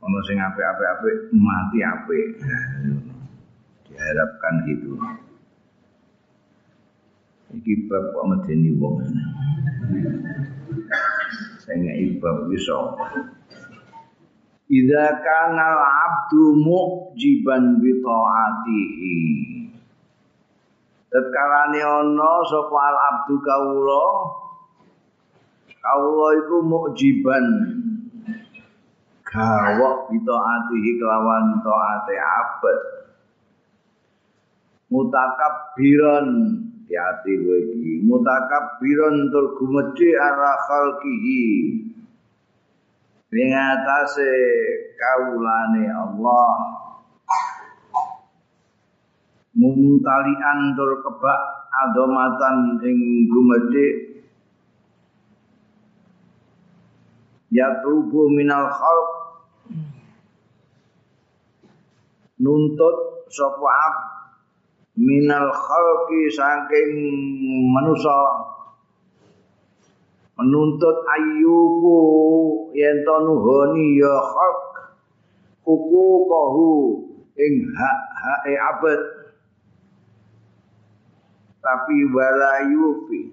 [0.02, 2.26] Ana sing apik-apik apik mati apik.
[3.86, 4.98] Diharapkan gitu.
[7.54, 9.06] Iki bab kok medeni wong.
[11.62, 12.98] Sing ibab iso
[14.66, 19.18] Idza kana al-'abdu mujiban bi ta'atihi.
[21.06, 24.06] Tetkalane ana sapa al-'abdu kawula?
[25.70, 27.46] Kawula iku mujiban.
[29.22, 32.80] Gawok bi ta'atihi kelawan ta'ate abad.
[34.90, 36.28] Mutakabbiran.
[36.86, 38.02] Hati kowe iki.
[38.02, 41.42] Mutakabbiran tur gumedhe ala khalqihi
[43.34, 44.30] ing atase
[44.94, 46.50] kawulane Allah.
[49.56, 51.40] Mumtalian tur kebak
[51.72, 52.98] adomatan ing
[53.32, 53.88] gumedhe.
[57.50, 59.10] Ya tubu minal khalq.
[62.36, 63.90] Nuntut sapa
[64.96, 66.92] minal khalqi saking
[67.72, 68.55] manusa
[70.36, 71.96] menuntut ayyubu
[72.76, 74.60] yen to nuhoni ya hak
[75.64, 77.00] hukukahu
[77.40, 79.00] ing hak hake abad
[81.64, 83.32] tapi wala yufi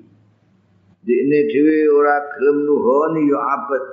[1.04, 3.84] dikne dhewe ora gelem nuhoni ya abad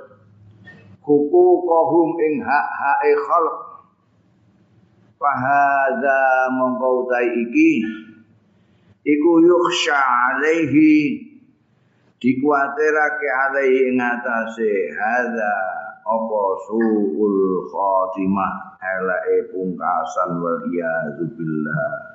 [1.03, 3.57] hukukahum ing hak hake khalq.
[5.21, 7.85] Fahadha mongko iki
[9.05, 11.30] iku yukhsha alaihi
[12.21, 15.53] dikuatirake alaihi ing atase hadza
[16.05, 20.61] apa suul khatimah elake pungkasan wal
[21.33, 22.11] billah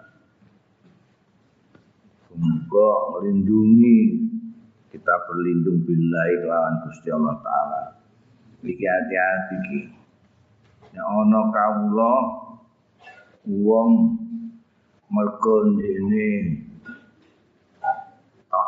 [2.36, 4.28] Semoga melindungi
[4.92, 7.82] kita berlindung billahi kelawan Gusti Allah taala.
[8.60, 9.80] Iki hati-hati iki.
[10.92, 12.14] Ya ana kawula
[13.48, 14.20] wong
[15.08, 16.60] mergo ini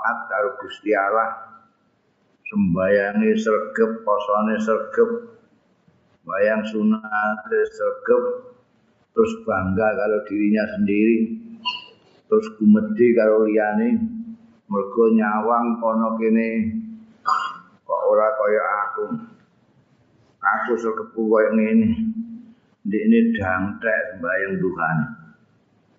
[0.08, 1.36] taat karo Gusti Allah
[2.48, 5.10] sembayangi sregep posone sregep
[6.24, 8.24] bayang sunate sregep
[9.12, 11.44] terus bangga kalau dirinya sendiri
[12.24, 14.00] terus gumedhe karo liyane
[14.72, 16.48] mergo nyawang kono kene
[17.84, 19.06] kok ora kaya aku?
[20.40, 21.88] Aku sregepku kaya ngene
[22.88, 24.96] ndekne dangtek sembayang Tuhan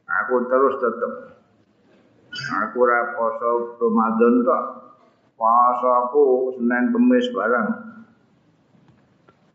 [0.09, 1.14] aku terus tetep
[2.48, 4.64] Aku ora poso Ramadan tok.
[5.36, 6.24] Poso aku
[6.56, 7.68] Senin Kamis bareng.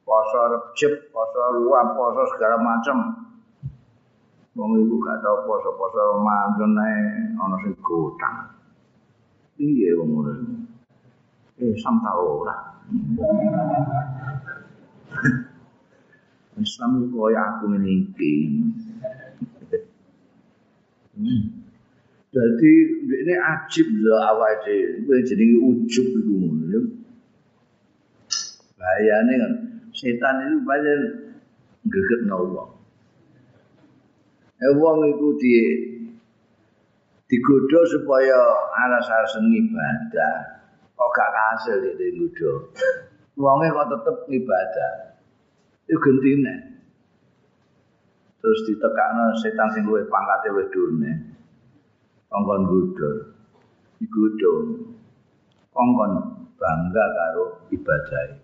[0.05, 3.25] Poso Rejab, poso luar, poso segala macam.
[4.55, 6.95] Wong iku gak tau poso-poso Ramadan ae
[7.35, 8.55] ana sing gotang.
[9.59, 10.33] Piye wong ngono
[11.59, 12.55] Eh, sam tau ora.
[16.55, 18.07] Islam itu kaya aku ini
[21.15, 21.64] Hmm.
[22.35, 22.73] Jadi
[23.07, 26.81] ini ajib lho awake dhewe jenenge ujub iku ngono.
[28.75, 29.53] Bahayane kan
[29.95, 30.99] setan itu banyak
[31.87, 32.71] gegetno wong.
[34.59, 35.55] Eh wong iku di
[37.31, 38.39] digodho supaya
[38.83, 40.67] alas-alasan ibadah.
[40.99, 42.75] Kok gak kasil di digodho.
[43.39, 44.93] Wonge kok tetep ibadah.
[45.87, 46.55] Itu gentine.
[48.43, 50.67] Terus ditekakno setan sing luwih pangkate luwih
[52.33, 53.17] kongkon gudul
[54.01, 54.65] digudul
[55.73, 56.13] kongkon
[56.61, 58.41] bangga karo ibadah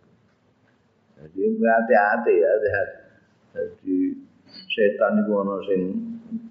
[1.21, 3.01] jadi hati-hati ya hati
[3.51, 3.97] jadi
[4.71, 5.83] setan iku ana sing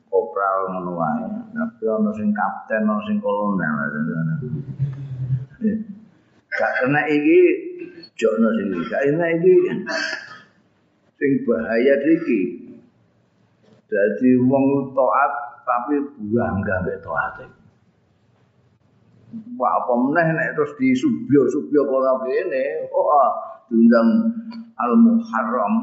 [0.07, 1.27] kopral ngono wae.
[1.55, 3.75] Tapi ana sing kapten ana sing kolonel.
[6.49, 7.39] Gak kena iki
[8.17, 9.55] jokno sing gak kena iki
[11.19, 12.41] sing bahaya iki.
[13.89, 15.33] Dadi wong taat
[15.69, 15.93] tapi
[16.33, 17.45] bangga mek taate
[19.61, 24.25] Wah, apa meneh nek terus disubyo-subyo kono kene, wah, diundang
[24.73, 25.73] al-muharram.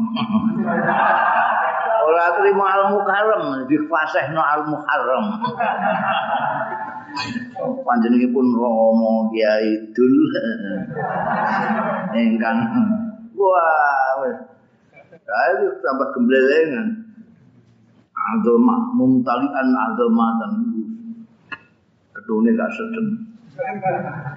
[2.10, 5.26] Ora terima al-mukarram, difasehno al-muharram.
[7.86, 10.14] Panjenenganipun Romo Kiai Dul.
[12.18, 12.58] Engkang
[13.38, 14.38] wah, wis.
[15.26, 17.05] Ayo tambah gemblelengan.
[18.26, 20.52] Agama mumtalian agamatan.
[22.10, 23.08] Ketune gak sedeng.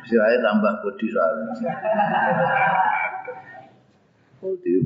[0.06, 1.54] Saya tambah bodi soalnya.
[4.40, 4.80] Oh, di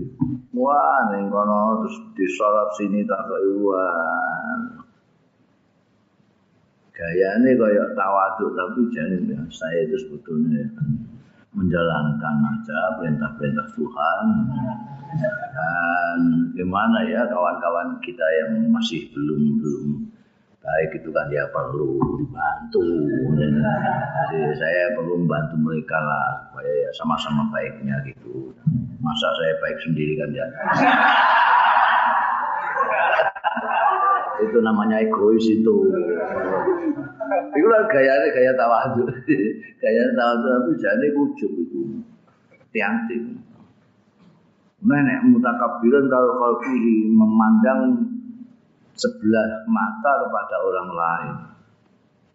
[0.57, 4.81] wah ning kono terus disorot sini tak iwan.
[6.89, 10.65] Gayane kaya tawaduk tapi jangan saya itu sebetulnya
[11.53, 14.25] menjalankan aja perintah-perintah Tuhan.
[15.53, 16.19] Dan
[16.57, 19.85] gimana ya kawan-kawan kita yang masih belum belum
[20.63, 22.87] baik itu kan dia perlu dibantu.
[23.37, 28.55] Jadi saya perlu membantu mereka lah supaya ya sama-sama baiknya gitu.
[29.03, 30.47] Masa saya baik sendiri kan ya.
[34.49, 35.75] Itu namanya egois itu.
[37.53, 39.03] Itu lah gayanya gaya tawadu.
[39.81, 41.81] gaya tawadu tapi jadi ujub itu.
[42.51, 43.17] Hati-hati.
[44.83, 46.59] Nah, nek mutakabiran kalau kalau
[47.07, 48.03] memandang
[48.99, 51.35] sebelah mata kepada orang lain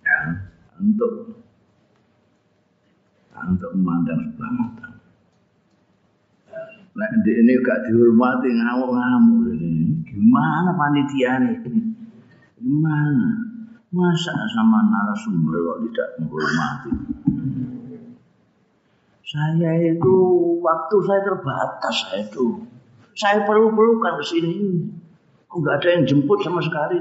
[0.01, 0.19] ya,
[0.81, 1.13] untuk
[3.37, 4.89] untuk memandang sebelah mata.
[6.99, 9.88] Nah, ini gak dihormati ngamuk-ngamuk ini.
[10.19, 11.55] Gimana panitia ini?
[12.59, 13.31] Gimana?
[13.95, 16.93] Masa sama narasumber kok tidak menghormati?
[19.23, 20.15] Saya itu
[20.59, 22.67] waktu saya terbatas saya itu.
[23.15, 24.55] Saya perlu-perlukan ke sini.
[25.47, 26.99] Kok nggak ada yang jemput sama sekali?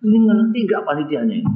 [0.00, 1.54] Ini ngerti nggak panitianya ini?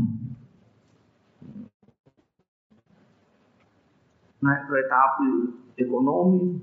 [4.44, 5.30] Naik kereta api
[5.80, 6.60] ekonomi.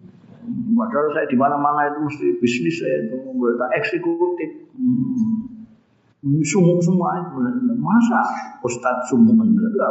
[0.75, 4.49] Padahal saya di mana-mana itu mesti bisnis saya itu kereta eksekutif.
[4.75, 6.45] Hmm.
[6.45, 7.33] Sumuk semua itu
[7.81, 8.21] masa
[8.61, 9.89] Ustadz sumuk enggak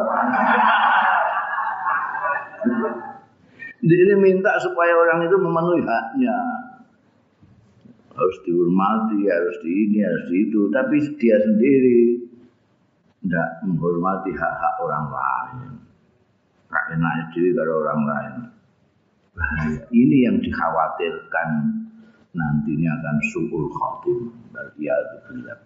[3.83, 6.39] Ini minta supaya orang itu memenuhi haknya
[8.21, 10.61] harus dihormati, harus di ini, harus di itu.
[10.71, 12.21] Tapi dia sendiri
[13.25, 15.71] tidak menghormati hak-hak orang lain.
[16.71, 18.35] Gak enak diri kalau orang lain.
[19.35, 19.81] Bahaya.
[19.91, 21.49] Ini yang dikhawatirkan
[22.35, 24.19] nantinya akan suul khatim.
[24.51, 25.63] Itu bilang.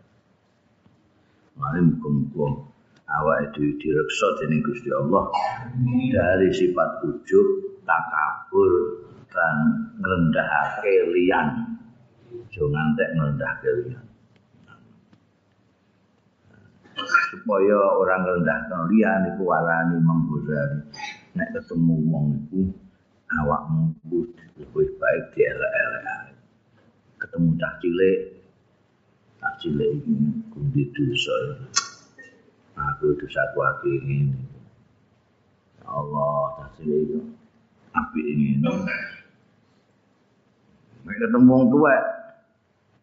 [1.55, 2.67] Mari mukum
[3.07, 5.31] awak itu direksa dening Gusti Allah
[6.11, 8.73] dari sifat ujub, takabur
[9.31, 9.57] dan
[10.03, 11.75] ngrendahake liyan
[12.55, 14.05] aja ngantek ngerendah kalian.
[17.35, 20.87] Supaya orang rendah kalian itu warani menggurani.
[21.35, 22.71] Nek ketemu wong itu
[23.33, 23.95] awakmu
[24.59, 26.05] lebih baik di elek-elek.
[27.19, 28.21] Ketemu cah cilik,
[29.41, 31.37] cah cilik ini kundi dosa.
[32.75, 34.19] Aku itu satu hati ini.
[35.81, 37.19] Ya Allah, cah cilik itu.
[37.95, 38.59] Api ini.
[41.05, 41.97] Nek ketemu wong tua,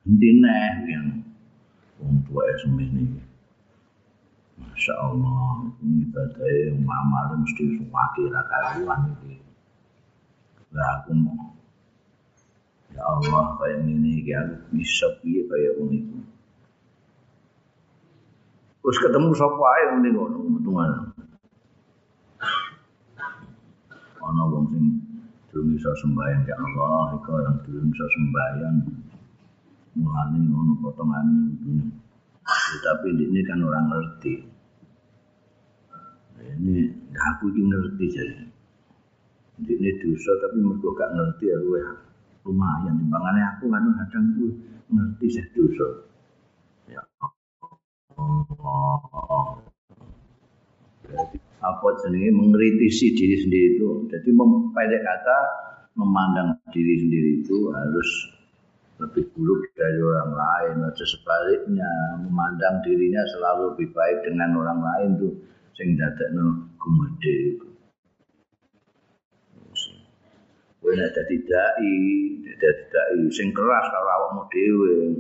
[0.02, 0.58] Dine
[0.90, 1.22] yang
[2.02, 3.22] wong tua semene.
[4.58, 9.51] Masya Allah, ini badai yang mamal mesti suwaki rakaruan ini.
[10.72, 11.12] Lah aku
[12.92, 14.40] ya Allah kayak ini ya
[14.72, 16.00] bisa piye kayak ini.
[18.82, 20.92] Terus ketemu sapa ae ngene ngono metungan.
[24.22, 24.86] Ana wong sing
[25.52, 28.78] durung iso sembahyang ya Allah, iku orang durung iso sembahyang.
[29.92, 31.92] mulane ngono potongane dunia.
[32.48, 34.34] Ya, tapi ini kan orang ngerti.
[36.42, 36.76] Ini
[37.12, 38.51] aku ini ngerti jadi.
[39.62, 41.82] Ini dosa tapi mereka gak ngerti ya gue
[42.50, 42.98] lumayan.
[42.98, 44.52] Timbangannya aku kan kadang gue
[44.90, 45.88] ngerti saya dosa.
[46.90, 47.02] Ya.
[51.62, 53.90] apa jenenge mengkritisi diri sendiri itu.
[54.10, 54.30] Jadi
[54.74, 55.38] pendek kata
[55.94, 58.10] memandang diri sendiri itu harus
[59.02, 61.90] lebih buruk dari orang lain atau sebaliknya
[62.22, 65.34] memandang dirinya selalu lebih baik dengan orang lain tuh
[65.74, 67.58] sing dadekno gumede
[70.82, 71.94] Kowe dadi dai,
[72.42, 75.14] dadi dai sing keras karo awakmu dhewe,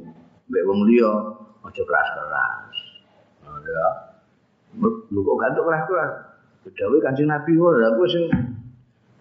[0.50, 1.14] mbek wong liya
[1.62, 2.76] aja keras-keras.
[3.46, 3.88] Oh, ya.
[4.82, 6.12] Lho kok gantuk keras-keras?
[6.66, 8.26] Dawe Kanjeng Nabi ngono, lha kowe sing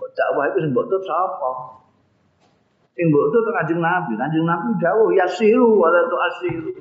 [0.00, 1.52] kok dakwah itu sing mbok tut sapa?
[2.96, 6.72] Sing mbok tut Kanjeng Nabi, Kanjeng Nabi dawuh yasiru wala tu asiru.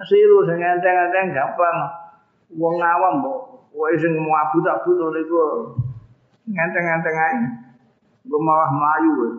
[0.00, 1.76] Asiru sing enteng-enteng gampang.
[2.56, 5.36] Wong awam mbok kowe sing mau abut-abut niku
[6.48, 7.63] ngenteng-ngenteng ae.
[8.24, 9.32] Gue malah melayu gue.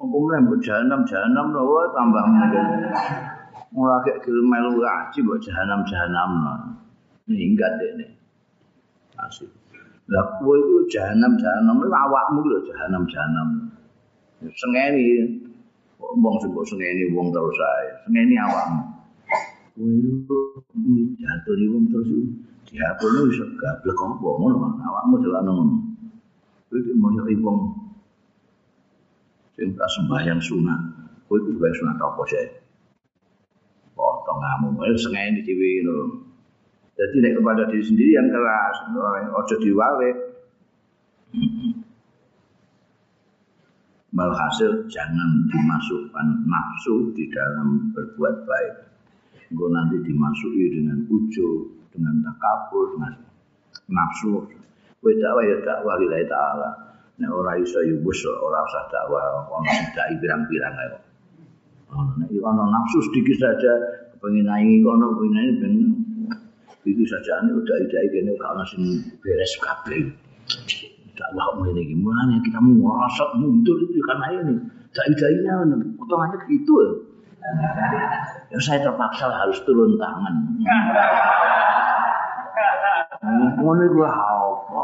[0.00, 2.66] Hukumnya mbok jahanam jahanam lho tambah mungkin.
[3.76, 6.54] Ora kek gelem melu ngaji mbok jahanam jahanam lho.
[7.28, 8.10] Minggat deh nih.
[9.20, 9.52] Asik.
[10.08, 13.48] Lah kowe iku jahanam jahanam lho awakmu lho jahanam jahanam.
[14.42, 15.38] Sengeni
[16.00, 17.88] wong sing mbok sengeni wong terus ae.
[18.08, 18.82] Sengeni awakmu.
[19.76, 20.38] Kowe iku
[21.20, 22.10] jatuh wong terus
[22.64, 25.76] dihapusno iso gablek ngono awakmu delokno ngono.
[26.72, 27.81] Kowe mau wong
[29.62, 30.80] sing tak sembahyang sunat.
[31.30, 32.50] Kowe iku sembahyang sunat apa sih?
[33.94, 35.98] Potong kamu, eh sengeni dhewe lho.
[36.98, 38.76] Jadi nek kepada diri sendiri yang keras,
[39.38, 40.10] ojo diwale.
[44.18, 48.74] Malhasil jangan dimasukkan nafsu di dalam berbuat baik.
[49.54, 53.14] Engkau nanti dimasuki dengan ujub, dengan takabur, dengan
[53.88, 54.42] nafsu.
[54.98, 56.91] Kowe dakwah ya dakwah lillahi ta'ala.
[57.20, 60.88] Nek ora iso ya wis ora usah dakwah ono sidai pirang-pirang ae.
[61.92, 63.72] Ono nek ono nafsu sedikit saja
[64.16, 65.74] kepengin naik kono naik ben
[66.82, 68.82] itu saja ini udah ide kene gak ono sing
[69.20, 70.08] beres kabeh.
[71.12, 74.54] Dakwah ngene iki mulane kita ngerasot mundur itu karena ini.
[74.92, 75.54] Dai-dainya
[75.96, 76.90] potongannya gitu ya.
[78.52, 80.34] Ya saya terpaksa harus turun tangan.
[83.56, 84.82] Ngono iku apa?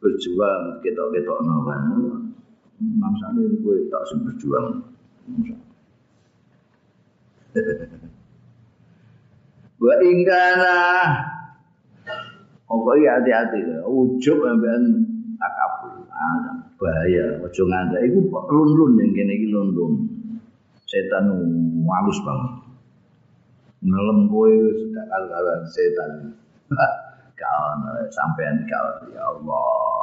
[0.00, 1.82] Berjuang ketok-ketok nawan
[2.76, 4.84] mangsane kowe tak sing berjuang.
[9.84, 10.76] Wa ingkana.
[12.66, 13.22] Apa ya?
[13.22, 14.82] Hati-hati ujub sampean
[15.40, 16.04] takabur
[16.76, 17.40] bahaya.
[17.40, 18.00] Aja ngantek.
[18.12, 19.92] Iku lun-lun ning kene iki lun-lun
[20.84, 21.32] setan
[21.88, 22.52] halus banget.
[23.86, 26.10] Ngelem kowe sedak kal setan
[27.36, 30.00] gak ono sampean gak ya Allah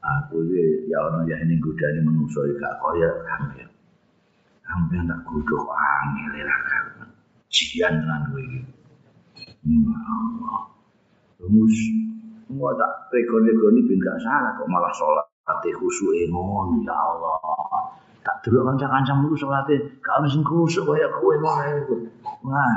[0.00, 3.70] aku iki ya ono ya ini gue dari gak kaya sampean
[4.64, 6.84] sampean tak gudo angil ya kan
[7.50, 8.60] cian dengan gue ini
[9.66, 10.70] ya Allah
[11.42, 11.76] rumus
[12.50, 17.90] gue tak rekod-rekod ben bin gak salah kok malah sholat ati khusyuk emon ya Allah.
[18.20, 19.80] Tak dulu kancang-kancang dulu sholatnya.
[20.04, 21.58] Kau harus khusyuk kaya kue mah.
[22.44, 22.74] Wah,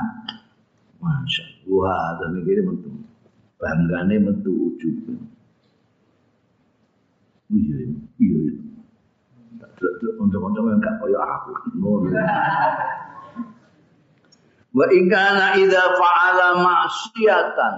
[1.04, 2.90] Masya Allah, dan ini metu.
[3.60, 4.96] Banggane metu ujub.
[7.52, 7.78] Iya,
[8.24, 8.54] iya, iya.
[10.16, 11.52] Untuk-untuk yang gak kaya aku.
[11.76, 12.08] Ngono.
[14.74, 17.76] Wa ingkana idza fa'ala ma'siyatan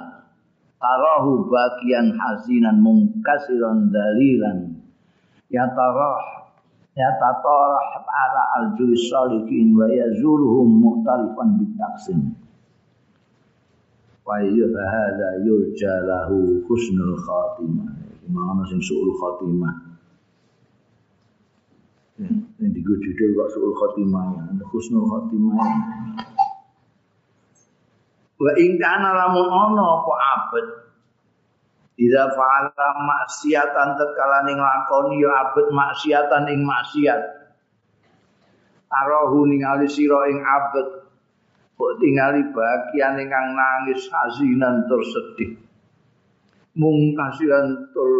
[0.79, 4.79] tarahu bagian hasinan mungkasiran dalilan
[5.49, 6.45] ya tarah
[6.95, 12.19] ya tatarah ala al-julis salikin wa yazuluhum muhtarifan bitaksim
[14.25, 17.93] hadza yurja lahu husnul khatimah.
[18.25, 19.73] Mana sing suul khatimah.
[22.15, 25.67] Ini di judul kok suul khatimah ya husnul khatimah
[28.35, 30.67] wa in kana lamun ana apa abet?
[31.95, 37.21] Ida fa'ala maksiatan tatkala ning lakoni ya abet maksiatan ing maksiat.
[38.91, 40.87] Arahu ningali sira ing abet
[41.75, 45.59] kok tingali bagian ingkang nangis hasinan tur sedih.
[46.75, 48.11] Mung kasihan tur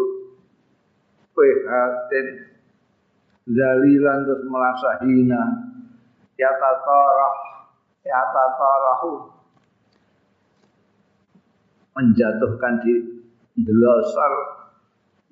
[1.32, 2.56] prihatin.
[3.46, 5.44] Zalilan terus merasa hina.
[6.36, 7.36] Ya tatarah
[8.04, 9.32] ya tatarahu.
[11.96, 12.94] Menjatuhkan di
[13.56, 14.34] delosar.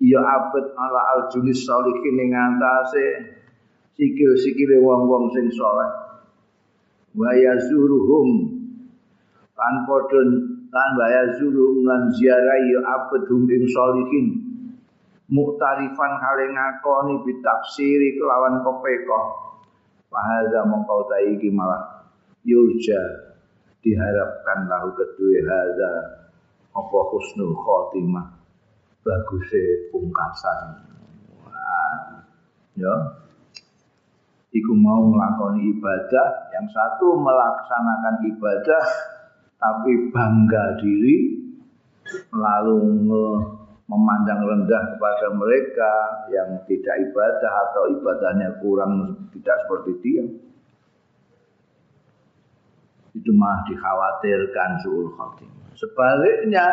[0.03, 3.39] Ya abet ala aljulis solikin ing antase
[3.95, 6.12] sikil-sikile wong-wong sing saleh
[7.13, 8.29] wa yazuruhum.
[9.53, 10.21] Kan padha
[10.73, 14.27] lan wa yazuruhum lan ziarah ya abedhum ing sholihin
[15.33, 19.43] muktarifan kale ngakoni bitafsiri kelawan kepeka
[20.13, 22.05] Fahadha mongkau iki malah
[22.45, 23.01] yurja.
[23.81, 25.93] Diharapkan lahu kedua hadha
[26.69, 28.29] apa husnul khotimah?
[29.01, 30.85] Bagusnya pungkasan.
[32.77, 32.93] Ya
[34.53, 38.83] iku mau melakoni ibadah, yang satu melaksanakan ibadah
[39.57, 41.39] tapi bangga diri
[42.35, 42.77] lalu
[43.87, 45.91] memandang rendah kepada mereka
[46.29, 48.93] yang tidak ibadah atau ibadahnya kurang
[49.31, 50.25] tidak seperti dia.
[53.13, 55.71] Itu mah dikhawatirkan suul khotimah.
[55.77, 56.65] Sebaliknya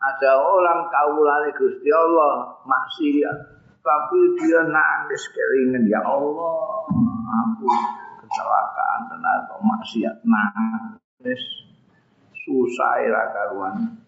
[0.00, 3.38] ada orang kaulane Gusti Allah maksiat
[3.80, 6.84] tapi dia nangis keringan ya Allah
[8.20, 11.42] kecelakaan tenaga maksiat nangis.
[12.40, 14.00] Susah ira karuan.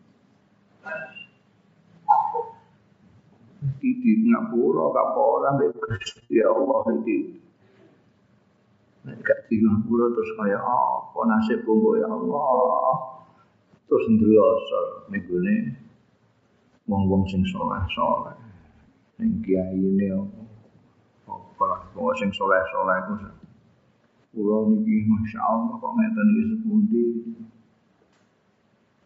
[3.79, 7.19] Di ngapura kapora Gusti Allah iki.
[9.03, 12.95] Nek di ngapura terus kaya apa nasib bumbu ya Allah.
[13.87, 15.57] Terus ndelosor ning gone
[16.89, 18.35] wong-wong sing saleh-saleh
[19.21, 20.43] ning kiai ini apa?
[21.63, 23.42] Lah wong sing saleh-saleh iku
[24.33, 27.05] kula niki masyaallah kok ngeten iki sepundi?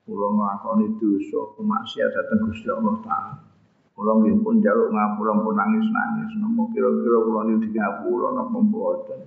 [0.07, 3.35] Kula nglakoni dosa maksiat dhateng Gusti Allah taala.
[3.99, 6.31] Kula nggih pun njaluk ngapura pun nangis-nangis.
[6.39, 9.21] Napa kira-kira kula niki ngapura napa mboten?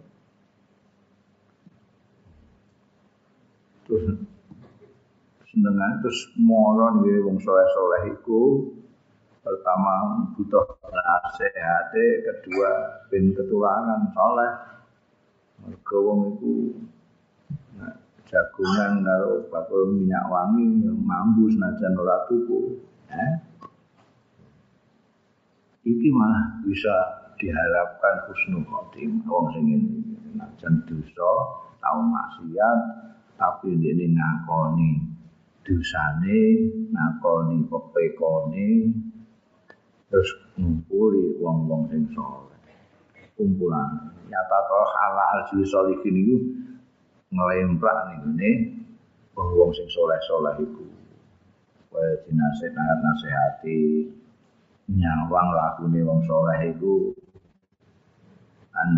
[3.84, 4.06] Terus
[5.52, 8.72] senengan terus moro nggih wong saleh-saleh iku.
[9.44, 11.92] Pertama butuh nasihat
[12.24, 14.79] kedua ben ketulanan saleh
[15.70, 16.54] mergo wong iku
[18.26, 22.82] jagungan karo bakul minyak wangi yang mampu senajan ora tuku
[23.14, 23.34] eh?
[25.86, 26.94] iki malah bisa
[27.38, 29.94] diharapkan husnul khotimah wong sing ngene
[30.34, 31.32] senajan dosa
[31.78, 32.80] tau maksiat
[33.38, 35.06] tapi ini ngakoni
[35.62, 36.42] dosane
[36.90, 38.70] ngakoni pepekone
[40.10, 42.49] terus ngumpuli wong-wong sing saleh
[43.40, 44.12] kumpulan.
[44.28, 46.38] Nyata toh ala arjul solihin itu
[47.32, 48.52] ngelemprak nih ini
[49.34, 50.84] wong sing soleh soleh itu.
[51.90, 53.80] Kaya dinasih nasihati
[54.92, 55.48] nyawang
[55.88, 57.16] nih wong soleh itu.
[58.76, 58.90] Kan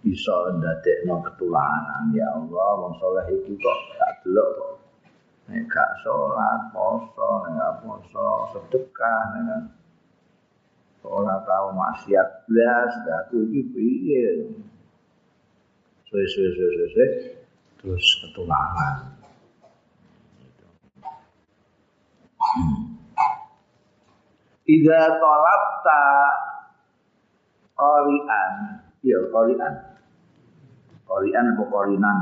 [0.00, 2.14] bisa ndadek no ketulanan.
[2.14, 4.74] Ya Allah wong soleh itu kok tak delok kok.
[5.50, 9.79] Nek gak sholat poso nek poso sedekah nek
[11.04, 14.24] ora tau maksiat blas datu iki piye?
[16.10, 17.06] Suwe-suwe
[17.80, 19.16] terus ketularan
[24.68, 26.02] Ida tolapta
[27.72, 28.54] Korian
[29.00, 29.74] Iya korian
[31.08, 32.18] Korian apa korinan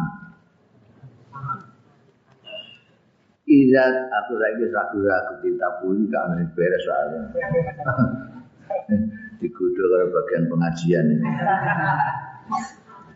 [3.49, 7.25] Ida aku lagi ragu-ragu kita pun kami beres soalnya
[9.39, 11.31] digudu kalau bagian pengajian ini.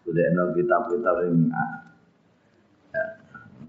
[0.02, 1.48] Sudah nol kitab-kitab ini.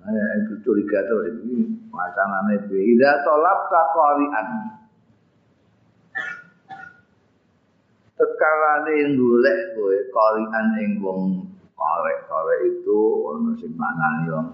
[0.03, 4.47] Ya, itu curiga terus ini wacanane Ida tolap takorian.
[8.19, 12.99] Tekalane golek kowe korian ing wong korek-korek itu
[13.31, 14.47] ono sing maknane wong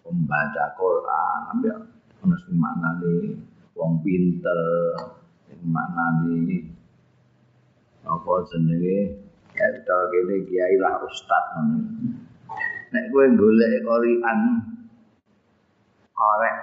[0.00, 1.76] pembaca Quran, ya
[2.24, 3.36] ono sing maknane
[3.76, 4.58] wong pinter,
[5.50, 6.70] sing maknane
[8.06, 9.18] apa jenenge
[9.58, 11.78] cara kene kiai lah ustaz ngono.
[12.90, 14.40] Nek kowe golek Quran
[16.14, 16.56] korek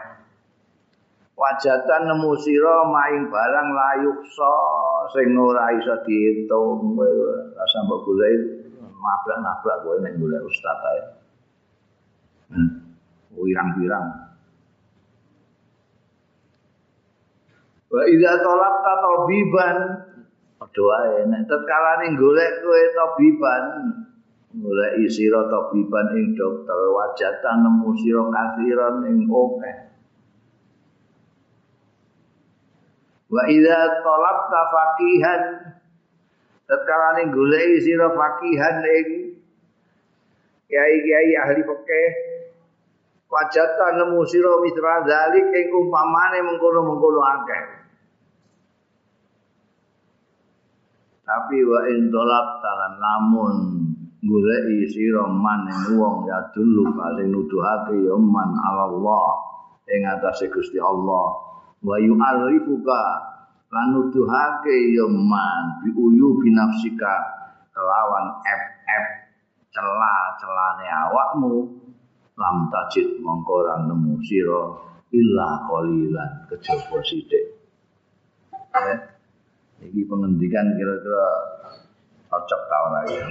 [1.37, 4.53] wajatan nemu sira maing barang layuksa
[5.13, 7.11] sing ora iso diitung kowe
[7.59, 8.33] rasa mbok golek
[8.97, 11.01] nabrak-nabrak kowe nek golek ustaz ae.
[12.47, 12.71] Hmm.
[13.37, 14.26] Wirang-wirang.
[17.87, 19.77] Wa idza talaqta tabiban.
[20.67, 23.63] Doa nek tatkala ning golek kowe tabiban
[24.61, 29.77] golek sira tabiban ing dokter wajatan nemu sira kathiran ing akeh.
[33.31, 35.41] Wa idza talaqta faqihan
[36.69, 39.07] tatkala ning golek sira faqihan ing
[40.67, 42.11] kiai-kiai ahli fikih
[43.27, 47.63] wajatan nemu sira mitra dalik ing umpamane mengkono-mengkono akeh.
[51.27, 53.55] Tapi wa in dolap talan lamun
[54.23, 59.27] goleki sira man ing wong ya dulu paling nuduhake ya man Allah
[59.91, 61.43] ing atase Gusti Allah.
[61.83, 63.03] Wa yu'arifuka
[63.75, 67.15] lan nuduhake ya man bi uyu binafsika
[67.75, 69.05] kelawan ep-ep
[69.75, 71.76] celah-celane awakmu
[72.37, 74.61] lam tajid mongko ora nemu sira
[75.09, 77.45] illa qalilan kejaba sithik.
[78.77, 78.99] Eh?
[79.77, 81.27] iki pengendikan kira-kira
[82.29, 83.25] cocok ta ora ya.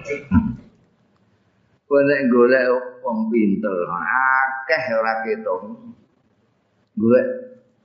[1.87, 2.66] Kowe nek golek
[3.07, 5.61] wong pinter akeh ora ketok.
[6.99, 7.27] Golek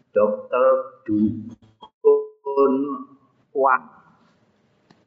[0.10, 0.66] dokter
[1.06, 2.74] dukun
[3.54, 3.82] wah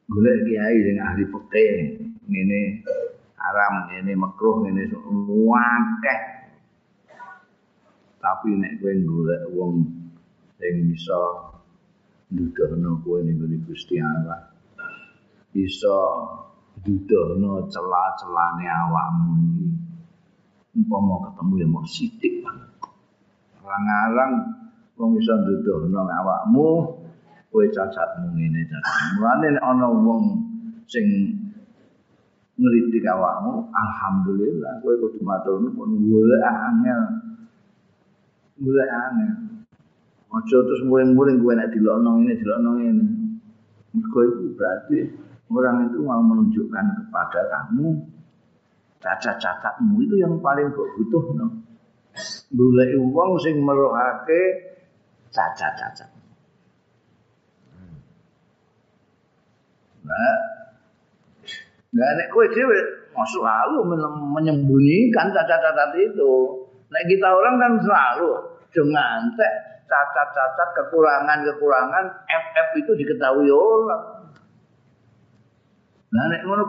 [0.07, 1.75] golek kiai sing ahli fikih
[2.31, 2.59] ngene
[3.39, 6.19] haram ngene makruh ngene akeh
[8.25, 9.85] tapi nek kowe golek wong
[10.57, 11.19] sing bisa
[12.33, 13.37] nuduhno kowe ning
[13.69, 14.49] Gusti Allah
[15.53, 15.95] bisa
[16.81, 19.67] nuduhno celah-celane awakmu iki
[20.75, 22.71] umpama ketemu ya mau sithik banget.
[23.63, 24.33] Larang-larang
[24.97, 26.67] wong iso nuduhno awakmu
[27.53, 29.21] kowe cacatmu ngene cacatmu.
[29.21, 30.23] Mulane nek ana wong
[30.89, 31.05] sing
[32.55, 37.01] ngritik awakmu, alhamdulillah kowe kudu matur nuwun golek angel.
[38.59, 39.33] Golek angel.
[40.35, 43.05] Aja terus muring-muring kowe nek dilokno ngene, dilokno ngene.
[43.95, 44.97] Mergo itu berarti
[45.51, 47.95] orang itu mau menunjukkan kepada kamu
[48.99, 51.47] cacat-cacatmu itu yang paling butuh no.
[52.55, 54.41] Golek wong sing merohake
[55.35, 56.15] cacat-cacat.
[60.05, 60.54] Nah,
[61.95, 63.95] nah nek kowe dhewe masuk lalu
[64.35, 66.33] menyembunyikan cacat-cacat itu.
[66.91, 68.31] Nek kita orang kan selalu
[68.75, 69.31] dengan
[69.87, 74.27] cacat-cacat kekurangan-kekurangan FF itu diketahui orang.
[76.11, 76.65] Nah nek ngono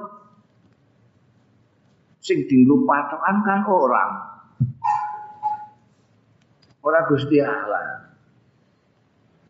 [2.22, 4.10] sing dinggo patokan kan orang.
[6.86, 8.14] Ora Gusti Allah.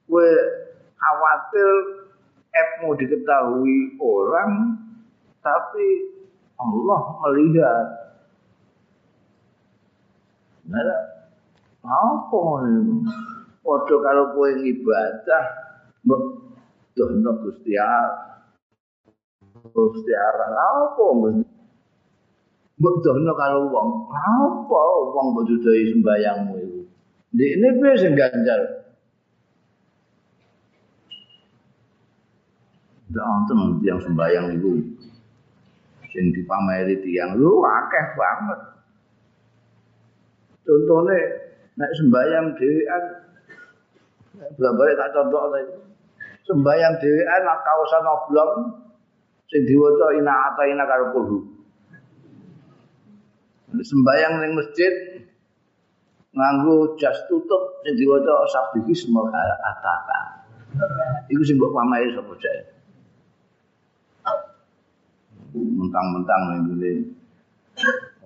[0.09, 0.31] Kowe
[0.97, 1.69] khawatir
[2.57, 4.81] F mau diketahui orang,
[5.47, 5.87] tapi
[6.59, 7.87] Allah melihat.
[10.67, 10.83] Nah,
[11.87, 13.07] apa ini?
[13.63, 15.45] Waduh kalau kue ibadah,
[16.95, 18.51] dono Gusti Allah.
[19.71, 21.05] Gusti Allah, apa
[22.77, 24.81] mbak dono kalau uang, apa
[25.15, 26.81] uang berdudai sembayangmu itu?
[27.35, 28.61] Di ini biasa ganjar.
[33.17, 34.83] Wonten yang sembayang itu
[36.17, 38.61] sing dipameri tiyang lu akeh banget.
[40.65, 41.21] Contohnya
[41.77, 43.05] nek sembayang dhewean
[44.37, 45.77] Blabare tak contoh lagi.
[46.45, 48.53] Sembayang dhewean nak kaosan oblong
[49.49, 51.39] sing diwaca ina ata ina karo kulhu.
[53.77, 54.93] Sembayang ning masjid
[56.37, 60.21] nganggo jas tutup sing diwaca sabiki semua ataka.
[61.33, 62.76] Iku sing mbok pameri sapa jae.
[65.57, 66.93] Mentang-mentang ngene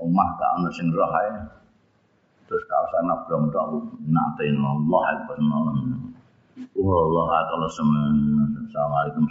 [0.00, 1.30] omah gak ana sing roh ae.
[2.50, 9.24] Terus kaosan ablong tok nate Allah akbar Allah ta'ala Assalamualaikum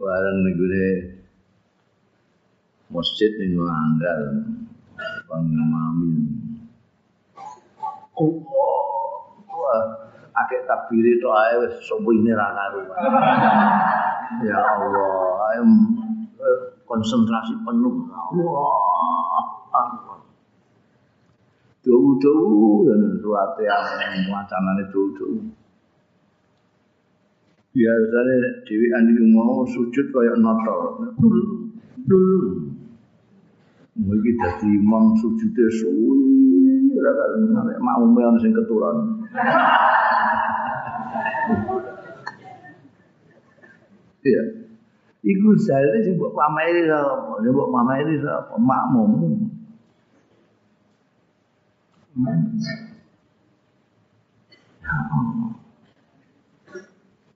[0.00, 0.88] Warang negeri
[2.90, 4.20] masjid ning Anggal
[5.30, 6.26] pangimami
[8.18, 10.09] Allah
[10.44, 12.80] akeh takbir itu ae wis suwine ra karu.
[14.46, 15.58] Ya Allah,
[16.86, 18.06] konsentrasi penuh.
[18.14, 18.70] Allah.
[21.80, 22.36] Dudu
[22.86, 25.50] dan surat yang macanan itu dudu.
[27.70, 31.06] Biasanya Dewi Andi mau sujud kaya notol.
[32.04, 32.38] Dulu,
[33.94, 36.98] mungkin jadi imam sujudnya suwi.
[37.00, 37.30] Rakyat
[37.78, 39.22] mau main sing keturunan.
[44.20, 44.42] Iya.
[45.20, 47.44] Iku saya sing mbok pameri sapa?
[47.44, 48.56] Ya mbok pameri sapa?
[48.56, 49.12] Makmum.
[54.80, 54.96] Ya.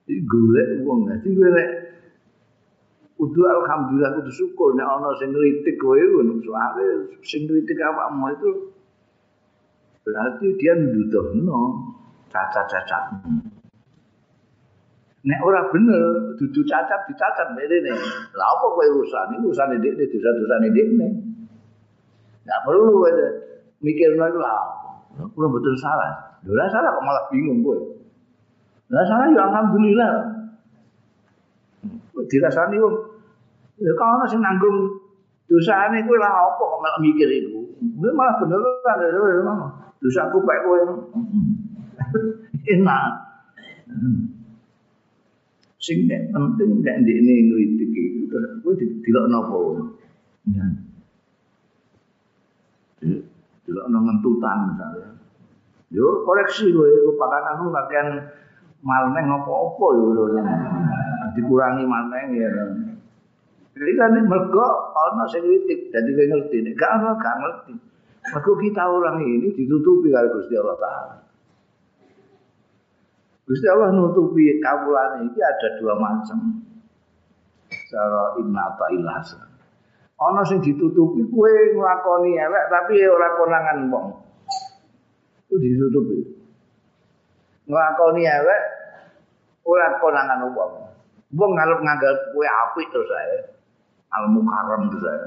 [0.05, 1.69] Iki golek wong dadi nek
[3.17, 8.49] kudu alhamdulillah kudu syukur nek ana sing ngritik kowe ngono soalé sing ngritik awakmu itu
[10.05, 11.89] berarti dia nuduhno
[12.29, 13.25] cacat-cacat.
[15.25, 17.89] Nek ora bener, dudu cacat dicacat dene.
[18.37, 21.07] Lah apa kowe urusan iki urusan dik dosa-dosane dikne.
[22.45, 23.09] Enggak perlu kowe
[23.81, 24.69] mikir lagi lah.
[25.33, 26.37] Kulo betul salah.
[26.45, 27.73] Lha salah kok malah bingung kowe.
[28.93, 30.13] Lah salah ya alhamdulillah.
[32.29, 32.95] Dirasani wong.
[33.81, 34.93] Ya ana sing nanggung
[35.49, 37.65] dosane kowe lah apa kok malah mikir iku.
[37.97, 39.01] Kowe malah bener kan
[39.97, 40.79] dosaku pek kowe.
[42.69, 43.09] Enak.
[45.85, 49.57] Sing nek penting nek ndekne ngritik iki terus kowe dilok napa
[50.49, 50.65] ya
[53.65, 55.09] dilok nang ngentutan misalnya.
[55.93, 58.07] Yo koreksi kowe iku pakananmu kakean
[58.81, 60.05] malneng apa-apa yo
[61.37, 62.49] dikurangi malneng ya.
[63.75, 64.65] Jadi kan mergo
[64.97, 66.57] ana sing ngritik dadi kowe ngerti.
[66.65, 67.73] Nek gak ana gak ngerti.
[68.33, 71.24] Mergo kita orang ini ditutupi karo Gusti Allah taala
[73.45, 76.65] Gusti Allah nutupi kawulane iki ada dua macam.
[77.69, 79.21] Cara inna ta'illah.
[80.17, 84.07] Ana sing ditutupi kowe nglakoni elek tapi ora konangan wong.
[85.45, 86.25] Itu ditutupi.
[87.69, 88.61] Nglakoni elek
[89.61, 90.73] ora konangan wong.
[91.37, 93.37] Wong ngarep nganggep kowe apik terus ae.
[94.09, 95.21] Al mukarram terus ae.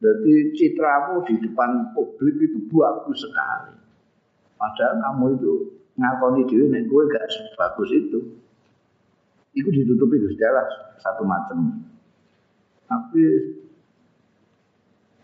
[0.00, 3.79] Jadi citramu di depan publik itu bagus sekali.
[4.60, 5.52] Padahal kamu itu
[5.96, 8.18] ngakoni diri nek kowe gak sebagus itu.
[9.56, 10.68] Itu ditutupi Gusti Allah
[11.00, 11.80] satu macam.
[12.84, 13.24] Tapi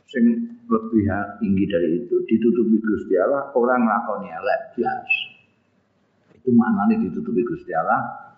[0.09, 0.25] sing
[0.66, 1.05] lebih
[1.44, 5.12] tinggi dari itu ditutupi Gusti Allah orang ngakoni elek bias.
[6.33, 8.33] Itu maknanya ditutupi Gusti Allah.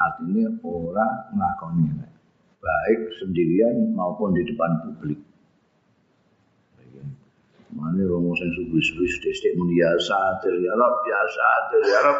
[0.00, 2.14] Artinya orang ngakoni elek
[2.64, 5.20] baik sendirian maupun di depan publik.
[7.74, 12.18] Mana romo sing subuh-subuh sedek muni ya satir ya Rob ya satir ya Rob.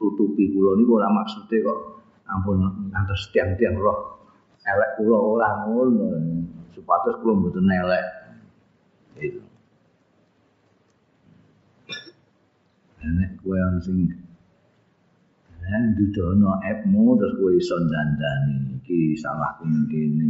[0.00, 1.78] Tutupi kula niku ora maksude kok.
[2.24, 4.24] Ampun ngantos tiang-tiang roh.
[4.64, 6.08] Elek kula ora ngono.
[6.72, 8.06] Supados kula mboten elek.
[9.20, 9.44] Itu
[13.04, 14.08] Nek kowe sing
[15.64, 20.28] eh dudono appmu terus kowe iso dandani iki salah kene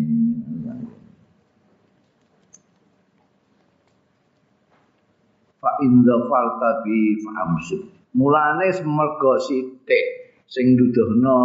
[5.64, 7.81] fa in dzafalta bi famsu
[8.12, 10.07] mulane mergo sithik
[10.44, 11.40] sing nuduhno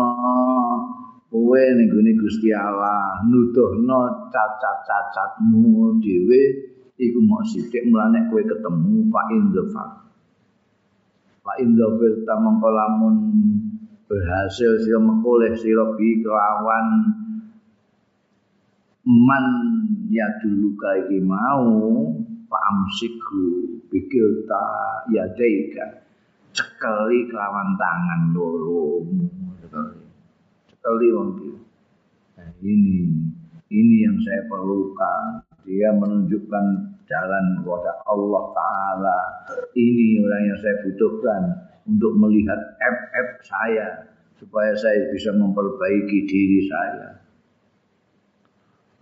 [1.31, 6.41] kowe ning gone Gusti Allah nuduhno cacat-cacatmu dhewe
[6.99, 9.89] iku mok sithik mulane kowe ketemu fa in dzafal
[11.39, 13.15] fa in dzafalta mongko lamun
[14.11, 16.87] berhasil sira mekoleh sira bi kelawan
[19.07, 19.45] man
[20.11, 22.18] ya dulu iki mau
[24.49, 24.65] ta
[25.13, 25.85] ya deika
[26.53, 29.05] cekeli kelawan tangan loro
[29.61, 30.01] cekeli.
[30.73, 31.29] Cekeli wong
[32.35, 33.05] nah, ini
[33.69, 35.45] ini yang saya perlukan.
[35.69, 36.65] Dia menunjukkan
[37.05, 39.19] jalan kepada Allah Ta'ala.
[39.77, 41.41] Ini orang yang saya butuhkan
[41.85, 44.09] untuk melihat app-app saya
[44.41, 47.28] supaya saya bisa memperbaiki diri saya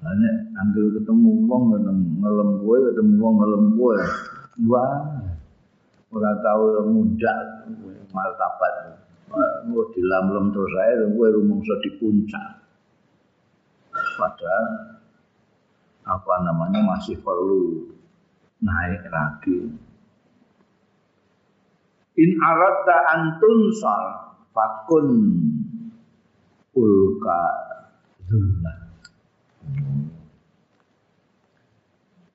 [0.05, 3.97] Ane anggur ketemu wong ngelem kowe ketemu wong ngelem kowe.
[4.69, 4.93] Wah.
[6.13, 7.33] Ora tau muda
[8.13, 8.73] martabat.
[9.33, 12.49] Wah dilamlem terus ae kowe rumangsa di puncak.
[14.17, 14.65] Padahal
[16.07, 17.89] apa namanya masih perlu
[18.61, 19.67] naik lagi.
[22.17, 24.03] In aradta antunsal
[24.53, 25.09] fakun
[26.73, 27.41] ulka
[28.25, 28.86] zullah.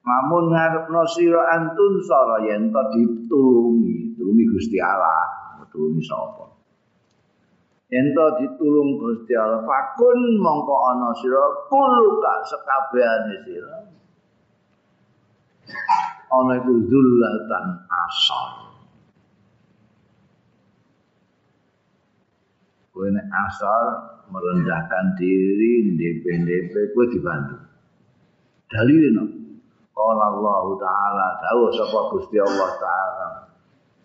[0.02, 5.30] Namun ngarepno sira antun sara yen to ditulungi, tulungi Gusti Allah,
[5.70, 6.50] tulungi sapa?
[7.86, 13.78] Yen to ditulung Gusti Allah, fakun mongko ana sira kuluka sekabehane sira.
[16.34, 18.74] Ana iku zullatan asal.
[22.90, 23.84] Kowe nek asal
[24.34, 27.56] merendahkan diri DP-DP kowe dibantu.
[28.66, 29.41] Dalilnya
[29.92, 31.26] Qala Allah Ta'ala.
[31.44, 33.28] Dawah sapa Gusti Allah Ta'ala.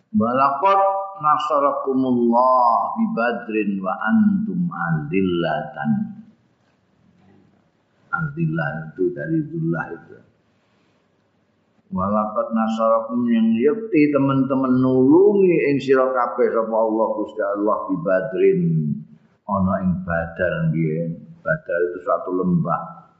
[0.08, 0.80] Balakot
[1.20, 6.16] nasarakumullah bi badrin wa antum azillatan
[8.08, 10.16] Azillah itu dari zullah itu.
[11.92, 18.62] Walakot nasarakum yang yakti teman-teman nulungi ing sira kabeh sapa Allah Gusti Allah bi badrin.
[19.44, 21.20] Ana ing Badar nggih.
[21.44, 23.12] Badar itu suatu lembah.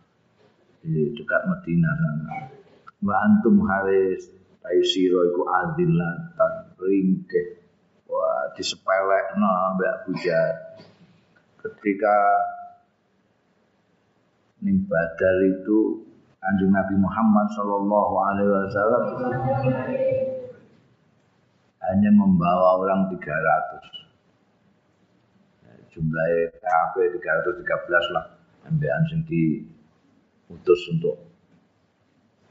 [0.85, 2.58] Di dekat Madinah sana.
[3.03, 4.27] Wa antum haris
[4.63, 7.49] taisiro iku adillatan ringkeh.
[8.09, 10.41] Wah, disepelekno Mbak Buja.
[11.59, 12.17] Ketika
[14.65, 16.03] ning Badar itu
[16.39, 19.05] Kanjeng Nabi Muhammad Shallallahu Alaihi Wasallam
[21.79, 23.19] hanya membawa orang 300
[25.95, 28.25] jumlahnya KAP 313 lah
[28.71, 31.28] ambilan sing diutus untuk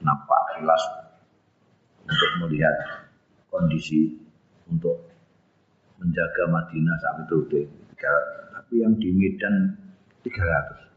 [0.01, 0.83] napak jelas
[2.05, 2.75] untuk melihat
[3.49, 4.13] kondisi
[4.69, 5.07] untuk
[5.97, 7.59] menjaga Madinah sampai itu.
[8.53, 9.73] Tapi yang di Medan
[10.21, 10.87] 300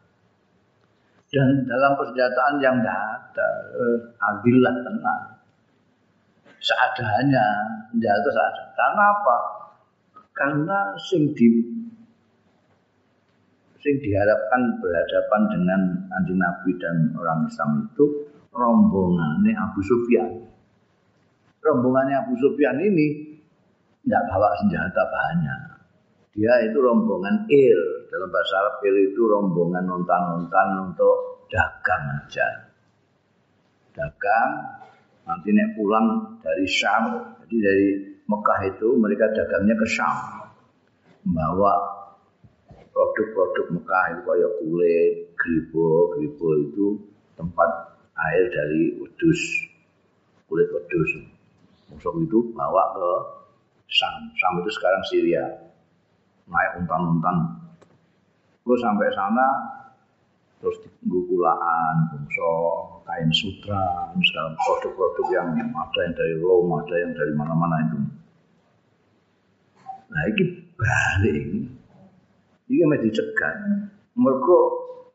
[1.30, 5.22] dan dalam persenjataan yang tidak ada eh, adillah tenang.
[6.60, 7.46] Seadanya
[7.94, 8.64] senjata seadanya.
[8.74, 9.36] Karena apa?
[10.34, 11.48] Karena sing di
[13.80, 15.80] sing diharapkan berhadapan dengan
[16.12, 18.06] anjing Nabi dan orang Islam itu
[18.50, 20.30] rombongannya Abu Sufyan.
[21.60, 23.36] rombongannya Abu Sufyan ini
[24.00, 25.60] tidak bawa senjata banyak.
[26.32, 27.80] Dia itu rombongan il.
[28.08, 32.48] Dalam bahasa Arab il itu rombongan nontan-nontan untuk dagang aja.
[33.92, 34.50] Dagang,
[35.26, 37.36] nanti naik pulang dari Syam.
[37.44, 37.88] Jadi dari
[38.24, 40.16] Mekah itu mereka dagangnya ke Syam.
[41.26, 41.74] Membawa
[42.94, 46.86] produk-produk Mekah itu kayak kulit, gribo, gribo itu
[47.36, 49.40] tempat air dari wedus,
[50.50, 51.10] kulit wedus.
[51.90, 53.10] Musuh itu bawa ke
[53.90, 54.30] Sam.
[54.38, 55.44] Sam itu sekarang Syria.
[56.50, 57.36] Naik untan-untan.
[58.66, 59.48] Gue sampai sana
[60.60, 61.96] terus gue kulaan,
[63.08, 67.98] kain sutra, segala produk-produk yang ada yang dari Roma, ada yang dari mana-mana itu.
[70.10, 70.44] Nah, ini
[70.76, 71.46] balik.
[72.70, 73.56] Ini masih dicegat.
[74.14, 74.58] Mereka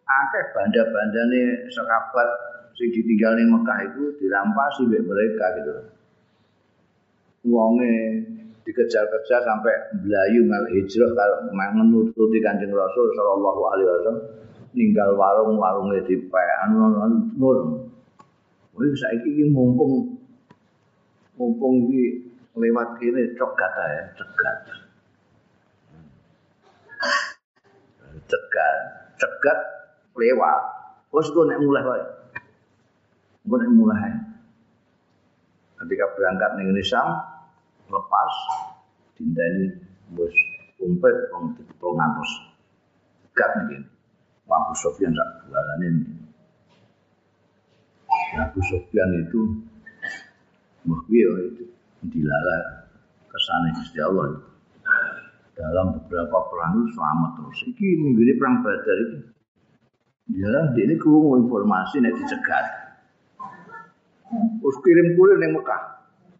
[0.04, 2.30] akeh banda-bandane sekabat
[2.76, 5.72] sing ditinggal ning Mekah itu dirampasi oleh mereka gitu.
[7.48, 7.96] Wonge
[8.66, 14.18] dikejar-kejar sampai belayu mal hijrah kalau menuruti Kanjeng Rasul sallallahu alaihi wasallam
[14.74, 16.92] ninggal warung-warunge dipek anu
[17.38, 17.88] ngono.
[18.76, 20.20] Wis saiki iki mumpung
[21.40, 22.28] mumpung iki
[22.60, 24.58] lewat kene cegat ya, cegat.
[28.26, 28.80] Cegat,
[29.22, 29.60] cegat
[30.18, 30.62] lewat.
[31.14, 32.25] Wes gue nek mulai.
[33.45, 34.12] Nek mulai.
[35.77, 37.01] Ketika berangkat ning Indonesia,
[37.86, 38.34] lepas
[39.13, 39.69] dinteni
[40.17, 40.36] bos
[40.81, 42.31] umpet wong ditepro ngantos.
[43.38, 43.86] Gak nih
[44.49, 45.89] Abu Sofyan sak bulanane.
[48.41, 49.41] Abu Sofyan itu
[50.86, 51.65] Muhbiyo itu
[52.05, 52.86] dilala
[53.25, 54.38] ke sana Gusti Allah
[55.58, 57.58] dalam beberapa perang itu selamat terus.
[57.73, 59.17] Iki minggu ini perang Badar itu
[60.25, 62.85] Ya, dia ini kurung informasi nek dicegat.
[64.34, 65.82] Terus kirim kulir ning Mekah.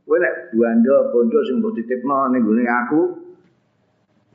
[0.06, 3.02] Kowe nek buanda bondo sing mbok titipno ning gone aku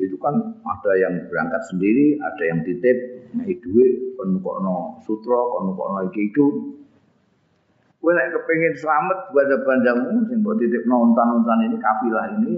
[0.00, 0.32] itu kan
[0.64, 2.96] ada yang berangkat sendiri, ada yang titip
[3.36, 6.46] nek duit kon nukokno sutra, kon nukokno iki itu.
[8.02, 12.54] Kowe nek kepengin selamat banda-bandamu sing mbok titipno untan-untan ini kafilah ini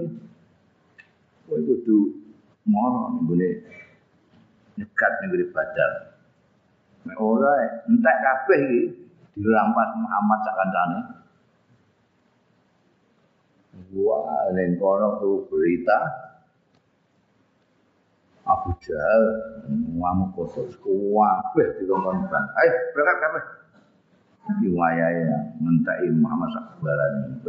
[1.45, 2.17] kowe kudu
[2.65, 3.49] moro ning gone
[4.77, 5.91] nyekat ning badar.
[7.05, 9.02] Nek ora entek kabeh iki
[9.33, 10.57] dirampas Muhammad sak.
[13.93, 15.97] Wah, ning kono tuh berita
[18.43, 19.23] Abu Jahal
[19.71, 22.45] ngamuk kotor kabeh dikongkon bang.
[22.59, 23.43] Ayo berangkat kabeh.
[24.43, 25.23] Iki wayahe
[26.11, 27.39] Muhammad sak barane.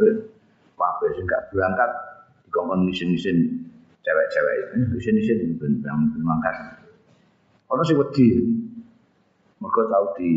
[0.75, 1.91] Kabeh sing gak berangkat
[2.47, 3.37] dikongkon isin-isin
[4.01, 4.57] cewek-cewek.
[4.97, 6.55] Isin-isin ben berangkat.
[7.69, 8.27] Ono sing wedi.
[9.55, 10.29] Mereka tahu di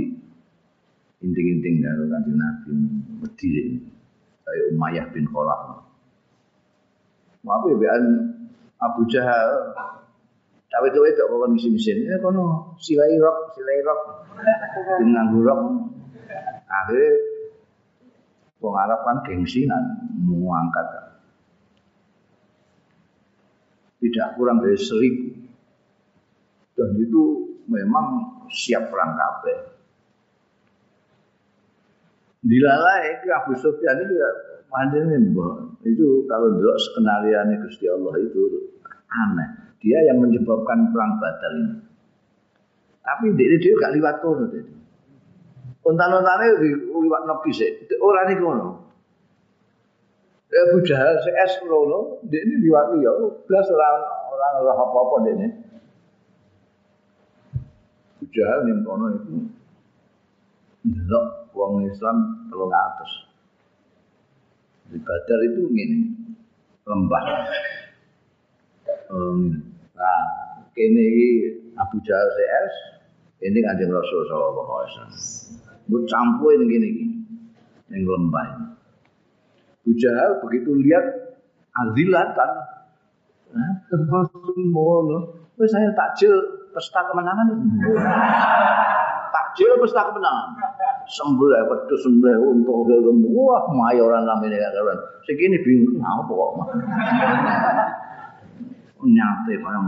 [1.18, 2.72] inting-inting karo kanjeng Nabi
[3.22, 3.48] wedi
[4.46, 5.82] kayak Umayyah bin Khalaf.
[7.42, 8.04] Maaf ya bean
[8.78, 9.74] Abu Jahal.
[10.68, 12.04] Tapi itu itu bukan misi mesin.
[12.04, 14.00] Ya kono silai rok silai rok.
[15.00, 15.62] Dengan rok.
[16.68, 17.10] Akhirnya
[18.60, 19.84] pengarap kan gengsinan
[20.22, 20.86] mau angkat.
[23.98, 25.26] Tidak kurang dari seribu.
[26.78, 27.22] Dan itu
[27.66, 28.06] memang
[28.46, 29.77] siap perang kabeh.
[32.48, 34.30] Dilalai ke Abu Sufyan itu ya
[34.72, 35.20] panjangnya
[35.84, 38.72] itu kalau dulu skenariannya Gusti Allah itu
[39.12, 39.48] aneh.
[39.84, 41.74] Dia yang menyebabkan perang Badar ini.
[43.04, 44.48] Tapi dia dia gak liwat kono.
[45.84, 46.46] Untan-untane
[46.88, 47.70] liwat nepi sih.
[48.00, 48.68] Ora niku ngono.
[50.48, 53.12] Ya Abu Jahal es rono, dia ini liwat liya,
[53.44, 54.00] belas orang
[54.32, 55.48] orang ora apa-apa dia ini.
[58.32, 59.32] Jahal ning kono itu
[60.88, 63.12] ndelok wong Islam telung atus.
[64.88, 65.98] Di Badar itu ngene,
[66.88, 67.24] lembah.
[69.12, 69.52] Um,
[69.92, 70.24] nah,
[70.72, 71.30] kene iki
[71.76, 72.72] Abu Jahal CS,
[73.44, 76.04] ini Kanjeng Rasul sallallahu alaihi wasallam.
[76.08, 77.16] Campur ini gini gini,
[77.92, 78.66] ning lembah ini.
[79.84, 81.04] Abu Jahal begitu lihat
[81.72, 82.50] azilatan,
[83.52, 84.96] nah, semua,
[85.60, 86.32] wes saya takjil
[86.72, 87.46] pesta kemenangan.
[89.28, 90.48] Takjil pesta kemenangan.
[91.08, 92.84] Sembelih wedhus sembelih untuk
[93.32, 95.00] wah mayoran namanya gak.
[95.24, 96.52] Segini bingung apa kok.
[99.16, 99.86] Nyate barang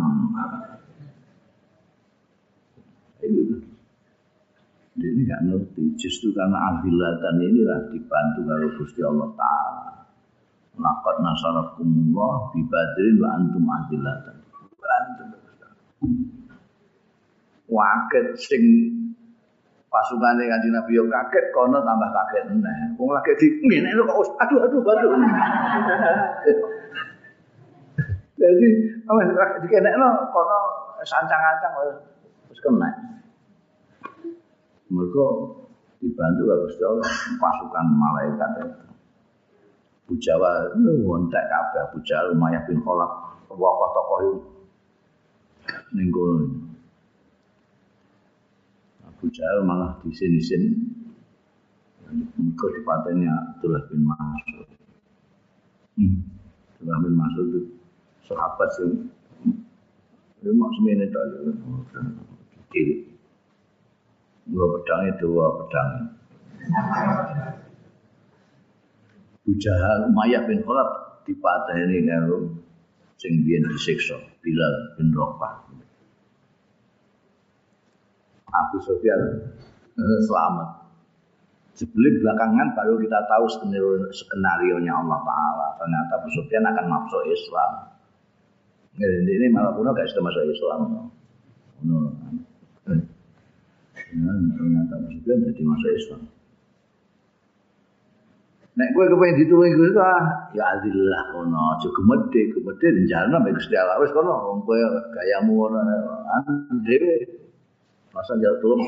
[5.00, 9.88] Ini gak ngerti, justru karena ahilatan inilah dibantu kalau Gusti Allah Ta'ala.
[10.76, 14.36] Laqad nasarakumullah bibadrin wa antum ahilatan.
[14.80, 15.24] Bantu.
[17.70, 18.64] waket sing
[19.90, 22.94] pasungane kanjeng Nabi yo kaget kono tambah kaget meneh.
[22.94, 25.10] Wong lagi di ngene kok aduh aduh aduh.
[28.40, 28.68] Jadi
[29.04, 29.20] apa
[29.66, 30.58] dikenekno kono
[31.02, 31.72] sancang-ancang
[32.48, 32.88] wis kena.
[34.90, 35.26] Mereka
[36.02, 38.86] dibantu oleh Gusti Allah pasukan malaikat itu.
[40.10, 40.74] Bujawa
[41.06, 44.38] wontek kabeh Bujawa Umayyah bin Khalaf tokoh-tokoh itu
[45.98, 46.69] ning kono.
[49.20, 50.80] Abu Jahal malah di sini-sini
[52.40, 54.64] Mereka dipateni Abdullah bin Mas'ud.
[56.00, 56.24] Hmm.
[56.80, 57.60] Abdullah bin Mas'ud itu
[58.24, 58.96] sahabat sih.
[60.56, 61.36] Mau semene tak
[62.72, 63.12] kiri.
[64.48, 65.90] Dua pedangnya dua pedang.
[69.36, 72.56] Abu Jahal Umayyah bin Khalaf dipateni karo
[73.20, 75.69] sing biyen disiksa Bilal bin Rabah.
[78.50, 79.20] Abu Sufyan
[79.96, 80.68] eh, selamat.
[81.78, 85.66] Sebelum belakangan baru kita tahu skenario, skenario nya Allah Taala.
[85.80, 87.70] Ternyata Abu Sufyan akan masuk Islam.
[89.00, 90.80] Ini, ini malah kuno gak sudah masuk Islam.
[91.86, 91.98] No.
[94.10, 96.22] Ya, ternyata Abu Sufyan jadi masuk Islam.
[98.70, 103.74] Nek kowe kepengin ditulungi Gusti Allah, ya adillah kono, aja gemede, gemede njalno mek Gusti
[103.76, 104.78] Allah wis kono wong kowe
[105.10, 105.80] gayamu ngono
[106.86, 107.39] dhewe.
[108.10, 108.82] Masa jauh tolong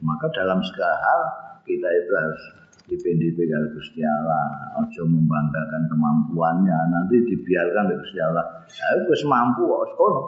[0.00, 1.20] maka dalam segala hal
[1.66, 2.42] kita itu harus
[2.88, 4.72] dipendip dengan Gusti Allah.
[4.80, 6.78] Ojo membanggakan kemampuannya.
[6.88, 8.44] Nanti dibiarkan oleh Gusti Allah.
[8.72, 10.22] Saya wis mampu kok kono.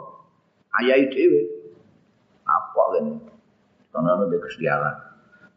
[0.85, 1.41] Dhewe.
[2.45, 3.05] Apa kan
[3.89, 4.93] kono oleh Gusti Allah.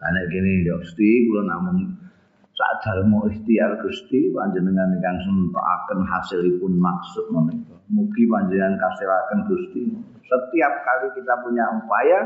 [0.00, 1.93] Ana gini yo Gusti kula namung
[2.54, 9.82] sak dalem ikhtiar Gusti panjenengan ingkang sentokaken hasilipun maksud menika mugi panjenengan kasilaken Gusti
[10.24, 12.20] setiap kali kita punya upaya,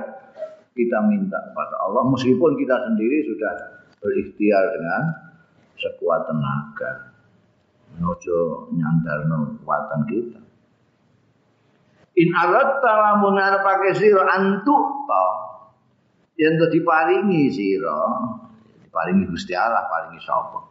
[0.73, 2.07] kita minta kepada Allah.
[2.15, 3.53] Meskipun kita sendiri sudah
[3.99, 5.03] berikhtiar dengan
[5.75, 6.93] sekuat tenaga.
[7.99, 10.41] Nojo nyandar kekuatan kita.
[12.19, 15.27] In alat talamun pakai siro antuk to.
[16.39, 18.03] Yang diparingi siro.
[18.89, 20.65] Diparingi Gusti Allah, paringi sapa.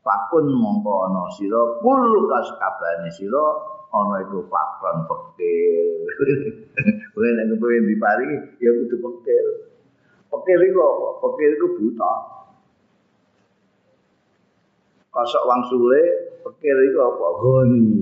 [0.00, 3.44] Fakun mongko ana sira kulo kas kabane sira
[3.92, 6.08] ana iku fakron pekil.
[7.12, 9.46] Kowe nek kepengin diparingi ya kudu pekil.
[10.32, 11.08] Pekil iku apa?
[11.20, 12.12] Pekil iku buta.
[15.12, 16.02] Kosok wang sule,
[16.48, 17.26] iku apa?
[17.44, 17.92] Goni.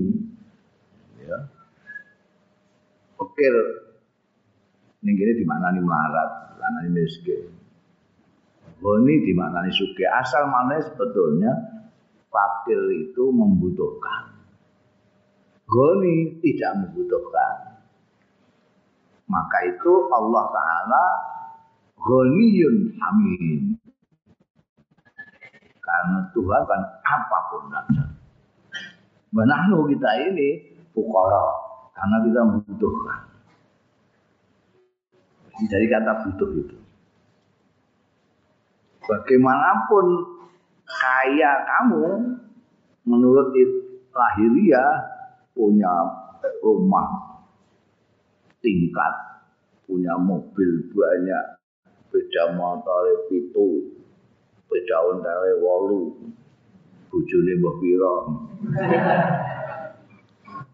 [1.23, 1.39] Ya.
[3.19, 3.55] Pekil
[5.03, 7.62] ning kene dimaknani melarat, lanane miskin.
[8.83, 10.11] Goni dimaknani sugih.
[10.11, 11.55] Asal mana sebetulnya
[12.27, 14.43] fakir itu membutuhkan.
[15.63, 17.79] Goni tidak membutuhkan.
[19.31, 21.05] Maka itu Allah Ta'ala
[21.95, 23.79] Goniyun Amin.
[25.79, 28.03] Karena Tuhan kan apa pun saja.
[29.31, 31.47] Menahnu kita ini Pukara.
[31.95, 33.19] Karena kita membutuhkan.
[35.71, 36.82] Dari kata butuh itu.
[39.03, 40.05] Bagaimanapun
[40.87, 42.39] kaya kamu
[43.03, 43.51] menurut
[44.15, 44.91] lahiriah
[45.51, 45.91] punya
[46.63, 47.07] rumah
[48.63, 49.13] tingkat,
[49.83, 51.45] punya mobil banyak,
[52.07, 53.91] beda motor itu,
[54.71, 56.31] beda ondale wolu,
[57.11, 58.15] bujune mbah pira.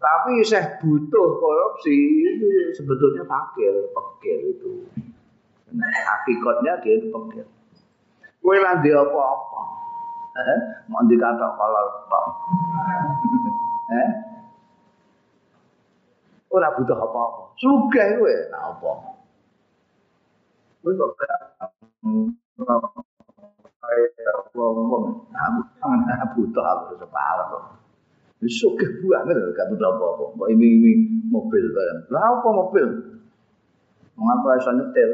[0.00, 1.92] Tapi saya butuh korupsi
[2.24, 4.88] itu sebetulnya fakir, fakir itu.
[5.76, 7.44] Hakikatnya dia fakir.
[8.40, 9.60] Kue lah dia apa-apa.
[10.40, 11.84] Eh, mau dikata kalau
[14.00, 14.08] eh,
[16.48, 17.52] ora butuh apa-apa.
[17.60, 18.92] Sugih kowe, nah apa?
[20.80, 21.40] Kowe kok gak
[24.56, 25.04] wong-wong
[25.36, 27.76] aku butuh aku sepala kok.
[28.40, 30.24] Wis sugih banget gak butuh apa-apa.
[30.40, 32.08] Mbok iming-iming mobil kan.
[32.08, 32.88] Lah apa mobil?
[34.20, 35.10] Mengapa iso nyetir?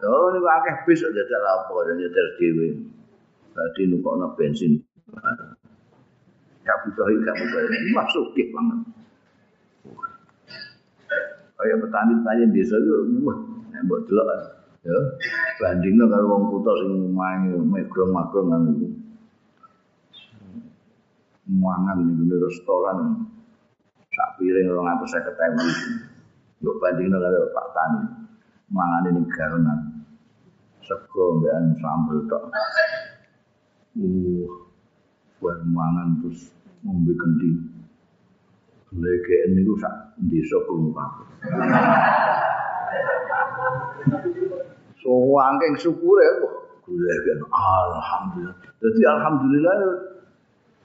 [0.00, 1.22] Oh, ini akeh bis ada
[1.54, 2.68] apa, ada nyetir dewi.
[3.54, 4.82] Tadi nukokno bensin.
[6.70, 8.78] gak butuh gak butuh ini masuk banget
[11.60, 13.36] kayak petani-petani desa itu wah
[13.90, 14.28] buat delok
[14.80, 14.96] ya
[15.60, 18.88] bandingnya kalau wong kutha sing main megrong magrong kan itu
[21.50, 23.28] mangan di restoran
[24.20, 25.64] sak piring orang atau saya ketemu
[26.60, 28.04] yuk bandingnya kalau pak tani
[28.68, 29.74] mangan ini karena
[30.84, 32.52] sego mbekan sambel tok.
[33.96, 34.44] Uh
[35.40, 36.52] buat mangan terus
[36.84, 37.56] ngombe kendi.
[38.92, 41.26] Legek niku sak desa krungu kabeh.
[45.00, 46.54] So wangking syukure kok
[46.92, 48.56] legek alhamdulillah.
[48.84, 49.74] Jadi alhamdulillah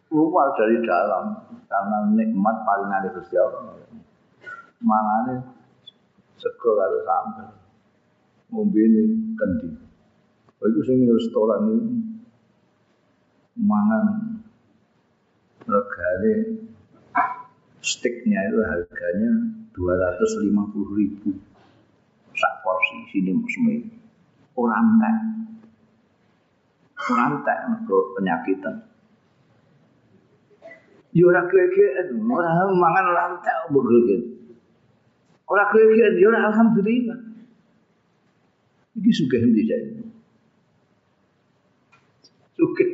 [0.10, 1.34] keluar dari dalam
[1.66, 3.76] karena nikmat paling ada Gusti Allah.
[4.82, 5.36] Mangane
[6.38, 7.50] sego karo sambel.
[8.54, 9.04] Ngombene
[9.36, 9.70] kendi.
[10.62, 11.90] Oh, itu sing restoran ini
[13.60, 14.06] mangan
[15.66, 16.34] regane
[17.80, 19.32] sticknya itu harganya
[19.74, 21.32] 250 ribu
[22.36, 23.76] sak porsi sini musmi
[24.60, 25.18] orang tak
[27.12, 28.76] orang tak untuk penyakitan
[31.24, 37.20] orang kira-kira orang mangan orang tak orang kira-kira ya orang alhamdulillah.
[38.96, 39.92] Ini suka hindi saya.
[42.56, 42.86] Suka.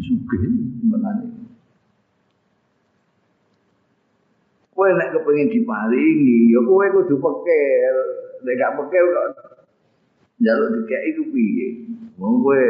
[0.00, 0.36] Suka
[0.84, 1.40] mengenai
[4.80, 7.96] kowe nek kepengin diparingi ya kowe kudu pekel
[8.48, 9.26] nek gak pekel kok
[10.40, 11.68] njaluk dikek iku piye?
[12.16, 12.64] Wong kowe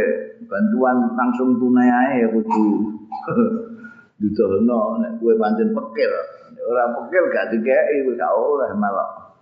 [0.51, 2.67] bantuan langsung tunai ae kudu
[4.21, 6.13] dudono nek kowe pancen pekel
[6.69, 9.33] ora pekel gak dikeki gak oleh malah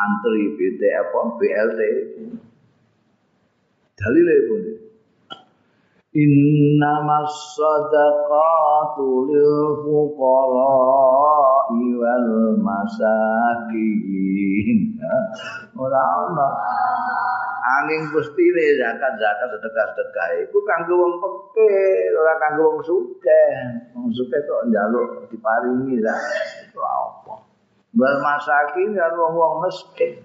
[0.00, 1.20] antri BT apa?
[1.36, 1.80] BLT
[3.98, 4.62] dalile pun
[6.10, 13.78] Innamas sadaqatu lil fuqara'i wal masakin.
[15.78, 16.50] Ora ana.
[17.70, 23.54] Angin gustine zakat-zakat sedekah-sedekah iku kanggo wong pekeh, ora kanggo wong sugih.
[23.94, 24.42] Wong sugih
[25.30, 26.18] diparingi lah.
[26.66, 27.46] Itu apa?
[27.94, 30.18] Wal masakin ya wong-wong miskin.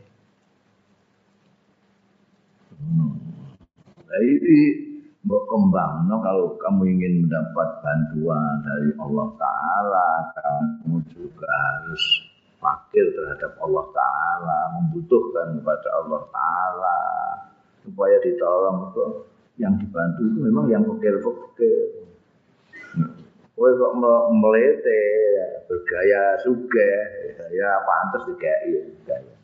[4.05, 4.59] Nah, ini
[5.25, 12.24] mbok kembang no, kalau kamu ingin mendapat bantuan dari Allah Ta'ala kamu juga harus
[12.65, 16.97] fakir terhadap Allah Ta'ala membutuhkan kepada Allah Ta'ala
[17.85, 19.05] supaya ditolong itu.
[19.55, 22.05] Yang dibantu itu memang yang fakir-fakir
[23.55, 23.95] Kowe kok
[24.35, 25.03] melete
[25.63, 26.91] bergaya suge
[27.55, 29.35] ya pantas dikei gaya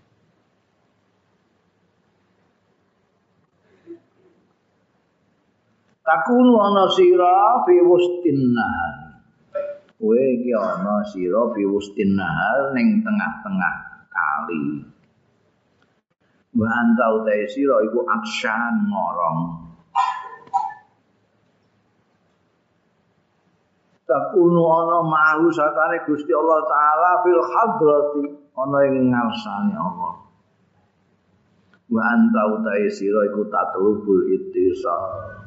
[6.03, 9.00] takunu ana sira fi wustin nahar
[10.01, 13.75] kowe iki ana sira fi wustin nahar ning tengah-tengah
[14.09, 14.81] kali.
[16.57, 19.39] Wa anta utai sira iku akshan ngorong.
[24.09, 28.23] Takunu ana ma'hu satane Gusti Allah taala fil hadrati
[28.57, 30.13] ana ing ngarsane Allah.
[31.93, 35.40] Wa anta utai sira iku tatlubul ittisal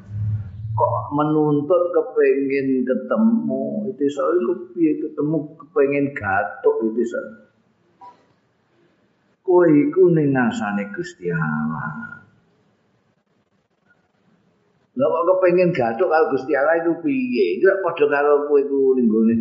[0.74, 4.42] kok menuntut kepengin ketemu itu soal
[4.74, 7.26] piye ketemu kepengin gatuk itu soal
[9.46, 12.14] kowe iku ning ngasane Gusti Allah
[14.94, 17.58] Lah kok kepengin gatuk karo Gusti Allah itu piye?
[17.58, 19.34] Iku padha karo kowe iku ning gone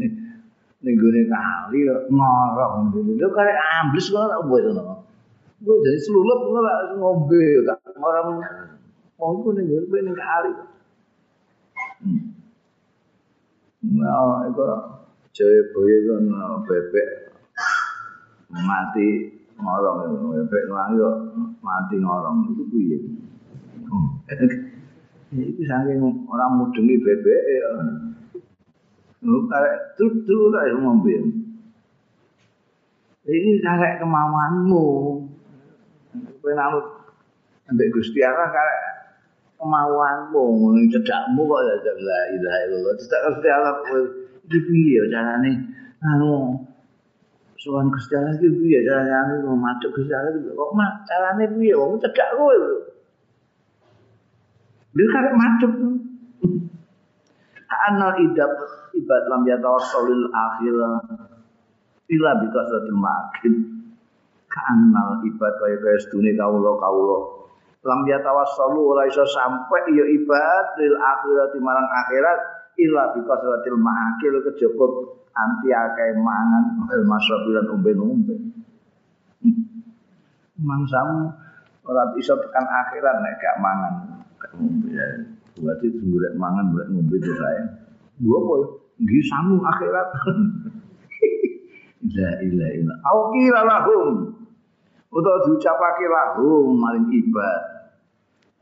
[0.81, 1.79] ning gone kali
[2.09, 2.93] ngorong.
[3.17, 4.71] Lho karek ambles kok ora opo itu.
[5.65, 8.41] Kowe jadi selulup ora ngombe gak ngorong.
[9.17, 10.51] Wong iku ning gone ning kali.
[13.83, 14.63] Nah, itu
[15.33, 16.13] jaya boye itu
[16.67, 17.07] bebek
[18.53, 19.07] mati
[19.59, 20.97] ngorong bebek Bebek lagi
[21.63, 22.97] mati ngorong itu boye.
[25.33, 25.99] Itu saking
[26.29, 27.69] ora mudengi bebek ya.
[29.23, 31.07] Lalu karek tutur aja ngomong
[33.23, 34.87] Ini karek kemauanmu.
[36.43, 36.85] Kau nanut
[37.71, 38.92] ambek Gusti Allah karek
[39.63, 42.93] kemauanmu ngono cedakmu kok ya la ilaha illallah.
[42.99, 43.73] Cedak Gusti Allah
[44.43, 45.51] iki piye carane?
[46.03, 46.59] Anu
[47.55, 49.39] sowan Gusti Allah iki piye carane?
[49.39, 51.73] Anu macet Gusti Allah kok mak carane piye?
[51.79, 52.77] Wong cedak kowe lho.
[54.93, 55.71] Dia karek macet
[57.83, 58.53] Anal idab
[58.95, 61.03] ibad lam yatawassalil akhirah
[62.07, 63.53] ila bikasatil makin
[64.47, 67.42] Kanal ibad kaya kaya sedune kawula kawula
[67.83, 72.39] lam ya tawassalu ora iso sampe ya ibad lil akhirati marang akhirat
[72.79, 74.87] illa bi kasratil ma'akil kejaba
[75.35, 78.39] anti akeh mangan il masrabilan umben-umben
[80.63, 81.27] mangsamu
[81.83, 83.93] ora iso tekan akhirat nek gak mangan
[85.59, 87.63] berarti golek mangan golek ngombe itu saya.
[88.21, 88.55] Gua apa
[89.01, 90.07] nggih sangu akhirat.
[92.03, 94.15] La ilaha illa au qila lahum.
[95.13, 97.72] Utawa diucapake lahum maring ibad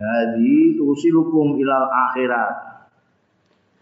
[0.02, 2.74] Hadi tusilukum ilal akhirat.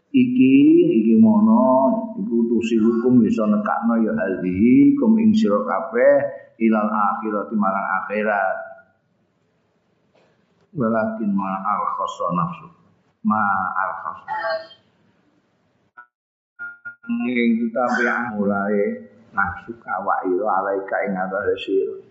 [0.09, 0.57] iki
[0.89, 6.15] iki mono iku tusi hukum bisa nekakno ya hadhi kum ing sira kabeh
[6.59, 8.57] ilal akhirat marang akhirat.
[10.76, 12.67] Walakin ma al khassa nafsu.
[13.24, 13.41] Ma
[13.80, 14.34] al khassa
[17.09, 17.84] ing kita
[18.38, 22.09] mulai nafsu kawak ira alaika ing atase sira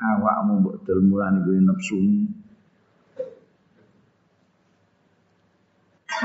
[0.00, 2.00] awakmu mbok delmulan iku nafsu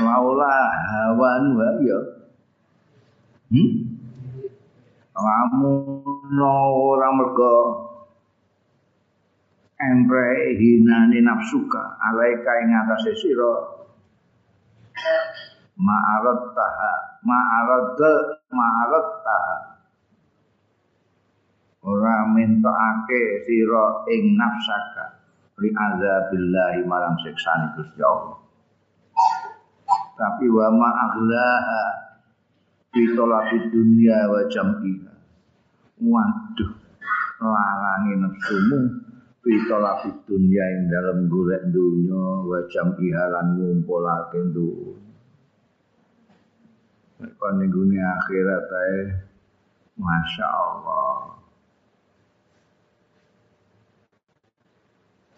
[0.00, 2.00] laula hawan wa ya.
[3.52, 3.72] Hmm?
[5.16, 5.72] Kamu
[6.36, 6.56] no
[6.92, 7.56] ora mergo
[9.80, 13.80] empre hinane nafsuka alaika ing atase sira.
[15.76, 18.00] Ma'arat taha ma'arat
[18.52, 19.56] ma'arat taha
[21.86, 25.22] ora mentokake sira ing nafsaka
[25.62, 28.42] li azabillahi marang siksane Gusti Allah.
[30.18, 31.84] Tapi wa ma aghlaha
[32.90, 35.14] talabi dunya wa jam'iha.
[36.00, 36.72] Waduh
[37.40, 38.80] larangi nafsumu
[39.44, 45.06] fi talabi dunya ing dalam golek dunya wa jam'iha lan ngumpulake dunya
[47.36, 48.98] kon ning akhirat ae
[49.96, 51.35] Masya Allah.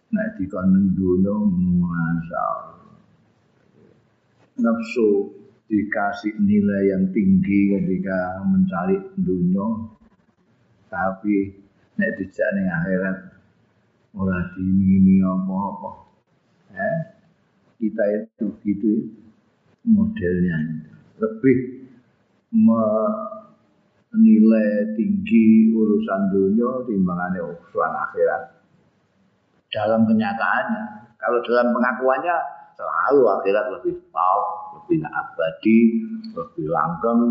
[0.09, 2.79] Nek dikon Masya Allah.
[4.59, 5.31] nafsu
[5.71, 9.87] dikasih nilai yang tinggi ketika mencari dunia
[10.89, 11.53] tapi
[12.01, 13.39] nek dijak ning akhirat
[14.17, 15.91] ora dimingi apa-apa.
[16.73, 16.99] Eh
[17.79, 19.13] kita itu gitu
[19.87, 20.57] modelnya.
[21.21, 21.85] Lebih
[24.09, 28.58] menilai tinggi urusan dunia timbangannya urusan akhirat
[29.69, 32.37] dalam kenyataannya kalau dalam pengakuannya
[32.79, 34.43] selalu akhirat lebih top,
[34.79, 35.79] lebih abadi,
[36.31, 37.23] lebih langgeng,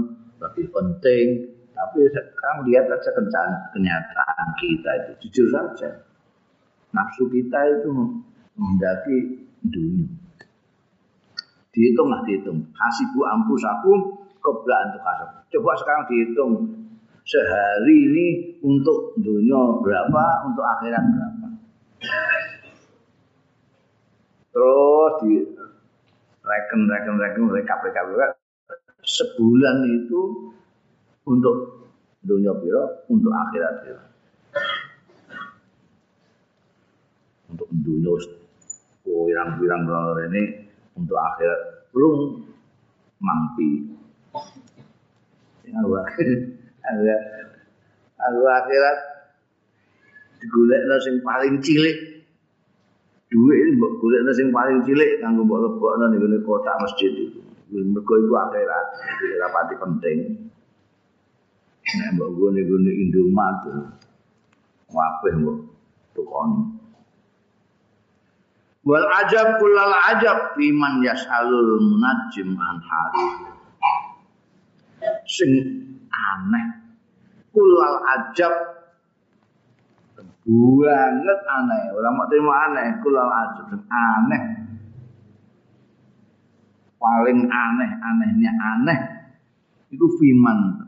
[0.43, 1.27] lebih penting.
[1.71, 3.15] Tapi sekarang lihat saja
[3.71, 6.03] kenyataan kita itu, jujur saja.
[6.91, 7.89] Nafsu kita itu
[8.57, 9.17] mendaki
[9.61, 10.09] dunia.
[11.71, 12.65] Dihitung lah dihitung.
[12.73, 13.93] Hasibu ampus aku,
[14.41, 15.29] kebla untuk kasar.
[15.53, 16.53] Coba sekarang dihitung
[17.21, 18.27] sehari ini
[18.65, 21.26] untuk dunia berapa, untuk akhirat berapa.
[24.53, 25.33] Terus di
[26.41, 28.31] reken reken reken rekap rekap rekap
[29.05, 30.53] sebulan itu
[31.27, 31.87] untuk
[32.23, 34.03] dunia biro untuk akhirat biro
[37.47, 38.13] untuk dunia
[39.07, 40.43] wirang biro ini
[40.97, 41.91] untuk akhirat.
[41.93, 42.43] Belum
[43.21, 43.69] mampi.
[45.67, 46.41] Aku akhirat.
[48.17, 48.97] Akhirat
[50.39, 52.17] digulek sing paling cilik
[53.27, 57.43] duit ini mbok golek sing paling cilik kanggo mbok lebokno ning ngene kotak masjid itu.
[57.67, 58.85] Mergo iku akhirat,
[59.35, 60.17] ora pati penting.
[61.99, 63.91] Nek mbok gone-gone Indomaret
[64.88, 65.57] wabeh mbok
[66.15, 66.63] tukoni.
[68.88, 73.25] Wal ajab kullal ajab fiman yasalul munajjim an hari.
[75.27, 75.51] Sing
[76.07, 76.67] aneh
[77.51, 78.76] kullal ajab
[80.47, 81.83] banget aneh.
[81.91, 84.43] Orang mau terima aneh, kulal ajab aneh.
[86.97, 88.99] Paling aneh, anehnya aneh.
[89.91, 90.87] Itu fiman.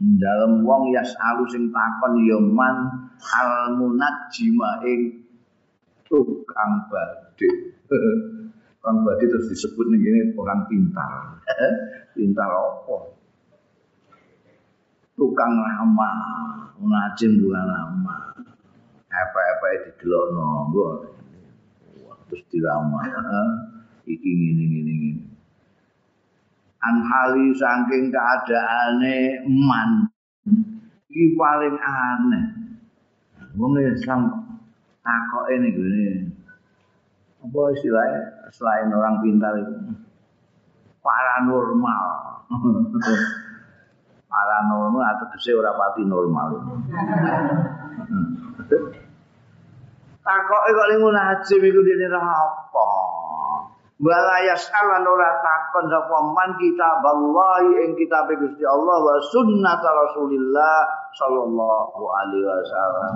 [0.00, 2.76] Dalam wong yas alu sing takon yoman
[3.20, 5.28] al munajjima ing
[6.08, 7.48] tukang badhe.
[8.80, 11.44] Tukang badhe terus disebut gini orang pintar.
[12.16, 13.19] pintar apa?
[15.20, 16.10] Tukang lama,
[16.80, 18.32] munajim tukang lama.
[19.10, 20.88] apa-apa di delok nonggo
[22.30, 23.04] terus diramah.
[24.06, 25.24] Iki ngene ngene ngene.
[26.80, 30.08] Anhali saking keadaane man
[31.10, 32.44] iki paling aneh.
[33.58, 34.30] Wong Islam
[35.02, 36.08] takoke ning gone
[37.40, 38.22] apa istilahnya?
[38.54, 39.74] Selain orang pintar itu
[41.02, 42.04] paranormal
[44.30, 46.62] paranormal atau kese ora pati normal
[50.20, 52.88] Takoke kok ning najim iku dene apa?
[54.00, 60.76] Wala yas'alan ora takon sapa man kita ballahi ing kitab Gusti Allah wa sunnat Rasulillah
[61.16, 63.14] sallallahu alaihi wasallam.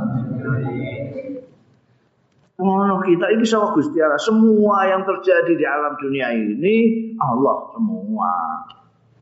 [2.61, 4.21] Ngono kita ini sama Gusti Allah.
[4.21, 6.77] Semua yang terjadi di alam dunia ini
[7.17, 8.33] Allah semua.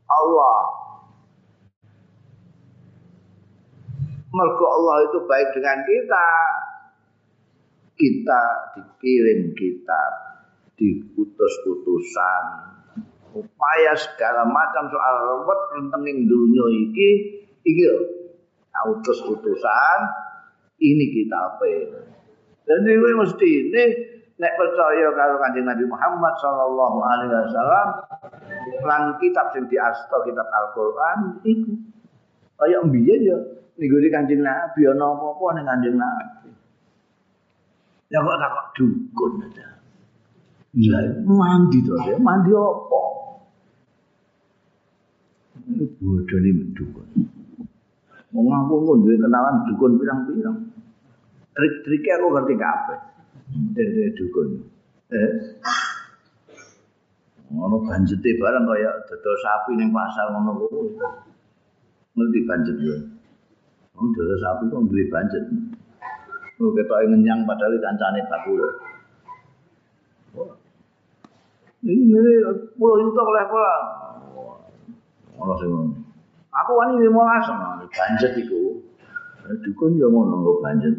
[0.07, 0.82] Allah.
[4.33, 6.27] Mergo Allah itu baik dengan kita.
[7.93, 10.11] kita dikirim kitab
[10.81, 12.43] diutus-utusan
[13.37, 17.09] upaya segala macam soal ruwet rentenging dunia iki.
[17.63, 17.85] Iki
[18.97, 19.99] utus utusan
[20.81, 21.63] ini kita apa
[22.63, 23.83] jadi gue mesti ini
[24.39, 27.87] nek percaya karo kanjeng Nabi Muhammad sallallahu alaihi wasallam
[28.87, 31.73] lan kitab sing diasta kitab Al-Qur'an iku.
[32.55, 33.37] Kaya mbiyen ya
[33.79, 36.49] minggu kanjeng Nabi ana apa-apa ning kanjeng Nabi
[38.13, 39.67] ya kok tak kok dukun aja
[40.77, 43.01] iya mandi to ya mandi apa
[46.01, 47.07] bodoh ini dukun
[48.33, 50.57] Wong aku pun duwe kenalan dukun pirang-pirang.
[51.53, 52.99] Trik-triknya aku ngerti kabeh.
[53.77, 54.47] Dari dukun.
[55.13, 55.33] Eh.
[57.53, 60.97] Ngono banjete barang kaya dodol sapi ning pasar ngono kuwi.
[62.17, 62.97] Ngerti banjet ya.
[63.93, 65.45] Wong dodol sapi kok duwe banjet.
[66.61, 68.93] Oh ketoke ngenyang padahal kancane 40.
[71.83, 72.15] Ini
[72.79, 73.75] pulau juta oleh pola.
[75.37, 75.71] Ono sing
[76.53, 77.57] Aku wani lima langsung,
[77.89, 78.77] banjet iku.
[79.65, 80.95] Dukun ya ngono nggak banjet.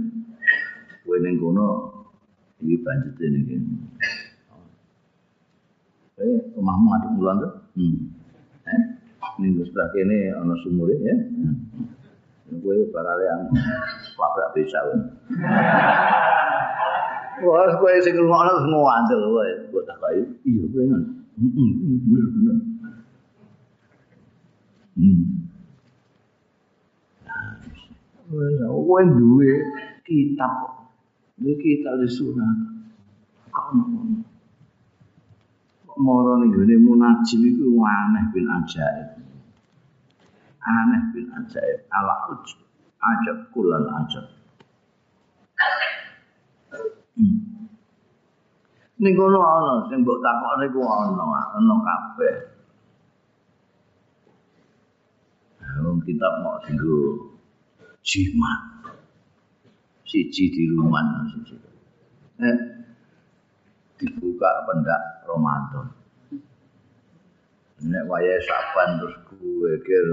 [1.06, 1.66] Kowe ning kono
[2.58, 3.62] iki banjet kan.
[6.14, 7.52] Eh, omahmu aduk mulan tuh.
[7.74, 7.96] Hmm.
[8.66, 8.82] Eh,
[9.42, 11.14] ini sebelah kene ana sumur ya.
[12.62, 13.42] Kowe bakal yang
[14.18, 14.78] labrak bisa.
[17.42, 19.52] Wah, kowe sing ngono semua andel wae.
[19.74, 21.06] Kok tak kaya iya kowe ngono.
[21.34, 22.56] Bener bener.
[24.94, 25.24] Hmm.
[28.70, 29.52] Kowe duwe
[30.06, 30.54] kitab.
[31.34, 32.58] Duwe kitab di sunat.
[33.50, 33.82] Kono.
[35.94, 39.23] Moro ning gone munajim iku aneh bin ajaib.
[40.64, 41.80] Aneh bin ajaib.
[41.92, 42.56] Ala uj.
[43.04, 44.26] Ajab kulal ajab.
[47.14, 47.68] Hmm.
[48.98, 52.36] Ning kono ana sing mbok takokne ku ana, ana kabeh.
[55.84, 57.18] Wong kitab mau tinggal
[58.06, 58.60] jimat.
[60.06, 61.58] Siji di rumah siji.
[62.38, 62.56] Eh,
[63.98, 65.86] dibuka pendak Ramadan.
[67.84, 70.06] Nek wayahe saban terus gue kir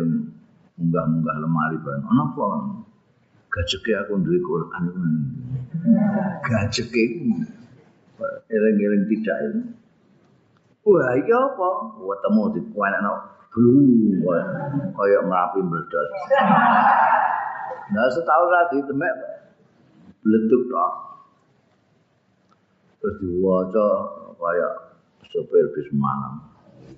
[0.82, 2.05] munggah-munggah lemari bareng.
[2.09, 2.45] Ono apa?
[3.53, 4.84] Gajeke aku duwe Quran.
[6.41, 7.03] Gajeke
[8.49, 9.61] eleng-eleng tidak itu.
[10.89, 11.69] Wah, iya apa?
[12.01, 14.23] Wah, temu di kuanak blue
[14.95, 16.09] kaya merapi meledos.
[17.91, 19.13] Nah setahun lagi temek
[20.23, 20.93] bleduk tok.
[23.03, 23.88] Terus diwaca
[24.39, 24.69] kaya
[25.27, 26.39] sopir bis malam.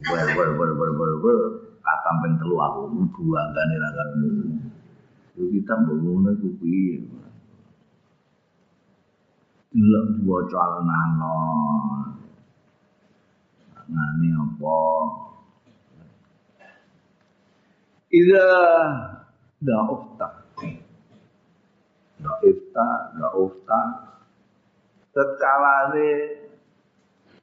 [0.05, 1.39] Wer wer wer wer wer wer
[1.83, 2.81] katam ping telu aku
[3.11, 3.89] buangane ra.
[5.35, 7.03] Yo kita ngono iku piye.
[9.73, 10.63] Lek diwaca.
[13.83, 14.79] Nani apa?
[18.13, 18.47] Ida
[19.59, 20.27] da'ufta.
[22.21, 23.81] Da'ufta, da'ufta.
[25.11, 26.09] Tekalane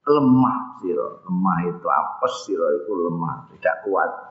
[0.07, 1.07] lemah sira.
[1.27, 4.30] Lemah itu apes sira itu lemah, tidak kuat.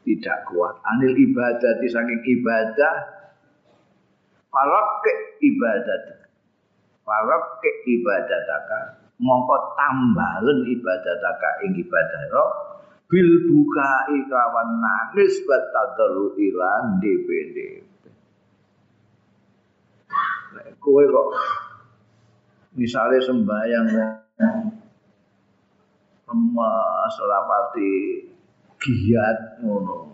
[0.00, 0.80] Tidak kuat.
[0.84, 3.20] Anil ibadah di saking ibadah
[4.50, 6.26] Farake ibadat.
[7.06, 8.80] Farake ibadataka.
[9.22, 12.50] Mongko tambalen ibadataka ing ibadah roh
[13.10, 17.56] bil buka ikawan nangis batadalu ilan DPD.
[20.80, 21.28] Kowe kok
[22.74, 23.86] misalnya sembahyang
[26.30, 28.29] emas rapati
[28.80, 30.08] giat ngono.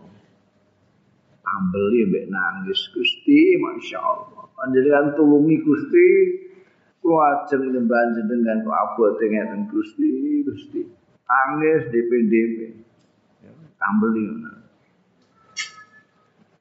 [1.47, 4.51] Ambeli mbek nangis Gusti masyaallah.
[4.59, 6.07] Panjenengan tulungi Gusti
[6.99, 10.83] kula ajeng nyembah jenengan kok abote ngeten Gusti Gusti.
[11.27, 12.57] Nangis DPDP.
[13.79, 14.51] Tambeli ngono.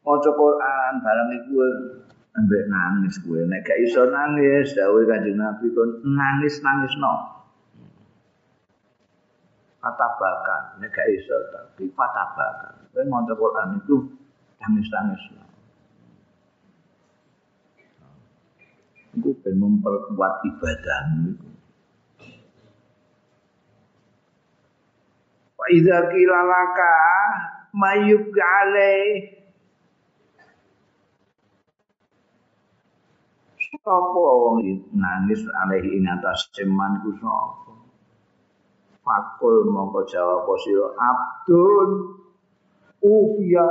[0.05, 1.57] Maca Quran barang iku
[2.37, 7.34] ambek nangis kowe nek gak iso nangis dawuh Kanjeng Nabi kon nangis-nangisno.
[9.85, 12.89] Fatabakan nek gak iso tapi fatabakan.
[12.89, 14.01] Kowe maca Quran itu
[14.57, 15.45] nangis-nangisno.
[19.13, 21.37] Iku ben memperkuat ibadahmu.
[25.53, 26.95] Wa idza qila laka
[27.77, 29.37] mayyub alaih
[33.85, 34.65] wong
[34.97, 37.74] nangis alaihi ing atas ceman ku sapa?
[39.05, 41.89] Fakul mongko jawab sira Abdun
[43.05, 43.67] Ufia.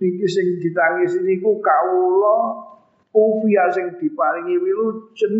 [0.00, 2.64] Iki sing ditangis niku kawula.
[3.12, 5.34] Ufia sing diparingi wilujen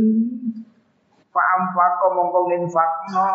[1.32, 3.32] Fa'am fako mongko nginfakno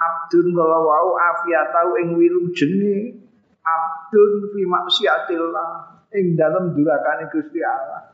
[0.00, 3.20] abdun kala wau afiatau ing wilujenge.
[3.60, 5.68] Abdun fi maksiatillah.
[6.16, 8.13] Ing dalem durakane Gusti Allah.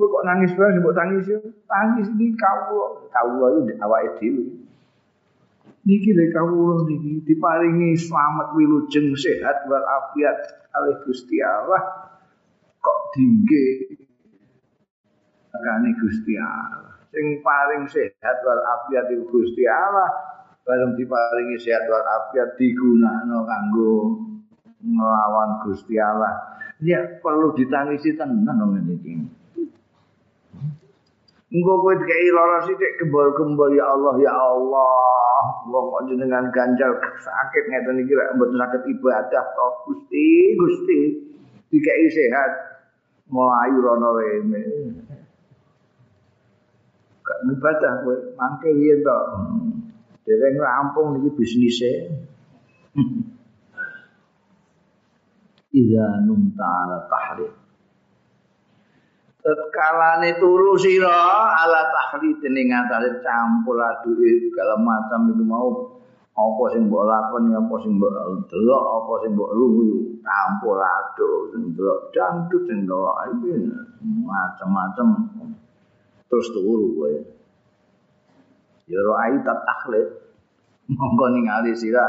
[0.00, 1.44] Kowe kok nangis wae mbok tangis yo.
[1.68, 4.44] Tangis iki kawula, kawula iki awake dhewe.
[5.84, 12.08] Niki lek kawula niki diparingi slamet wilujeng sehat wal afiat kalih Gusti Allah
[12.80, 13.92] kok dingge
[15.52, 16.96] kane Gusti Allah.
[17.12, 20.08] Sing paling sehat wal afiat iku Gusti Allah.
[20.64, 24.16] Bareng diparingi sehat wal afiat digunakno kanggo
[24.80, 26.56] nglawan Gusti Allah.
[26.80, 29.39] Ya perlu ditangisi tenan dong ini.
[31.50, 35.42] Engko kowe dikai lara sithik gembor-gembor ya Allah ya Allah.
[35.66, 40.98] Wong kok jenengan ganjal sakit ngeten iki rek mboten saged ibadah to Gusti, Gusti.
[41.74, 42.52] Dikai sehat.
[43.34, 44.62] Melayu rono rene.
[47.26, 49.18] Gak ibadah kowe mangke riyen to.
[50.22, 52.14] Dereng rampung iki bisnise.
[55.82, 57.50] Iza numta ala tahrir.
[59.40, 65.70] Tetkalane turu sira ala tahlid ning ngatasé campur aduk segala macam iku mau.
[66.36, 68.12] Apa sing mbok lakoni apa sing mbok
[68.48, 69.84] delok apa sing mbok luwu
[70.20, 73.50] campur aduk sing delok dangdut sing delok iki
[74.28, 75.08] macam-macam.
[76.28, 77.12] Terus turu kowe.
[78.92, 80.06] Ya ro ai tak tahlid
[80.92, 82.04] monggo ningali sira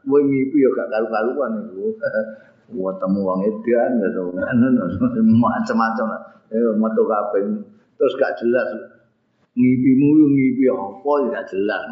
[0.00, 1.92] kowe ngipi ya gak karu-karuan iku
[2.70, 3.98] Wah temu wong edan
[5.42, 6.06] macam-macam.
[6.50, 7.42] Eh, metu kabeh.
[7.98, 8.68] Terus gak jelas
[9.54, 11.82] ngipimu yo ngipi apa gak jelas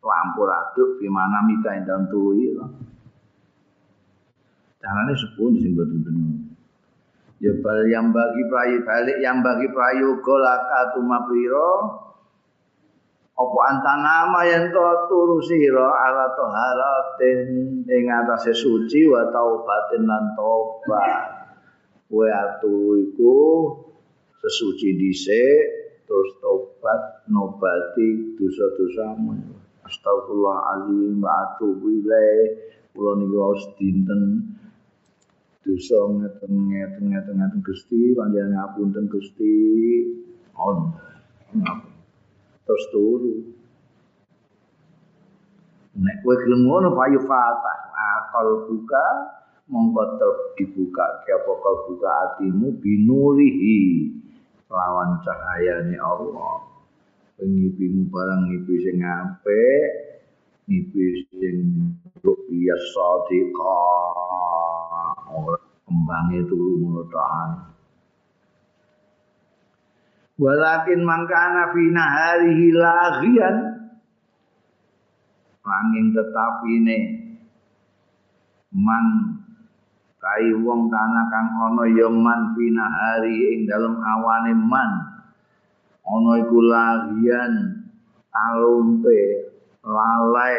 [0.00, 2.08] campur aduk di mana mika ing dalam
[4.80, 6.40] carane sepun sing boten bener.
[7.40, 11.72] Ya bal yang bagi prayu balik yang bagi prayoga laka tumapiro
[13.40, 17.40] apa antana yen to turu sira ala taharatin
[17.88, 21.40] ing atase suci wa taubatin lan tobat
[22.10, 23.36] kowe atu iku
[24.44, 25.62] sesuci dhisik
[26.04, 29.56] terus tobat nobati dosa-dosamu.
[29.86, 32.74] Astagfirullahalazim wa atubu ilaih.
[32.90, 34.22] Kula niki wis dinten
[35.62, 39.54] dosa ngeten ngeten ngeten ngeten Gusti panjenengan ngapunten Gusti.
[40.58, 40.90] On
[42.70, 43.34] terus turu
[45.98, 49.06] nek kowe gelem ngono payu fatah akal buka
[49.66, 50.22] mongko
[50.54, 54.10] dibuka ke apa buka atimu binurihi
[54.70, 56.62] lawan cahayane Allah.
[57.38, 59.90] Pengipimu barang ngipi sing apik,
[60.68, 61.56] ngipi sing
[62.20, 63.80] rupiah sadika.
[65.34, 65.58] Ora
[65.88, 67.02] kembange turu ngono
[70.40, 73.56] Walakin mangkana fi naharihi laghian
[75.60, 76.98] angin tetapi ne
[78.72, 79.36] man
[80.16, 84.90] kai wong kana kang ana ya man fina hari ing dalem awane man.
[86.04, 87.52] Ana iku lagian
[88.32, 89.20] alumpe
[89.84, 90.56] lalai.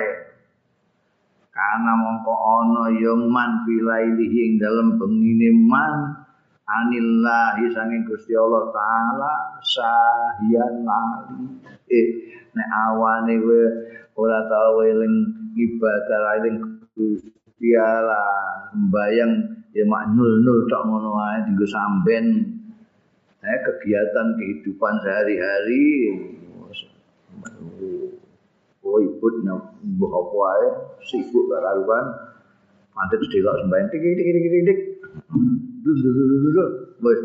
[1.51, 6.20] Kana mongko ana ya man filaili ing dalem bengine man
[6.71, 11.59] anillahi sanging Gusti Allah taala sahian lali.
[11.91, 12.07] Eh
[12.55, 13.61] nek awane we
[14.15, 15.15] ora tau eling
[15.55, 16.57] ibadah eling
[16.95, 18.71] Gusti Allah.
[18.71, 19.33] Mbayang
[19.75, 22.25] ya mak nul tok ngono ae dienggo samben.
[23.41, 25.87] Eh kegiatan kehidupan sehari-hari.
[28.81, 29.27] Oh ibu
[29.99, 30.67] buah apa ae
[31.03, 32.05] sibuk gak karuan.
[32.91, 34.79] Mantet delok sembahyang tik tik tik tik
[35.99, 37.19] tik wis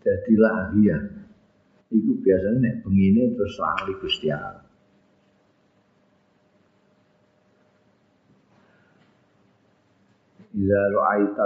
[0.00, 0.96] jadilah dia
[1.90, 3.58] itu biasanya nek bengine terus
[3.98, 4.70] Gusti Allah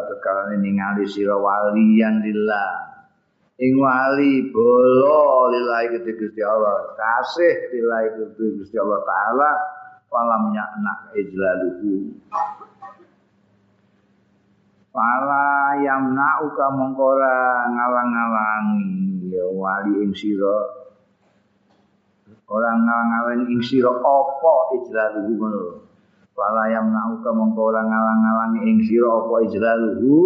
[0.09, 2.72] tekalane ningali sira waliyan lillah.
[3.61, 6.97] Ing wali bolo lillahi kedhe Gusti Allah.
[6.97, 9.51] Kasih lillahi kedhe Gusti Allah taala
[10.09, 12.16] falam yakna ijlaluhu.
[14.95, 19.27] Fala yamna'uka mongkora ngalang-alangi.
[19.27, 20.87] Ya wali ing sira.
[22.47, 25.63] Orang ngalang-alangi ing sira apa ijlaluhu ngono.
[26.31, 30.23] Fala yamna'uka mongko ora ngalang-alangi ing sira apa ijlaluhu.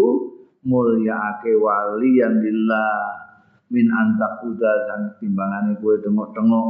[0.69, 3.25] Mulyaake waliyan lillah.
[3.73, 6.69] Min antak uda sang timbangane kowe tengok-tengok.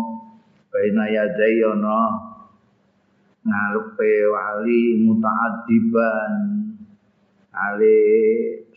[0.71, 1.99] Baina yadai ana
[3.43, 6.68] ngarepe wali mutaaddiban
[7.59, 7.97] ale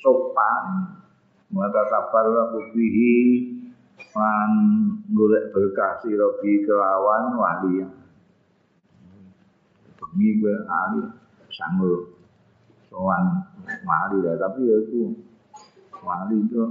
[0.02, 0.98] sopan
[1.54, 2.26] mata tabar
[2.74, 3.16] bihi
[4.18, 4.52] lan
[5.14, 7.86] golek berkah sira kelawan wali.
[10.02, 11.02] Bengi gue ali
[11.54, 12.10] sanggul
[12.90, 13.46] sowan
[13.86, 14.36] wali lah.
[14.42, 15.14] Tapi ya itu
[16.02, 16.64] wali itu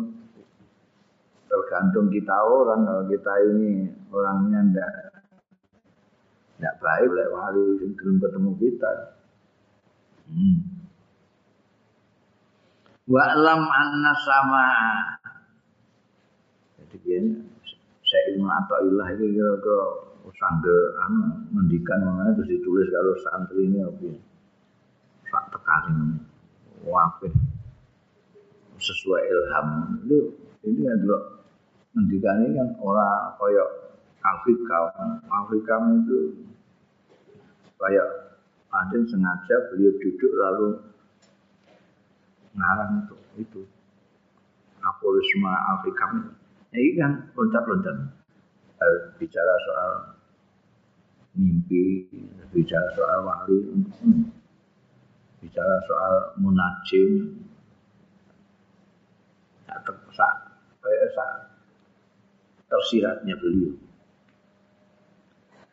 [1.46, 2.84] tergantung kita orang.
[2.84, 4.92] Kalau kita ini orangnya ndak
[6.60, 8.92] ndak baik oleh wali belum ketemu kita.
[10.30, 10.69] Hmm.
[13.10, 14.68] Wa'lam anna sama.
[16.78, 17.30] Jadi gini
[18.06, 19.82] saya ilmu atau ilah itu kira-kira
[20.30, 24.14] sangger anu ngendikan mana terus ditulis kalau santri ini apa
[25.26, 26.22] sak tekanin
[26.86, 27.28] wape
[28.78, 29.68] sesuai ilham.
[30.06, 30.18] Itu
[30.70, 31.42] ini adalah
[31.98, 33.70] ngendikan ini kan orang koyok
[34.22, 34.78] Afrika.
[35.26, 36.46] Afrika itu
[37.74, 38.08] kayak
[38.70, 40.68] ada sengaja beliau duduk lalu
[42.54, 43.62] ngarang itu itu
[44.80, 46.06] aporisme Afrika
[46.70, 47.96] ini kan loncat-loncat
[49.20, 49.90] bicara soal
[51.36, 52.08] mimpi,
[52.54, 53.58] bicara soal wali,
[55.42, 57.44] bicara soal munajim,
[59.68, 60.34] tak terpesak,
[60.80, 61.10] kayak
[62.70, 63.74] tersiratnya beliau.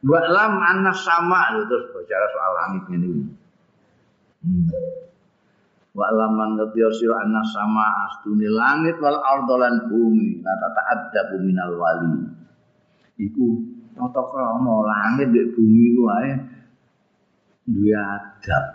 [0.07, 3.11] lam anas sama terus bicara soal langit ini.
[4.45, 5.06] Hmm.
[5.97, 12.21] Lam man ngerti sira anas sama astuni langit wal ardolan bumi la ta'addabu minal wali.
[13.17, 13.45] Iku
[13.97, 16.31] tata krama langit nek bumi ku wae
[17.65, 18.65] duwe adab.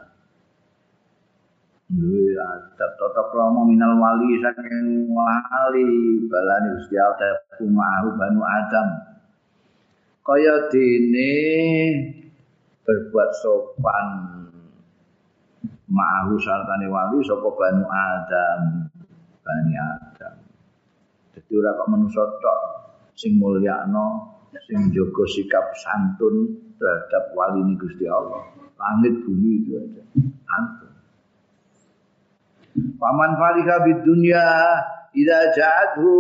[1.87, 5.87] Duwe adab tata krama minal wali saking wali
[6.27, 8.89] balane Gusti Allah kumahu banu Adam.
[10.27, 11.31] Kaya dene
[12.83, 14.42] berbuat sopan
[15.93, 18.89] ma'ahu sartane wali sapa banu Adam.
[19.45, 20.35] Bani Adam.
[21.37, 22.59] Jadi ora kok manusa tok
[23.13, 24.33] sing mulyakno
[24.65, 28.41] sing jaga sikap santun terhadap wali ini Gusti Allah.
[28.81, 30.03] Langit bumi itu aja.
[30.49, 30.93] Santun.
[32.97, 34.41] Paman farika bid dunya
[35.13, 36.13] idza ja'adhu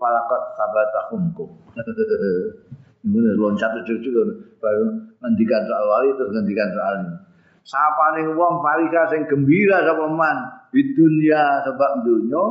[0.00, 1.50] falaqad sabata humkum.
[3.00, 4.12] Ini loncat cucu
[4.60, 4.84] baru
[5.24, 7.16] ngendikan soal wali terus ngendikan soal ini.
[7.64, 10.38] Sapa ning wong farika sing gembira sapa man
[10.72, 12.44] bid dunya sebab dunya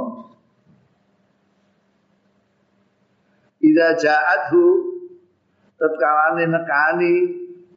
[3.60, 4.66] Ida ja'adhu
[5.76, 7.14] tetkalane nekani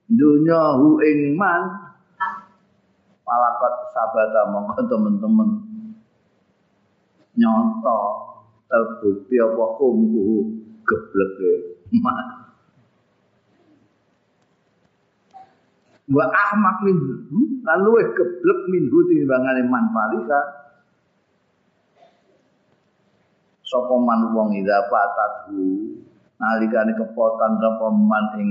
[0.06, 1.62] dunya hu ing man.
[3.26, 5.50] Palakot sabata mongko teman-teman.
[7.34, 8.00] Nyoto
[8.70, 10.54] terbukti apa kumku
[10.86, 11.52] gebleke
[11.98, 12.41] man
[16.10, 16.98] wa ahmak min
[17.62, 20.40] lalu eh geblek min hu timbangane man palika
[23.62, 25.94] sapa man wong ida patatu
[26.42, 28.50] nalikane kepotan sapa man ing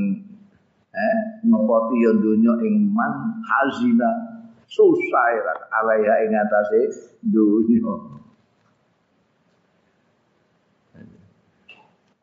[0.96, 4.32] eh ngepoti yo donya ing man hazina.
[4.72, 7.92] Susah ira alaya ing atase donya.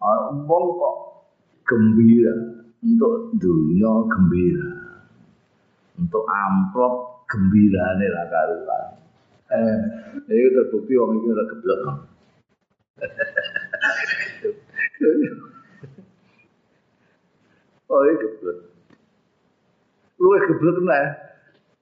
[0.00, 0.96] Ah, wong kok
[1.68, 2.56] gembira?
[2.78, 4.87] Untuk dunia gembira
[5.98, 8.86] untuk amplop gembirane lah karuan
[9.52, 9.76] eh
[10.32, 11.80] itu terbukti wong iki ora geblek
[17.88, 18.58] Oh iya geblek.
[20.20, 21.06] Lu geblek nih.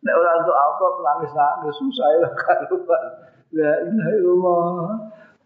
[0.07, 2.61] Nek orang tuh apa nangis nangis susah ya kan.
[3.51, 4.87] Ya ilaha illallah.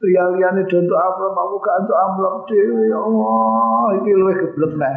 [0.00, 3.84] Lian-liane do untuk apa mau gak untuk amplop dhewe ya Allah.
[4.00, 4.96] Iki luwih geblek nih.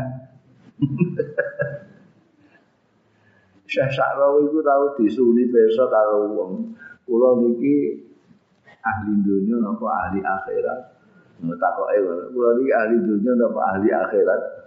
[3.73, 6.77] Syekh Sa'rawi iku tau disuni besok karo wong.
[7.09, 7.97] Kula niki
[8.85, 10.81] ahli dunia napa ahli akhirat.
[11.41, 11.97] Takoke
[12.29, 14.63] kula niki ahli dunia napa ahli akhirat.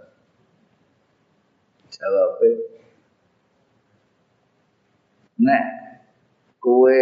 [1.97, 2.49] jawabe
[5.41, 5.65] nek
[6.61, 6.99] kowe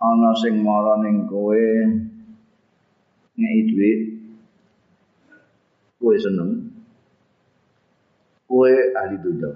[0.00, 1.64] ana sing mara ning kowe
[3.36, 4.00] ngeki dhuwit
[6.00, 6.52] kowe seneng
[8.48, 9.50] kowe ahli dunya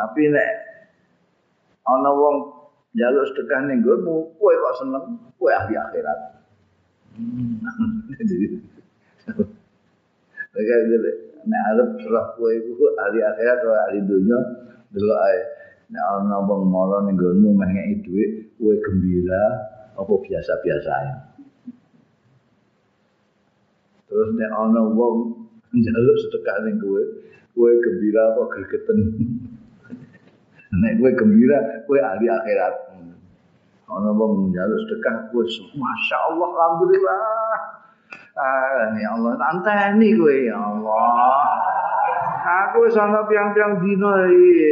[0.00, 0.50] tapi nek
[1.84, 2.36] ana wong
[2.96, 5.04] njaluk sedekah ning nggonmu kowe kok seneng
[5.36, 6.20] kowe ahli akhirat
[10.50, 11.10] Mereka gitu,
[11.46, 14.38] nek arep roh kowe iku ahli akhirat atau ahli dunya
[14.90, 15.40] delok ae.
[15.94, 19.44] Nek ana wong mara ning nggonmu meh ngeki dhuwit, kowe gembira
[19.94, 21.12] apa biasa-biasa ae.
[24.10, 25.14] Terus nek ana wong
[25.70, 27.02] njaluk sedekah ning kowe,
[27.54, 28.98] kowe gembira apa gregeten.
[30.70, 32.74] nek kowe gembira, kowe ahli akhirat.
[33.90, 37.22] Ana wong njaluk sedekah wis masyaallah alhamdulillah.
[38.38, 41.50] Ah ya Allah tanteni kowe ya Allah.
[42.40, 44.70] Aku wis ana piang-piang dina iki.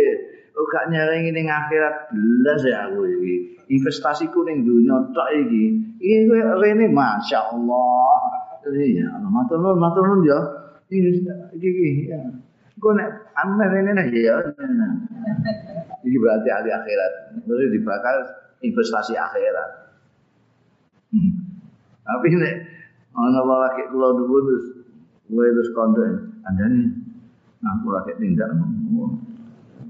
[0.54, 3.36] Ora nyelengi ning akhirat belas ya aku iki.
[3.74, 5.64] Investasiku ning dunya tok iki.
[5.98, 8.38] Iki kowe rene masyaallah.
[8.68, 10.38] Iya, matur nuwun, matur nuwun ya.
[10.86, 12.22] Iki iki ya.
[12.78, 14.38] Kok nek ame rene ya.
[16.08, 17.12] Iki berarti ahli akhirat.
[17.44, 18.16] Terus dibakar
[18.64, 19.70] investasi akhirat.
[21.12, 21.32] Hmm.
[22.04, 22.54] Tapi nek
[23.12, 24.66] ana lagi kula dhuwur terus
[25.28, 26.00] kowe terus kondo
[26.48, 26.88] andane
[27.60, 28.48] aku lagi tindak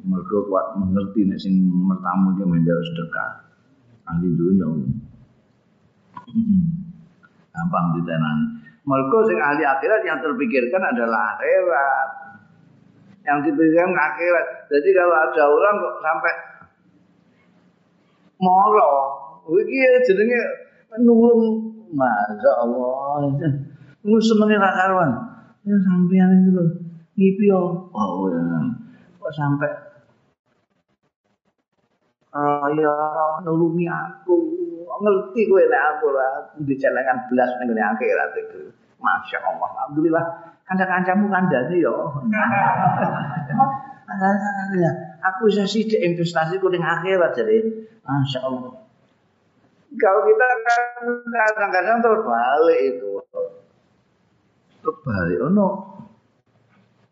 [0.09, 3.31] mergo kuat mengerti nek sing mertamu iki menjadi sedekah
[4.11, 4.67] ahli dunia.
[7.55, 8.45] Gampang ditenani.
[8.83, 12.28] Mergo sing ahli akhirat yang terpikirkan adalah akhirat.
[13.29, 14.47] Yang dipikirkan akhirat.
[14.73, 16.35] Jadi kalau ada orang kok sampai
[18.41, 18.91] moro.
[19.53, 20.41] Iki jenenge
[21.05, 23.29] nulung Masya Allah.
[24.01, 25.11] Ngus semene ra karuan.
[25.69, 26.65] Ya sampean itu lho.
[27.21, 27.53] Ngipi.
[27.53, 28.41] Oh ya.
[29.21, 29.71] Kok sampai
[32.33, 32.95] Oh ya
[33.45, 34.37] nulungi aku.
[34.99, 36.33] Ngerti kowe nek aku lah
[36.65, 38.73] dicelengan belas ning akhirat itu.
[39.01, 39.69] Masya Allah.
[39.85, 40.25] Alhamdulillah.
[40.69, 41.97] Kanca-kancamu kandane yo.
[45.19, 48.77] aku bisa sih investasi kuning akhirat jadi masya Allah.
[49.97, 50.85] Kalau kita kan
[51.33, 53.13] kadang-kadang terbalik itu.
[54.85, 55.39] Terbalik.
[55.41, 55.69] Oh no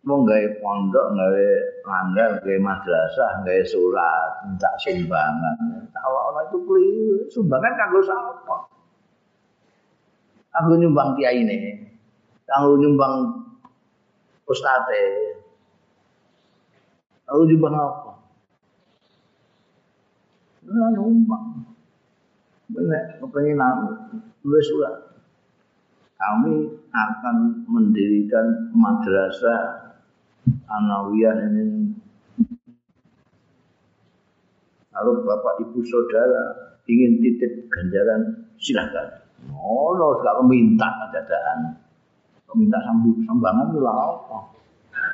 [0.07, 5.57] mau nggak pondok nggak langgar nggak madrasah nggak surat minta sumbangan.
[5.90, 7.16] Kalau orang itu keliru.
[7.32, 8.76] Sumbangan kanggo siapa
[10.57, 11.57] kanggo nyumbang kiai ini
[12.48, 13.44] kanggo nyumbang
[14.47, 15.36] ustadz
[17.26, 18.12] Lalu jubah apa?
[20.66, 21.74] Nah, numpang.
[22.70, 23.86] Benar, kepengen aku
[24.42, 24.94] tulis surat.
[26.16, 29.94] Kami akan mendirikan madrasah
[30.47, 31.94] Anawiyah ini.
[34.90, 36.57] Kalau bapak ibu saudara
[36.88, 39.28] ingin titip ganjaran silahkan.
[39.53, 41.86] Oh, lo gak minta dadaan.
[42.57, 42.80] Minta
[43.28, 44.38] sambangan itu lah apa?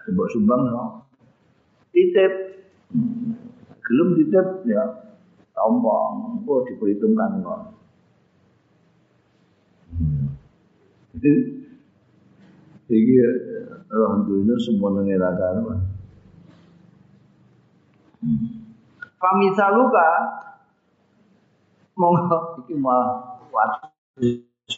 [0.07, 1.03] Coba sumbang loh
[1.93, 2.33] titip.
[3.85, 4.85] Gelum titip ya.
[5.53, 7.61] Tombong oh diperhitungkan kok.
[12.89, 13.17] Iki
[13.93, 15.85] roh dunia semua nengirakan.
[19.21, 20.09] Pamisa luka
[22.01, 22.65] monggo.
[22.65, 23.29] Iki malah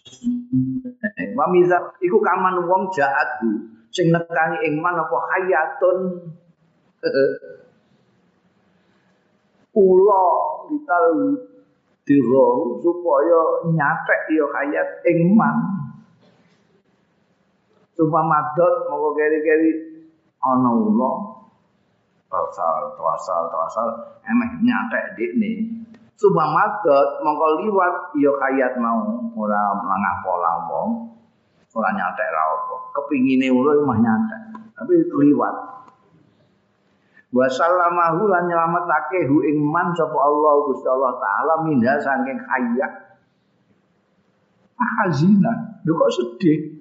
[0.03, 1.17] wat.
[1.39, 3.43] Pamisa iku kaman wong jaat
[3.95, 5.99] sing nekani ing man apa hayatun
[9.75, 10.25] Ula
[10.71, 11.07] dital
[12.07, 12.49] dira
[12.83, 15.57] supaya nyatek ya hayat ing man.
[17.95, 19.73] Supaya madot mongko keri-keri
[20.43, 21.13] ana ula
[22.31, 23.89] tasal tasal tasal
[24.27, 25.84] emeh nyatek dikne.
[26.15, 29.03] Supaya madot mongko liwat ya hayat mau
[29.35, 30.89] ora langah pola wong.
[31.75, 32.77] Ora nyatek ra apa.
[32.95, 34.41] Kepingine ula mah nyatek.
[34.79, 35.75] Tapi liwat.
[37.35, 42.87] wa sallamahu lan nyelametake hu ing man sapa Allah Gusti Allah taala minha saking hayya
[44.79, 46.79] ahazina lho kok sedih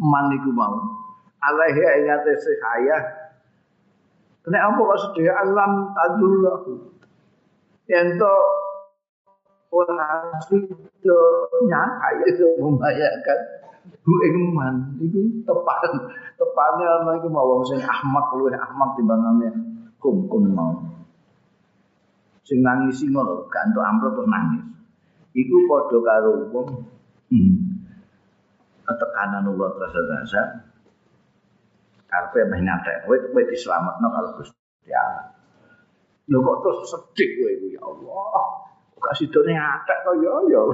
[0.00, 0.80] man iku mau
[1.44, 2.56] alaihi ing atase
[4.48, 6.93] apa kok sedih alam tadullahu
[7.90, 8.34] yen to
[9.74, 11.18] ora sido
[11.66, 11.90] nyang
[12.24, 13.38] itu membahayakan
[14.04, 15.92] bu ing man iku tepan
[16.40, 19.48] tepane ana iku mau wong sing ahmak luwih ahmak timbangane
[20.00, 20.72] kumkun mau.
[22.44, 24.64] Sing nangis sing ngono gak entuk amplop terus nangis.
[25.34, 26.68] Iku padha karo wong
[27.32, 27.56] hmm,
[28.84, 30.42] ketekanan Allah terasa-terasa
[32.06, 35.33] karepe meh nyatek kowe kowe dislametno karo Gusti Allah.
[36.24, 38.44] Lho kok terus sedih kowe iku ya Allah.
[38.96, 40.62] Kok sidone atek to ya ya.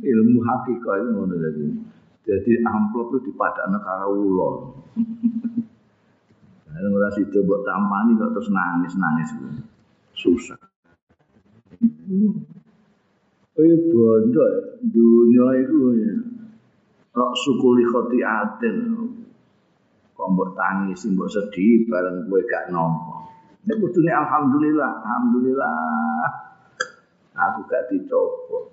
[0.00, 1.66] ilmu hakikat itu ngono dadi.
[2.24, 4.48] Jadi amplop itu dipadakno karo ulo.
[6.70, 9.30] Nek ora sida mbok tampani kok terus nangis-nangis.
[10.16, 10.60] Susah.
[13.52, 14.44] Kaya bondo
[14.84, 16.14] dunia itu ya.
[17.10, 18.76] Rok sukuli khotiatin.
[20.20, 23.24] Kok tangis, mbok sedih bareng kowe gak nampa.
[23.64, 26.28] Nek kudune alhamdulillah, alhamdulillah.
[27.32, 28.68] Aku gak dicoba.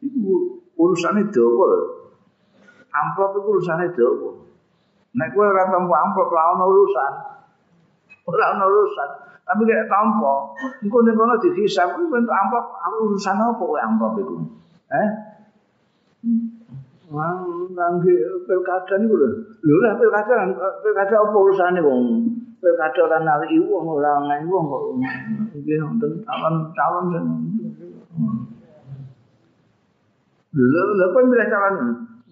[0.00, 2.00] Iku urusane dawa
[2.92, 4.44] amplop itu urusannya jauh.
[5.16, 7.12] Nek kowe ora tampa amplop ora ono urusan.
[8.28, 9.10] Ora ono urusan.
[9.42, 12.66] Tapi kayak tampa, engko ning kono dihisab kuwi amplop
[13.08, 14.36] urusan apa kowe amplop iku?
[14.92, 15.08] Eh?
[17.12, 18.14] Ngangge
[18.48, 19.28] pilkada niku lho.
[19.62, 20.48] Lho lah pilkada,
[20.80, 22.02] pilkada apa urusane wong?
[22.58, 24.82] Pilkada kan nari wong ora ngai wong kok.
[25.56, 27.04] Iki wonten calon-calon
[30.52, 31.76] Lho, lho kok milih calon?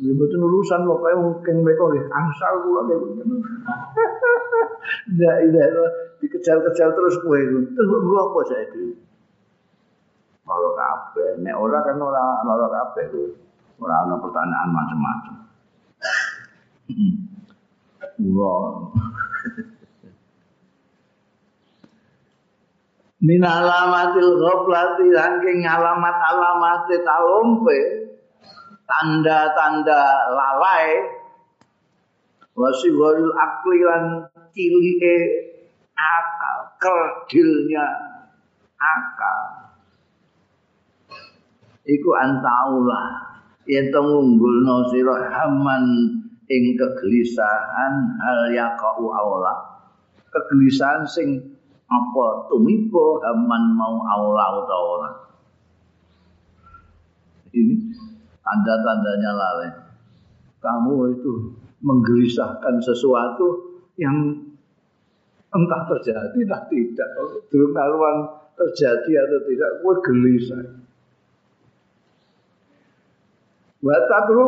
[0.01, 3.36] Ya betul urusan pokoknya mungkin mereka oleh angsal kula gitu.
[5.12, 5.93] Tidak, tidak,
[6.24, 7.59] dikejar-kejar terus kue itu.
[7.77, 8.97] Terus gua apa saya itu?
[10.48, 13.28] Loro kabeh, nek ora kan ora loro kabeh kuwi.
[13.81, 15.36] Ora ana pertanyaan macam-macam.
[18.20, 18.57] Kula.
[23.24, 27.78] Min alamatil ghaflati saking alamat-alamate talompe
[28.85, 31.05] tanda-tanda lalai
[32.52, 34.05] wasiwaril akli lan
[34.52, 35.16] cilike
[35.97, 37.86] akal kerdilnya
[38.77, 39.40] akal.
[41.85, 43.30] Iku antaula
[43.66, 45.85] yen to ngunggulno sira haman
[46.49, 49.55] ing kegelisahan hal yaqau aula
[50.31, 51.59] kegelisahan sing
[51.91, 55.31] apa tumiba haman mau aula utawa
[57.51, 57.74] ini
[58.51, 59.70] tanda-tandanya lalai.
[60.61, 61.32] Kamu itu
[61.81, 64.45] menggelisahkan sesuatu yang
[65.51, 67.09] entah terjadi entah tidak.
[67.49, 70.65] Durung karuan terjadi atau tidak, gue gelisah.
[73.81, 74.44] Watatru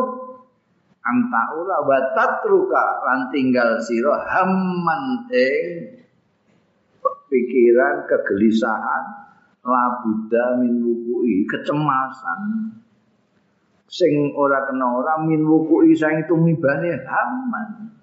[1.01, 5.65] antaula watatruka lan tinggal sira hamman ing
[7.27, 9.03] pikiran kegelisahan
[9.65, 12.41] labuda min wukui kecemasan.
[13.89, 17.93] Sing ora kena ora min wuku isang itu mibane aman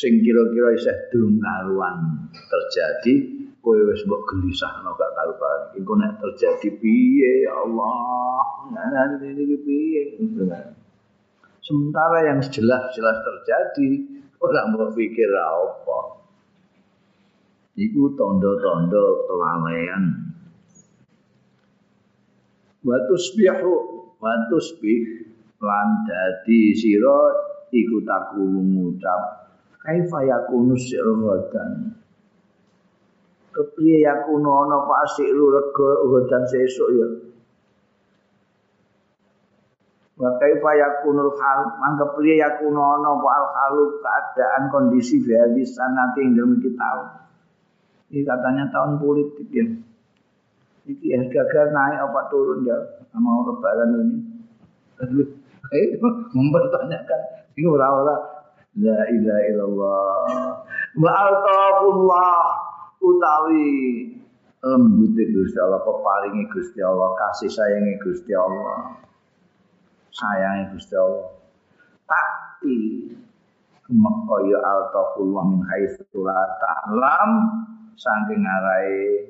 [0.00, 3.14] sing kira-kira isih durung karuan terjadi
[3.60, 7.44] kowe wis mbok gelisahno gak karu-karuan iku nek terjadi piye?
[7.44, 8.40] Ya Allah.
[8.72, 10.02] Ngene iki piye?
[11.60, 13.88] Sementara yang jelas-jelas terjadi
[14.40, 16.00] ora mbok pikir apa?
[17.76, 20.04] Iku tondo-tondo kelalaian.
[22.80, 23.72] Wa tusbihu
[24.20, 25.28] wa tusbih
[25.60, 27.20] lan dadi sira
[27.68, 31.99] iku takulu ngucap kaifa yakunu sirrodan
[33.50, 37.08] kepriye yakunu ana apa asiru rega udan sesuk ya.
[40.20, 45.34] Wa kaifa yakunul hal mangke priye yakunu ana apa al halu keadaan kondisi fi
[45.66, 46.90] sanati ing dalem kita
[48.10, 49.66] Ini katanya tahun politik ya.
[50.90, 52.78] Ini harga naik apa turun ya.
[53.10, 54.16] Sama lebaran ini.
[55.70, 55.94] Eh,
[56.34, 57.20] mempertanyakan.
[57.54, 58.22] Ini orang-orang
[58.82, 60.50] la ilaha illallah.
[60.98, 62.42] Wa altafullah
[63.00, 63.64] utawi
[64.60, 69.00] lembute Gusti Allah peparingi Gusti Allah kasih sayangi Gusti Allah.
[70.12, 71.32] Sayangi Gusti Allah.
[72.04, 72.78] Tapi
[73.90, 77.30] kaya altafullah min haitsu la ta'lam
[77.98, 79.26] saking ngarai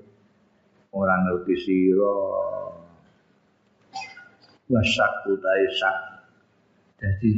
[0.92, 2.18] orang ngerti siro
[4.66, 5.96] wasak utai sak.
[7.00, 7.32] Jadi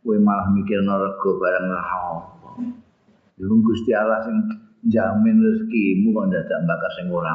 [0.00, 2.50] kue malah mikir norego barang lah apa
[3.36, 7.34] Gusti Allah sing jamin rezekimu kok dadak bakal sing ora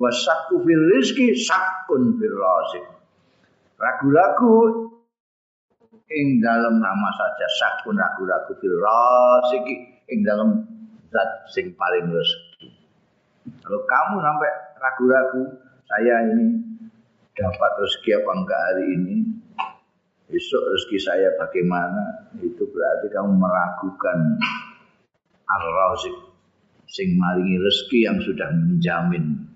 [0.00, 2.84] Wasakku fil rizki sakun fil razik.
[3.76, 4.88] Ragu-ragu
[6.08, 9.64] ing dalam nama saja sakun ragu-ragu fil razik
[10.08, 10.64] ing dalam
[11.12, 12.72] zat sing paling rezeki.
[13.60, 14.50] Kalau kamu sampai
[14.80, 15.42] ragu-ragu,
[15.84, 16.48] saya ini
[17.36, 19.16] dapat rezeki apa enggak hari ini,
[20.32, 24.40] besok rezeki saya bagaimana, itu berarti kamu meragukan
[25.44, 26.29] ar-razik
[26.90, 29.46] sing maringi rezeki yang sudah menjamin.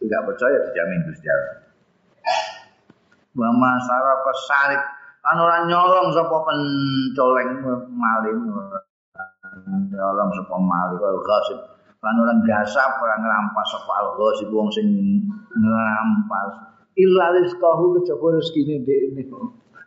[0.00, 1.56] Tidak percaya dijamin Gusti Allah.
[3.36, 4.82] Wa masara kesarik
[5.22, 7.62] kan ora nyolong sapa pencoleng
[7.94, 8.38] maling
[9.94, 11.58] nyolong sapa mali kal ghasib
[12.02, 14.88] lan ora gasap ora ngrampas sapa al ghasib wong sing
[15.54, 16.72] ngrampas.
[16.98, 19.22] Illa rizqahu kejaba rezekine dhekne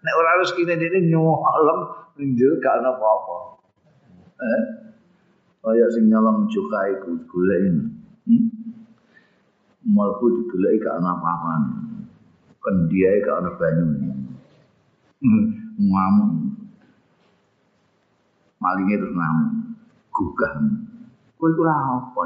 [0.06, 1.82] nek ora rezekine dhekne nyolong
[2.18, 3.38] ning gak ana apa-apa.
[4.42, 4.85] Eh
[5.66, 7.74] kaya sing nyolong juga iku goleki
[8.30, 8.46] hmm?
[9.90, 11.54] Malku digoleki gak ana apa-apa
[12.62, 13.86] kendiae gak ana banyu.
[15.26, 15.46] Hmm.
[15.82, 16.32] ngamuk.
[18.62, 19.52] Malingnya terus ngamuk.
[20.14, 20.54] Gugah.
[21.38, 22.22] Kowe iku ora apa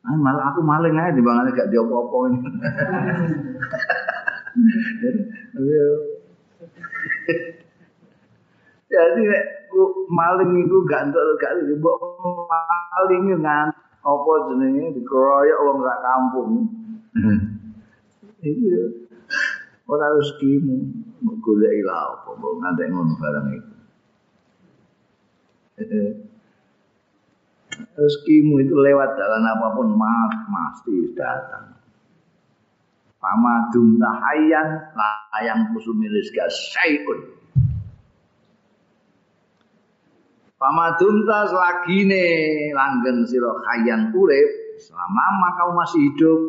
[0.00, 2.40] Nah, malah aku maling aja di bangane gak diopo-opo ini.
[8.90, 9.44] Jadi nek
[10.10, 11.94] maling iku gak entuk gak mbok
[12.58, 13.70] maling ngan
[14.02, 16.50] apa jenenge dikeroyok wong sak kampung.
[18.42, 18.66] Iki
[19.86, 20.76] ora rezekimu
[21.22, 23.74] mbok golek ila apa mbok ngantek ngono barang itu.
[27.96, 31.78] Rezekimu itu lewat jalan apa pun mas pasti datang.
[33.22, 36.50] Pamadum tahayan layang kusumi rizka
[40.60, 40.68] syai'un.
[40.68, 42.24] Pamadum ta selagine
[42.76, 46.40] langgen sira khayan urip selama kamu masih hidup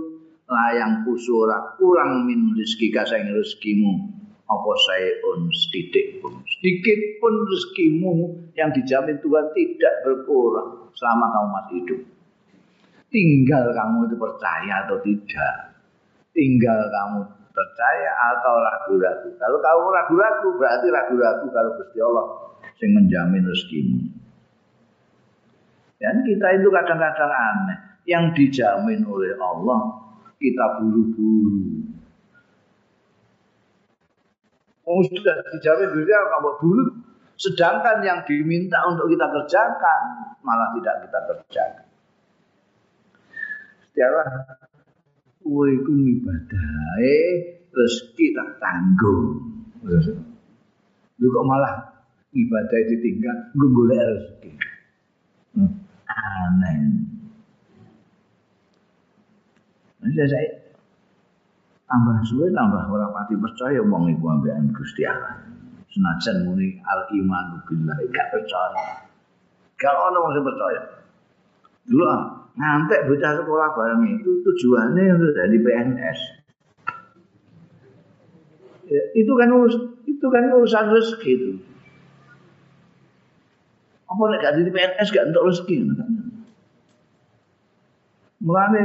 [0.51, 4.19] layang kusura kurang min rezeki kasing rezekimu.
[4.51, 6.43] Apa sayun sedikit pun.
[6.59, 8.11] Sedikit pun rezekimu
[8.59, 12.01] yang dijamin Tuhan tidak berkurang selama kamu masih hidup.
[13.11, 15.55] Tinggal kamu itu percaya atau tidak?
[16.35, 17.19] Tinggal kamu
[17.51, 19.31] percaya atau ragu-ragu?
[19.39, 21.99] Kalau kamu ragu-ragu berarti ragu-ragu kalau Gusti
[22.81, 24.09] sing menjamin rezekimu.
[26.01, 27.79] Dan kita itu kadang-kadang aneh.
[28.09, 30.09] Yang dijamin oleh Allah,
[30.41, 31.85] kita buru-buru.
[34.89, 36.85] Oh, sudah dijamin dunia kamu buru.
[37.37, 40.01] Sedangkan yang diminta untuk kita kerjakan,
[40.41, 41.85] malah tidak kita kerjakan.
[43.85, 44.11] Setiap
[45.41, 49.41] Wah, itu ibadah, eh, rezeki tak tanggung.
[51.17, 51.90] Lu kok malah
[52.31, 54.51] ibadah ditinggal golek rezeki.
[55.55, 55.71] Hmm.
[56.07, 56.75] Aneh.
[60.01, 60.49] Saya, saya
[61.85, 65.43] tambah suwe tambah ora pati percaya wong iku ambekan Gusti Allah.
[65.91, 69.05] Senajan muni al iman billah gak percaya.
[69.75, 70.81] Gak ono sing percaya.
[71.83, 72.05] Dulu
[72.55, 76.19] ngantek bocah sekolah bareng itu tujuannya untuk jadi PNS.
[78.91, 81.51] Ya, itu kan urus, itu kan urusan rezeki itu.
[84.11, 85.75] Apa nek gak di PNS gak entuk rezeki
[88.41, 88.83] Mulane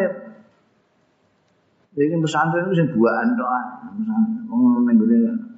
[1.97, 3.51] ini pesantren itu sing buahan tok.
[4.53, 5.01] Wong ning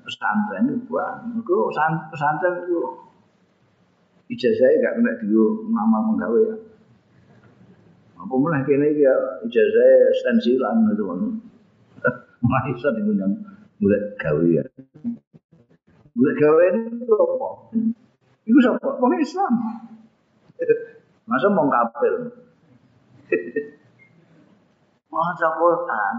[0.06, 1.34] pesantren itu buahan.
[1.42, 1.68] Iku
[2.14, 2.78] pesantren itu
[4.30, 6.56] ijazah gak kena digo ngamal penggawe ya.
[8.22, 9.14] Apa mulai iki ya
[9.44, 11.20] ijazah stensilan gitu kan.
[12.38, 13.34] Mulai iso digunyang
[13.82, 14.64] golek gawe ya.
[16.14, 17.48] Golek gawe itu apa?
[18.48, 18.88] Iku sapa?
[18.96, 19.52] Wong Islam.
[21.28, 22.14] Masa mau kafir.
[25.08, 26.14] Maca Quran,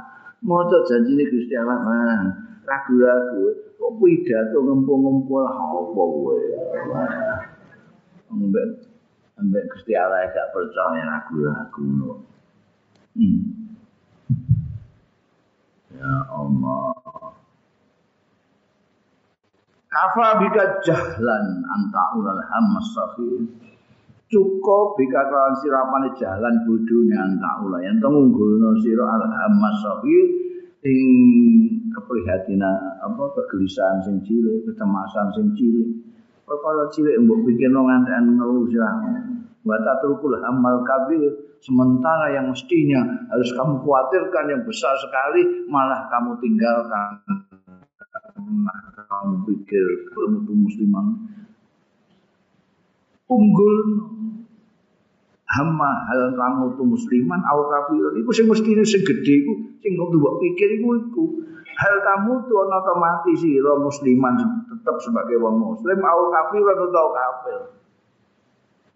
[0.45, 2.25] maca janjine Gusti Allah,
[2.67, 6.37] ragu-ragu, kok pidato ngempul-ngempul apa kowe?
[8.29, 8.67] Mbek
[9.39, 12.21] mbek Gusti Allah gak percaya ragu-ragu.
[13.15, 13.41] Hmm.
[15.95, 16.98] Ya Allah.
[19.89, 23.41] Kafa bika jahlan anta ulal hammas safir.
[24.29, 30.25] Cukup bika kawan sirapane jalan bodone anta ulal yang tengunggulno sira al hammas safir
[30.85, 31.09] ing
[31.89, 35.89] keprihatinan apa kegelisahan sing cilik, kecemasan sing cilik.
[36.45, 38.69] Perkara cilik mbok pikirno ngantek ngeluh.
[39.65, 46.37] Wa tatrukul hamal kabir sementara yang mestinya harus kamu khawatirkan yang besar sekali malah kamu
[46.37, 47.48] tinggalkan
[49.09, 51.05] kaum pikir penutup musliman?
[53.25, 53.75] Unggul.
[55.49, 60.13] Hama hal kamu tuh musliman au kafir itu sing mesti sing gedhe iku sing kok
[60.13, 61.25] tuh pikir itu itu
[61.73, 64.37] hal kamu tuh otomatis sih lo musliman
[64.69, 66.61] tetep sebagai wong muslim au kafir?
[66.61, 67.59] Atau tau kafir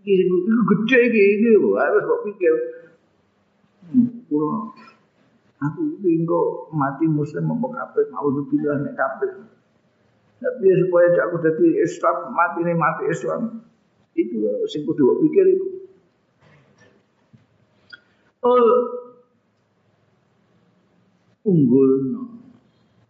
[0.03, 2.53] itu gedhe iki gitu harus kau pikir.
[4.27, 4.75] Pulang
[5.63, 8.03] aku ingin kau mati muslim apa kafir?
[8.11, 9.31] Mau tuh bilang kafir.
[10.43, 13.41] Tapi supaya aku jadi Islam mati nih mati Islam.
[14.13, 15.67] Itu sing kudu pikir itu.
[18.43, 19.03] Oh
[21.43, 21.91] unggul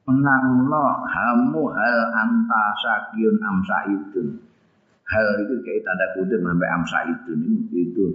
[0.09, 4.21] menang no hamu hal anta sakyun amsa itu
[5.05, 7.31] hal itu kayak tanda kutip sampai amsa itu
[7.71, 8.05] itu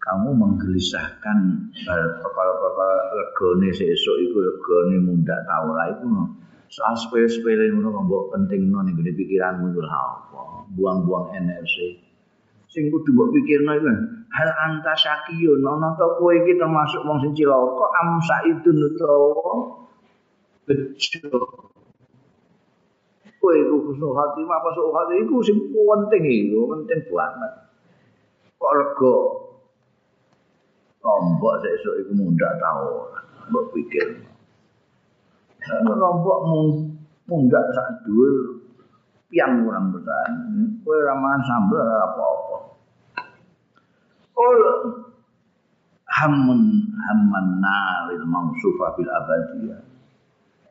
[0.00, 1.38] kamu menggelisahkan
[2.24, 6.06] perkara-perkara regone sesuk iku regone mundak tahu lah itu
[6.70, 10.70] soal sepele-sepele ngono kok mbok penting ning gede pikiranmu itu apa?
[10.70, 11.98] Buang-buang energi.
[12.70, 13.90] Sing kudu mbok pikirno iku
[14.30, 15.66] hal anta syakiyun?
[15.66, 19.54] Ana to kowe iki termasuk wong sing cilaka am saidun utawa
[20.70, 21.38] bejo?
[23.42, 27.52] Kowe iku kusuk hati apa sok hati iku sing penting iku penting banget.
[28.62, 29.14] Kok rego
[31.02, 33.10] lombok sesuk iku mundak tau.
[33.50, 34.29] Mbok pikir
[35.70, 36.38] Kalau lombok
[37.30, 38.58] mundak sak dhuwur
[39.30, 40.34] piang orang bertahan.
[40.82, 42.56] Kue ramahan sambal apa-apa.
[44.34, 44.60] Ul
[46.10, 46.60] hamun
[46.98, 49.80] hamman naril mausufa bil abadiyah.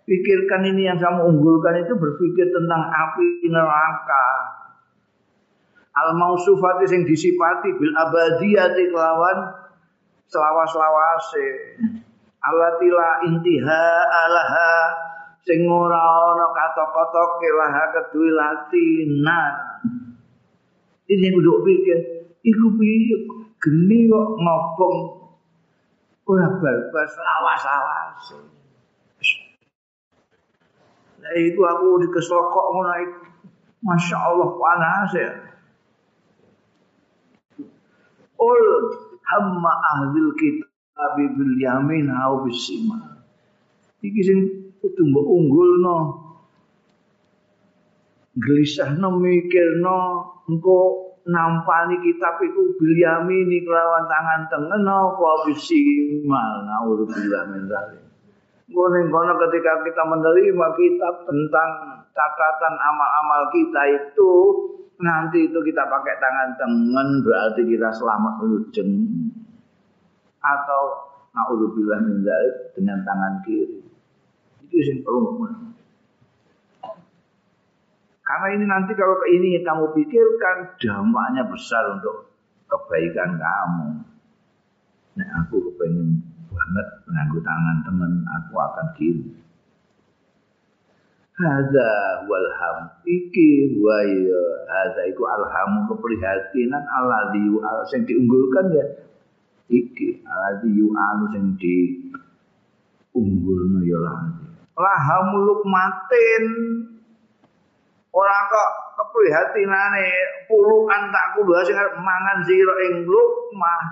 [0.04, 4.28] Pikirkan ini yang kamu unggulkan itu berpikir tentang api neraka.
[5.96, 9.54] Al mausufati sing disipati bil abadiyati kelawan
[10.28, 11.48] selawas-lawase.
[12.40, 14.72] Alatila intiha alaha
[15.44, 19.54] sing ora ana kata-kata laha kedue latinan.
[21.10, 22.00] Ini kudu pikir,
[22.46, 23.18] iku piye
[23.60, 24.98] geni kok ngobong
[26.30, 28.40] ora bal-bal lawas-lawas.
[31.20, 33.20] Nah, itu aku dikeslokok ngono iku.
[33.80, 35.32] Masya Allah panas ya.
[38.40, 38.64] Ul
[39.24, 40.36] hamma ahlil
[41.00, 43.24] kitab bil yamin hau bisima.
[44.04, 44.40] Iki sing
[44.84, 45.98] kudu mbok unggulno.
[48.36, 50.00] Gelisahno mikirno
[50.52, 50.80] engko
[51.24, 56.68] nampani kitab iku bil yamin kelawan tangan tengen apa bisimal.
[56.68, 58.04] Nauzubillah min zalik.
[58.70, 61.70] Ning kono ketika kita menerima kitab tentang
[62.12, 64.32] catatan amal-amal kita itu
[65.00, 68.92] nanti itu kita pakai tangan tengen berarti kita selamat lujeng
[70.40, 70.84] atau
[71.36, 72.26] naudzubillah min
[72.74, 73.84] dengan tangan kiri.
[74.66, 75.46] Itu yang perlu
[78.30, 82.30] Karena ini nanti kalau ini yang kamu pikirkan dampaknya besar untuk
[82.70, 84.06] kebaikan kamu.
[85.18, 86.22] Nah, aku kepengen
[86.54, 89.26] banget menganggu tangan teman aku akan kiri.
[91.40, 98.86] Hada wal ham iki wa ya hada iku alhamu keprihatinan alladzi al sing diunggulkan ya
[99.70, 101.78] iki alladzi yu'alu sing di
[103.14, 104.20] unggulno ya lah.
[104.76, 106.44] Lahamuluk matin
[108.10, 110.10] ora kok keprihatinane
[110.50, 113.84] puluhan tak kudu sing mangan sira ing lukmah.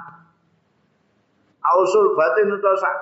[1.62, 2.98] Ausul batin utawa sak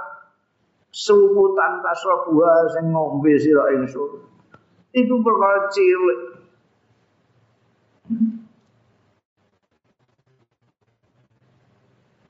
[0.91, 4.26] sumutan tasrabuha sing ngombe sira ingsun
[4.95, 6.35] itu perkara cilik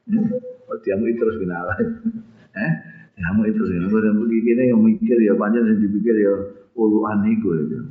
[0.05, 1.73] Oh, diamu terus binala.
[2.53, 2.71] eh,
[3.17, 3.89] diamu terus binala.
[3.89, 6.33] Gue dan begini yang mikir ya, panjang yang dipikir ya,
[6.77, 7.81] puluhan itu ya.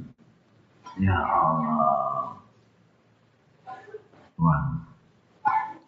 [1.03, 2.39] Ya Allah.
[4.39, 4.63] Wah.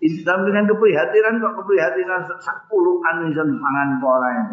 [0.03, 4.47] Islam dengan keprihatinan kok keprihatinan sepuluhan bisa mangan pola yang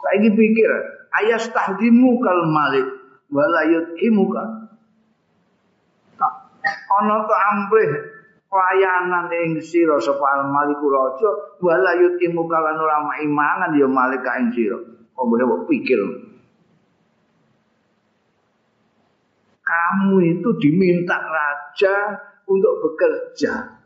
[0.00, 0.70] Lagi pikir,
[1.10, 2.86] ayas tahdimu kal malik
[3.30, 4.59] walayut imuka.
[6.90, 7.90] Ono to amplih
[8.50, 11.30] pelayanan ing sira sapa al maliku raja
[11.62, 14.78] walayut imuka lan ora imangan ya malik ing sira.
[15.14, 16.30] Kok pikir
[19.70, 22.18] kamu itu diminta raja
[22.50, 23.78] untuk bekerja.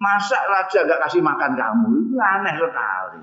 [0.00, 1.88] Masa raja gak kasih makan kamu?
[2.08, 3.22] Itu aneh sekali.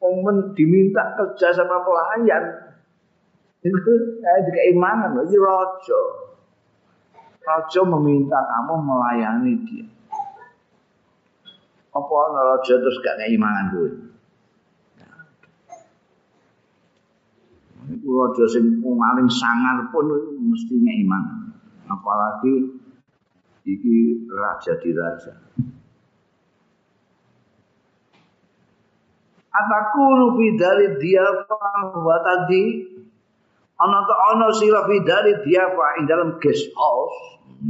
[0.00, 2.44] Momen diminta kerja sama pelayan.
[3.60, 3.76] Itu
[4.24, 6.00] kayak keimanan, itu raja.
[7.40, 9.86] Raja meminta kamu melayani dia.
[11.90, 13.90] Apa raja terus gak keimanan gue?
[17.90, 20.06] Iku raja sing paling sangar pun
[20.52, 21.24] mestinya iman.
[21.90, 22.78] Apalagi
[23.66, 25.34] iki raja di raja.
[29.50, 32.62] Atakulu fi dari diafa wa tadi
[33.80, 37.18] ana ta ana sira fi dari diafa ing dalam guest house.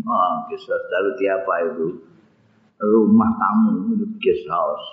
[0.07, 1.87] Ah, guest house dari diafa itu
[2.83, 4.87] rumah tamu itu guest house.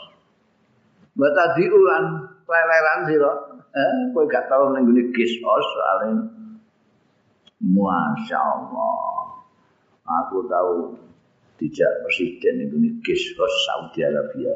[1.18, 2.06] Wa tadi ulan
[2.46, 3.34] leleran sira
[3.78, 6.26] eh kowe gak tau ning ngene kisos soalnya
[7.58, 9.38] Masya Allah
[10.06, 10.98] aku tahu
[11.62, 14.54] dijak presiden itu nih kisos Saudi Arabia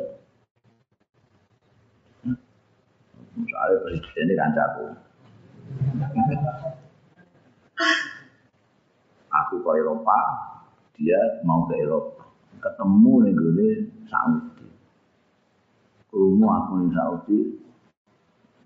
[3.35, 4.85] soalnya presiden ini kancaku
[9.31, 10.17] aku ke Eropa
[10.95, 12.27] dia mau ke Eropa
[12.61, 13.69] ketemu nih gue
[14.07, 14.69] Saudi
[16.11, 17.39] rumah aku nih Saudi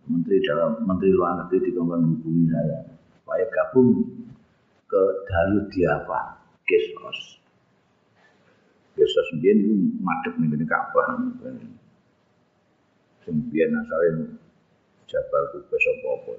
[0.05, 2.77] Menteri dalam Menteri Luar Negeri dikongkon hubungi saya
[3.17, 4.05] supaya gabung
[4.85, 6.37] ke Dalu Diafa
[6.69, 7.41] Gesos.
[8.93, 11.17] Gesos biyen itu madhep ning ngene Ka'bah.
[13.25, 14.37] Sing biyen asale
[15.09, 16.33] Jabal Kubas apa-apa.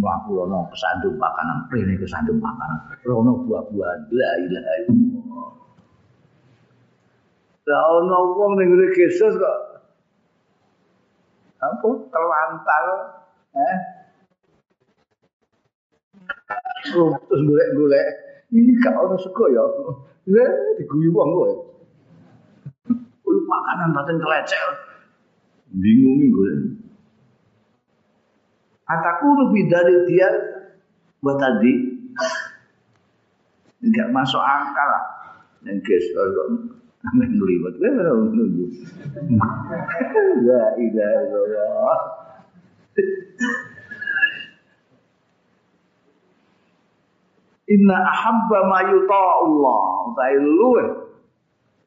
[0.00, 2.78] Mlaku rono kesandung makanan, rene kesandung makanan.
[3.04, 5.50] Rono buah-buahan, la ilaha illallah.
[7.68, 9.58] Lah ono wong ning ngene Gesos kok
[11.60, 12.84] apa terlantar
[13.52, 13.76] eh?
[16.96, 18.06] Oh, terus golek-golek.
[18.48, 19.60] Ini gak ono sego ya.
[20.32, 21.52] Lah diguyu wong kowe
[23.20, 24.90] Kuwi makanan batin kelecek
[25.70, 26.52] bingung gue
[28.90, 30.28] Ataku lebih dari dia
[31.22, 31.72] buat tadi
[33.80, 35.04] nggak masuk akal lah
[35.64, 38.66] yang gue mana nunggu.
[40.44, 41.98] La ilaha illallah.
[47.72, 49.80] Inna ahabba ma yuta Allah.
[50.12, 50.84] Utai luwe.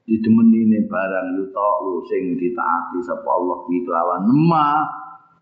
[0.10, 1.68] Didemenine barang yuta
[2.10, 4.82] sing ditaati sapa Allah kuwi kelawan ma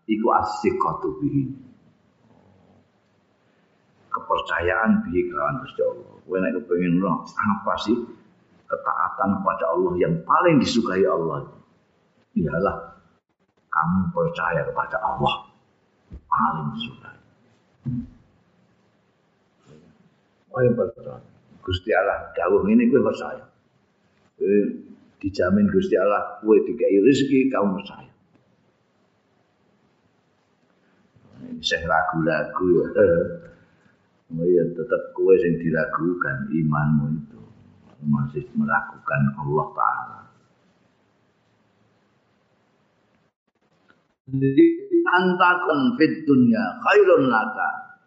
[0.08, 1.42] iku asiqatu bihi.
[4.12, 6.12] Kepercayaan bihi kelawan Gusti Allah.
[6.22, 7.96] Kowe nek kepengin apa sih
[8.72, 11.44] ketaatan kepada Allah yang paling disukai Allah
[12.32, 12.76] ialah
[13.68, 15.48] kamu percaya kepada Allah
[16.08, 17.18] paling disukai.
[20.52, 21.20] Oh yang percaya.
[21.62, 23.44] Gusti Allah dawuh ini gue percaya.
[24.36, 24.84] Gue
[25.24, 28.11] dijamin Gusti Allah gue dikai rezeki kamu percaya.
[31.62, 33.10] Saya ragu-ragu ya.
[34.32, 37.40] Oh ya tetap kue yang diragukan imanmu itu
[38.08, 40.20] masih melakukan Allah Ta'ala.
[44.32, 44.66] Jadi
[45.04, 48.00] antakun fit dunya khairun laka.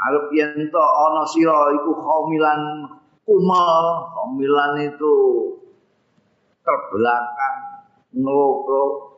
[0.00, 2.88] Arep yen to ana sira iku khamilan
[3.28, 5.14] kumal, khamilan itu
[6.64, 7.58] terbelakang
[8.16, 9.11] ngelokro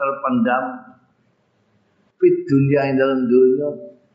[0.00, 0.64] terpendam.
[2.16, 3.68] Fit dunia yang dalam dunia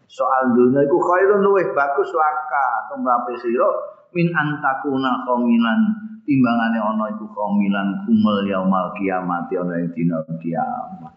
[0.05, 3.65] soal dunia itu khairun luwih bagus laka tumrape sira
[4.13, 5.79] min antakuna qaumilan
[6.21, 11.13] timbangane ana iku qaumilan kumul yaumul kiamat ana ing dina kiamat.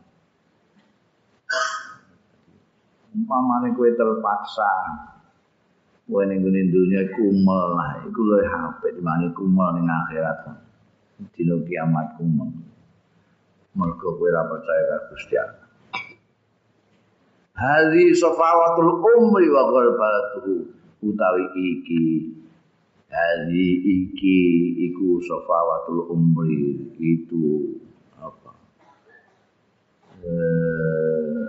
[3.13, 4.73] Umpamane kowe terpaksa
[6.09, 8.01] kowe ning dunia kumul lah.
[8.09, 10.57] Iku luwih apik dibanding kumul ning akhirat.
[11.37, 12.68] Dina kiamat kumul
[13.79, 15.67] mergo kowe ora percaya karo Gusti Allah.
[17.55, 20.55] Hadi sofawatul umri wa gharbalatuhu
[21.07, 22.35] utawi iki.
[23.09, 24.39] Hadi iki
[24.91, 27.79] iku sofawatul umri itu
[28.19, 28.53] apa?
[30.27, 31.43] Eh,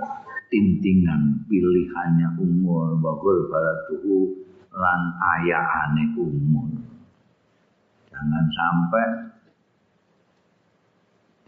[0.54, 4.38] tintingan pilihannya umur wa gharbalatuhu
[4.74, 5.02] lan
[5.38, 6.70] ayahane umur.
[8.10, 9.08] Jangan sampai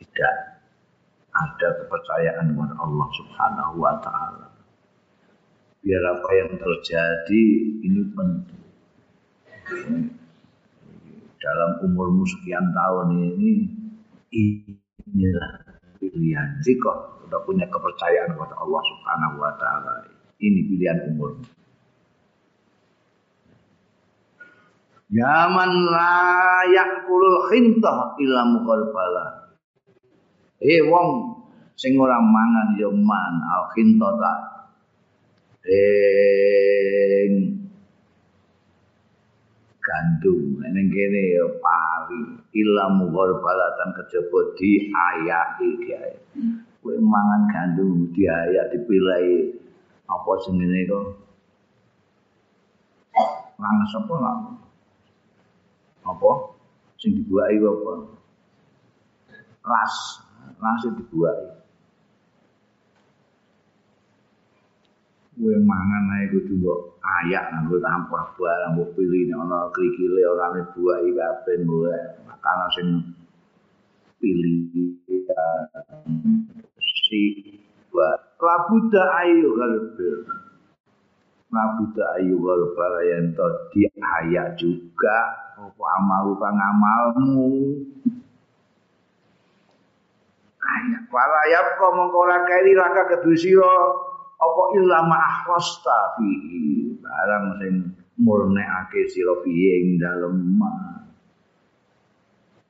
[0.02, 0.51] tidak
[1.42, 4.52] ada kepercayaan kepada Allah Subhanahu wa taala
[5.82, 7.46] biar apa yang terjadi
[7.82, 8.62] ini penting.
[11.42, 13.52] Dalam umurmu sekian tahun ini,
[14.30, 15.52] inilah
[15.98, 16.62] pilihan.
[16.62, 20.06] Jika sudah punya kepercayaan kepada Allah Subhanahu Wa Taala,
[20.38, 21.46] ini pilihan umurmu.
[25.12, 29.26] Yaman layak kulul khintah ila mukhalbala.
[30.62, 31.31] Eh wong
[31.76, 34.16] sing ora mangan ya man al khintah
[35.66, 37.34] ing
[39.82, 42.24] gandum ning kene ya pari.
[42.52, 46.14] Ilmu balatan kejaba diayaki gawe
[46.84, 49.56] kowe mangan gandum diayak dipilai.
[50.12, 51.06] Apa jenenge kok
[53.56, 54.38] langsung apa lah
[56.04, 56.32] apa?
[57.00, 57.94] Sing dibuahi apa?
[59.64, 59.96] Ras.
[60.60, 61.61] Ras dibuahi
[65.42, 70.62] kowe mangan ae kudu mbok ayak nganggo tampah barang mbok pilih ana krikile ora ne
[70.70, 71.90] buah iki kabeh mbok
[72.30, 72.88] makanan sing
[74.22, 74.70] pilih
[76.78, 77.22] si
[77.90, 80.30] wa labuda ayu galbir
[81.50, 85.18] labuda ayu galbir yang to diayak juga.
[85.62, 87.78] Apa amal kang amalmu?
[90.58, 91.06] Ayak.
[91.14, 94.10] Wala yap kok mongko ora keri laka kedue sira
[94.42, 96.98] apa illa ma'akhwasta fihi?
[96.98, 97.74] Barang sing
[98.18, 100.74] murnekake sira fihi ing dalem ma.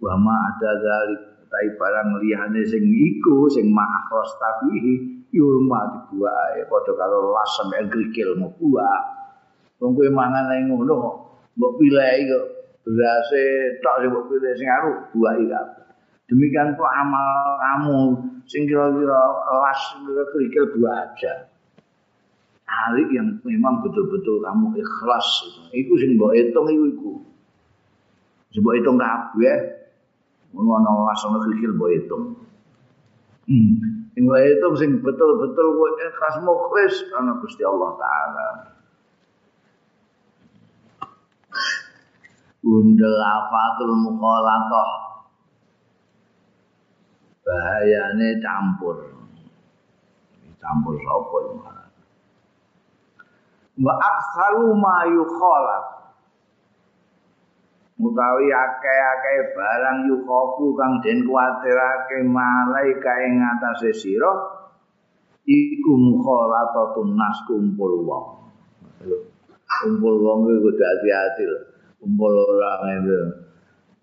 [0.04, 6.92] Wa ma ada zalik tai barang liyane sing iku sing ma'akhwasta fihi yurma dibuae padha
[6.96, 9.00] karo las sampe krikil mau buah
[9.80, 10.96] wong kowe mangan nang ngono
[11.56, 12.46] mbok pilih kok
[12.84, 13.44] berase
[13.80, 15.60] tok sing mbok pilih sing aru buah iki
[16.28, 18.00] demikian kok amal kamu
[18.44, 19.82] sing kira-kira las
[20.36, 21.51] krikil buah aja
[22.72, 25.62] hari yang memang betul-betul kamu ikhlas itu.
[25.76, 27.14] Iku sing mbok hitung iku iku.
[28.56, 29.58] Sing mbok hitung kabeh
[30.56, 32.26] ngono ana wasana kikil mbok hitung.
[33.52, 33.74] Hmm.
[34.16, 38.48] Sing mbok hitung sing betul-betul kowe ikhlas mukhlis ana Gusti Allah taala.
[42.62, 44.90] Undel afatul mukhalatah
[47.42, 49.02] bahayane campur
[50.62, 51.81] campur sapa iki
[53.82, 55.86] wa aktsaru ma yukhalaf.
[58.02, 64.32] Utawi akeh-akeh barang yukhafu kang den kuwatirake malaika ing ngatasé sira
[65.46, 68.26] iku mukhalatatun nas kumpul wong.
[69.86, 71.58] Kumpul wong kuwi kudu hati-hati lho.
[72.02, 73.18] Kumpul orang itu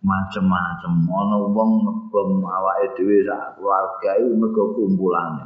[0.07, 0.95] macem-macem.
[1.11, 5.45] Ana wong ngebom awake dhewe sak keluarga iku mergo kumpulane.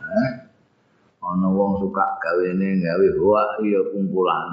[0.00, 0.47] Eh
[1.18, 4.48] ana wong suka gawene gawe hoa ya kumpulan.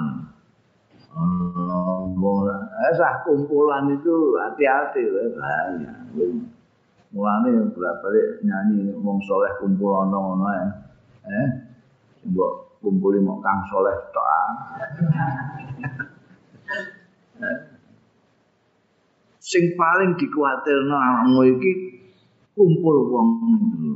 [1.16, 1.78] Ana
[2.18, 2.94] wong eh
[3.26, 5.02] kumpulan itu hati-hati
[5.34, 5.92] bahaya.
[7.14, 10.66] Mulane bolak-balik nyanyi wong soleh kumpul ana ngono ya
[11.26, 11.48] eh
[12.28, 14.28] mbok kumpuli mok kang soleh tok
[19.38, 21.72] sing paling dikuatirno awakmu iki
[22.52, 23.94] kumpul wong itu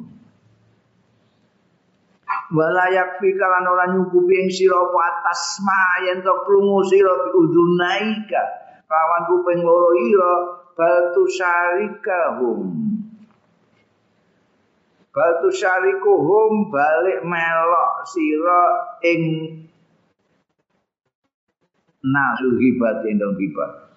[2.51, 8.43] walayak fi kalan ora nyukupi ing sira apa atas ma yen to krungu sira udunaika
[8.90, 10.32] kawan kuping loro ira
[10.74, 12.60] batu syarikahum
[15.14, 18.62] batu syarikuhum balik melok sira
[19.06, 19.22] ing
[22.02, 23.90] nasu hibat indong hibat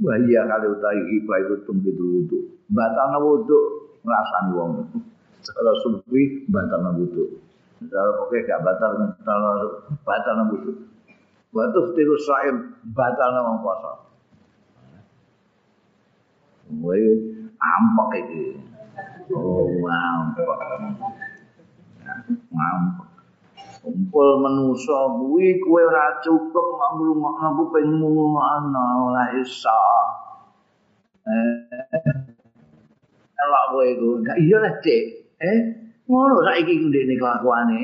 [0.00, 2.24] Wahia kali utai hibah itu tumpi dulu
[2.72, 4.72] Batana wuduk ngerasani wong.
[5.40, 7.40] Kalau subuhi batal wudu.
[7.88, 8.90] Kalau pokoknya gak batal
[9.24, 9.54] kalau
[10.04, 10.72] batal wudu.
[11.50, 13.92] Waktu tiru saim batal nama puasa.
[16.78, 17.02] Woi
[17.58, 18.60] ampak iki.
[19.34, 20.58] Oh ampak.
[22.54, 23.08] Ampak.
[23.80, 26.66] Kumpul manusa kuwi kowe ora cukup
[27.00, 29.80] ngrungokno kupingmu ana ora iso.
[31.24, 31.64] Eh.
[33.40, 34.08] Elak kowe iku.
[34.36, 35.29] Iya lah, Dik.
[35.40, 35.58] Eh,
[36.04, 37.80] ngono saiki ku ndekne kelakuane.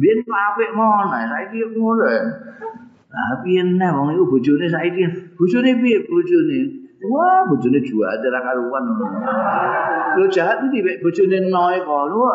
[0.00, 2.04] Biyen apik mon, saiki ngono.
[3.08, 5.04] Lah piye neh wong iku bojone saiki?
[5.36, 6.58] Bojone piye bojone?
[7.08, 8.84] Wah, bojone jual ora karuan.
[10.16, 12.28] Lo jahat iki mek bojone noe kono.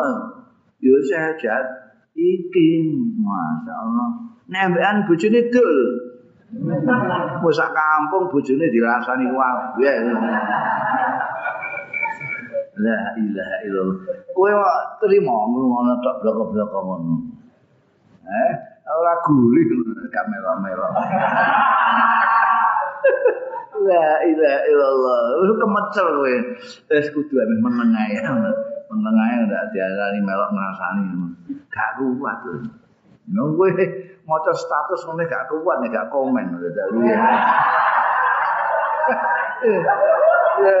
[0.82, 1.66] Yo saya jahat
[2.14, 4.08] iki, masyaallah.
[4.50, 5.74] Nek mbekan bojone dul.
[7.42, 9.94] Wis sak kampung bojone dirasani wae.
[12.74, 13.98] La ilaha illallah.
[14.34, 17.14] Kowe kok trimo ngono tok blok-blok ngono.
[18.26, 18.52] Eh,
[18.90, 19.62] ora guri
[20.10, 20.88] kamera-kamera.
[23.84, 25.20] La ilaha illallah.
[25.38, 26.34] Wis kemecer kowe.
[26.90, 28.18] Wis kudu ame meneng ae.
[28.90, 31.04] Meneng ae ndak diarani melok ngrasani.
[31.70, 32.58] Gak kuat lho.
[33.30, 33.70] Nang kowe
[34.26, 36.58] maca status ngene gak kuat nek gak komen.
[39.64, 40.76] Ya.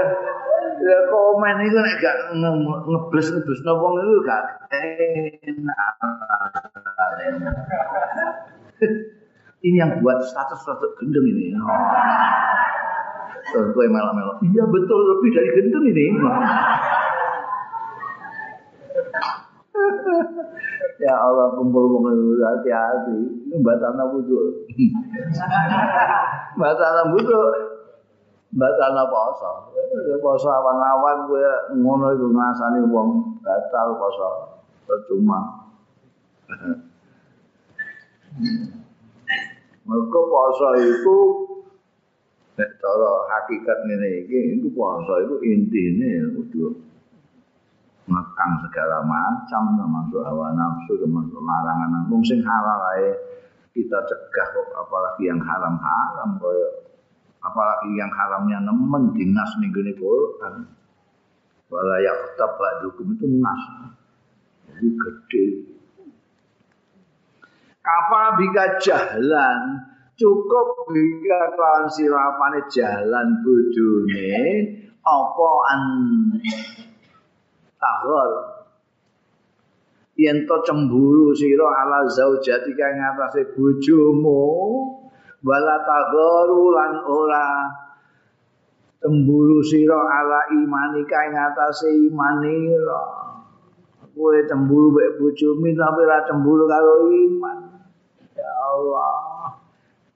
[0.80, 5.94] Ya komen itu nek gak ngebles ngebles wong itu gak enak.
[9.64, 11.56] Ini yang buat status status gendeng ini.
[13.48, 16.06] Terus gue malah malah iya betul lebih dari gendeng ini.
[21.02, 23.18] Ya Allah kumpul itu hati-hati.
[23.50, 24.44] Ini batalnya butuh
[26.60, 27.73] batalnya butuh
[28.54, 29.74] batal poso.
[30.22, 31.42] Poso awan-awan kowe
[31.74, 33.08] ngono iku ngrasani wong
[33.42, 34.28] batal poso.
[34.86, 35.66] Percuma.
[39.84, 41.18] Mergo poso itu
[42.54, 46.70] nek cara hakikat ngene iki iku poso iku intine kudu
[48.04, 53.16] ngekang segala macam termasuk hawa nafsu termasuk larangan wong sing halal ae
[53.74, 56.93] kita cegah kok apalagi yang haram-haram koyo
[57.44, 60.54] apalagi yang haramnya nemen dinas ning gone Quran.
[61.68, 63.62] Wala yaqtab ba'dukum itu nas.
[64.64, 65.44] Jadi gede.
[67.84, 69.60] Kafa bika jahlan
[70.16, 74.32] cukup bika kelawan sirapane jalan bodone
[75.04, 75.82] apa an
[77.76, 78.30] tahor
[80.16, 84.40] yen to cemburu sira ala zaujati kang ngatasé bojomu
[85.44, 87.48] wala tagharu lan ora
[89.04, 93.24] temburu sira ala imani kae ngatasé imanira
[94.16, 97.58] kowe cemburu mek bojomu tapi ora cemburu karo iman.
[98.32, 99.60] Ya Allah.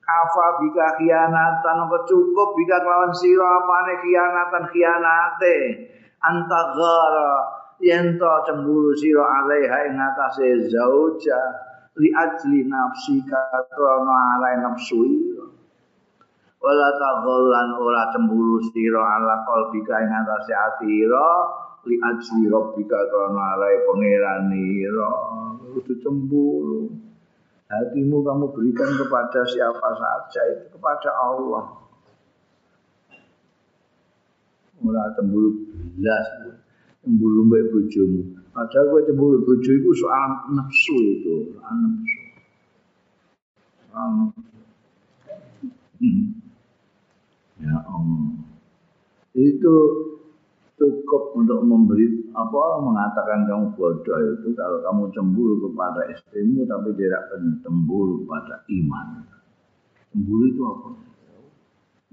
[0.00, 1.78] Kafa bika khianatan
[2.08, 5.56] cukup bika kelawan sira apane khianatan khianate
[6.24, 7.44] antagara
[7.84, 11.67] yen to cemburu sira alaiha ing atase zauja
[11.98, 15.02] li ajli nafsi katrono alai nafsu
[16.58, 21.26] wala taghalan ora cemburu sira ala qalbika ing atase atira
[21.86, 25.10] li ajli rabbika karena alai pangeranira
[25.78, 26.90] kudu cemburu.
[27.68, 31.64] Hatimu kamu berikan kepada siapa saja itu kepada Allah.
[34.80, 35.68] Ora cemburu
[36.00, 36.26] belas
[37.04, 42.20] cemburu mbek bojomu padahal kowe cemburu bojo iku soal nafsu itu soal nafsu
[46.02, 46.26] hmm.
[47.62, 48.34] ya Allah
[49.38, 49.74] itu
[50.78, 57.26] cukup untuk memberi apa mengatakan kamu bodoh itu kalau kamu cemburu kepada istrimu tapi tidak
[57.66, 59.26] cemburu pada iman.
[60.14, 60.90] Cemburu itu apa?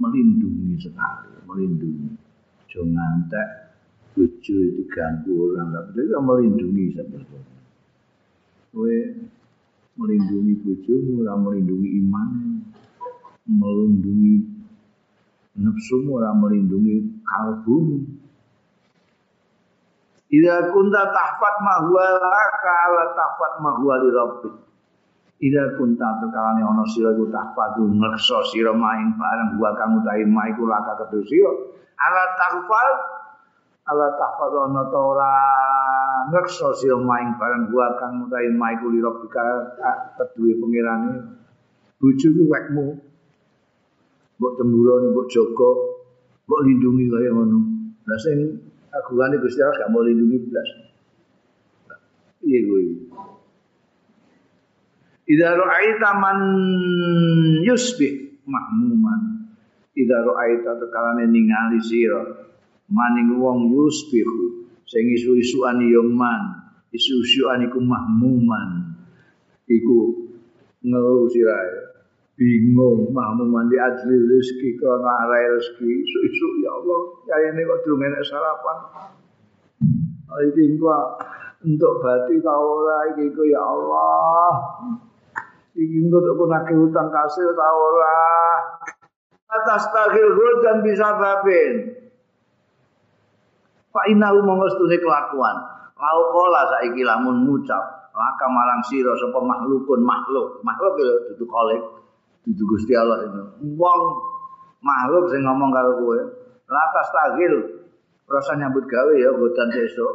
[0.01, 2.17] Melindungi sekali, melindungi.
[2.67, 3.74] Jangan tak
[4.23, 7.55] itu ganggu orang, tapi juga melindungi sebetulnya.
[8.71, 8.97] Kowe
[9.95, 12.29] melindungi bojomu, ora melindungi iman,
[13.47, 14.35] melindungi
[15.59, 18.03] nafsumu, ora melindungi kalbumu.
[20.27, 24.49] Ida kunta tahfat ma huwa laka ala tahfat ma huwa li rabbi.
[25.39, 30.51] Ida kunta tekalane ana sira iku tahfat ngreksa sira main bareng huwa kang utahe ma
[30.51, 31.51] iku laka kedhe sira.
[31.95, 33.14] Ala tahfat
[33.85, 35.31] ala tahfat ana ta ora
[36.33, 41.13] ngreksa sira main bareng huwa kang utahe ma iku li rabbi kedue pangerane.
[42.01, 42.85] Bojo ku wekmu.
[44.35, 45.71] Mbok temburoni, mbok jaga,
[46.43, 47.59] mbok lindungi kaya ngono.
[48.03, 48.37] Lah sing
[48.91, 50.69] kagungane Gusti Allah gak mau lindungi blas.
[52.43, 52.81] Iya gue.
[55.25, 56.39] Idza ra'aita man
[57.63, 59.49] yusbih mahmuman.
[59.95, 62.44] Idza ra'aita tekalane ningali sira
[62.89, 68.93] maning wong yusbihu sing isu-isuan ya man, isu-isuan iku mahmuman.
[69.65, 70.29] Iku
[70.85, 71.85] ngeluh sirae.
[72.35, 76.99] bingung mahmu mandi ajli rezeki karena arai rezeki isu-isu ya Allah
[77.31, 78.77] ya ini kok belum enak sarapan
[80.43, 81.15] ini gua
[81.63, 84.51] untuk bati tau ora iki ya Allah
[85.79, 88.19] iki engko tok nake utang kasih tau ora
[89.55, 91.95] atas takhil dan bisa babin
[93.95, 95.55] Pak Inahu mengestuni kelakuan
[95.95, 101.83] lau kola saiki lamun ngucap maka marang sira sapa makhlukun makhluk makhluk ya dudu kolik
[102.45, 103.41] Itu Gusti Allah itu.
[103.73, 104.01] Wong
[104.85, 106.19] makhluk sing ngomong karo kowe,
[106.69, 107.53] latas tagil
[108.29, 110.13] rasa nyambut gawe ya bodan sesuk.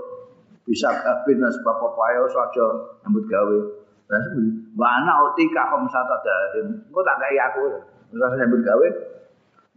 [0.63, 2.67] Bisa kabin sebab papayo saja
[3.03, 3.59] nyambut gawe.
[4.07, 4.23] Dan
[4.79, 6.87] wa ana utika khamsata darin.
[6.87, 7.67] Engko tak kaya aku.
[8.15, 8.87] Rasa nyambut gawe.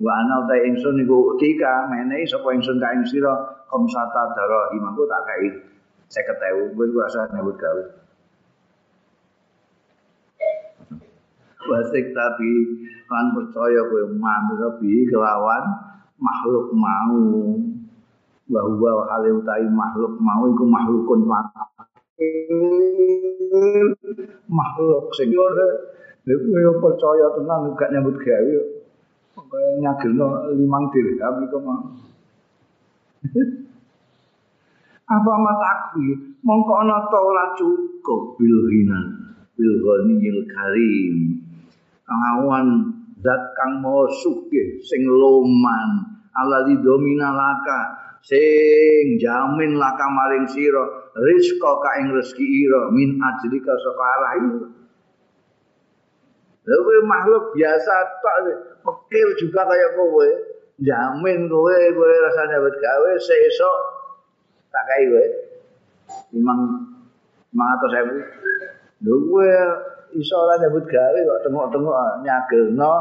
[0.04, 3.64] Wa ana uta ingsun niku utika menehi sapa ingsun ka ing sira?
[3.72, 4.84] Khamsata darahim.
[4.84, 5.56] Engko tak kaya
[6.12, 7.84] 50.000 wis rasa nyambut gawe.
[11.64, 12.52] wasik tapi
[13.08, 15.64] kan percaya kowe mantra bi kelawan?
[16.20, 17.56] Makhluk mau.
[18.44, 21.24] Bahwa hal utai makhluk mau iku makhlukun
[24.52, 25.96] makhluk sing ora.
[26.84, 28.83] Percaya tenan gak nyambut gawe
[29.82, 31.80] nyagelno limang dirham iku mah
[35.14, 38.40] apa matakwi mongko ana ta ora cukup?
[38.40, 41.40] Bilhinan bil ghaniyil karim.
[42.04, 42.68] Kawan
[43.24, 46.20] zat kang maha sugih sing loman.
[46.34, 47.80] Alladzi domina laka
[48.26, 54.32] sing jamin laka maring sira rizqa ka ing rezeki ira min ajrika saka arah
[56.64, 58.38] Lalu makhluk biasa tak
[58.88, 60.30] pikir juga kayak kowe
[60.80, 63.78] jamin kowe kowe rasanya buat gawe seesok
[64.72, 65.26] tak kayak kowe
[66.32, 66.60] memang
[67.52, 68.04] memang atau saya
[69.04, 69.16] Lho
[70.16, 72.94] iso ora nyebut gawe kok tengok-tengok nyagelno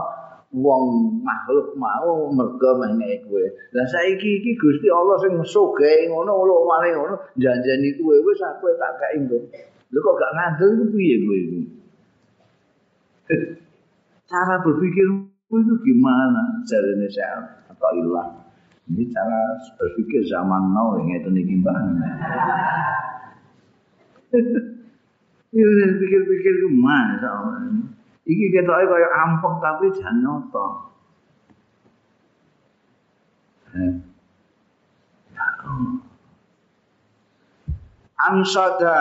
[0.53, 0.85] wong
[1.23, 3.47] makhluk mau mergo meneh kowe.
[3.73, 8.75] Lah saiki iki Gusti Allah sing sugih ngono lho maring ngono janjeni kowe wis aku
[8.75, 9.39] tak kei engko.
[9.95, 11.39] Lho kok gak ngandel ku piye kowe?
[14.27, 16.65] cara berpikirmu itu gimana?
[16.65, 18.43] Jarine saya atau ilah
[18.91, 19.41] ini cara
[19.79, 22.07] berpikir zaman now yang itu nih gimana
[25.53, 27.63] ini pikir-pikir gimana sama
[28.27, 30.67] ini kita ini kayak ampok tapi jangan nyoto.
[33.75, 33.95] Eh.
[38.31, 38.99] Ansada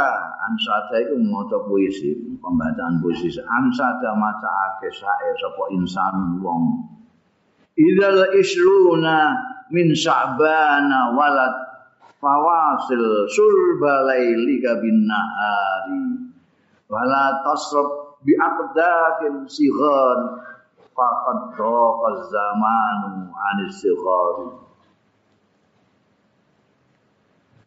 [0.49, 3.29] ansada itu maca puisi pembacaan puisi.
[3.37, 6.89] Ansada maca ake sae sapa insan wong.
[7.77, 9.37] Idal isruna
[9.69, 11.55] min sya'bana walad
[12.17, 16.33] fawasil surba lailika bin nahari.
[16.89, 20.19] Wala tasrab bi aqdakin sighar.
[20.91, 24.70] Faqad daqa zamanu anis sighari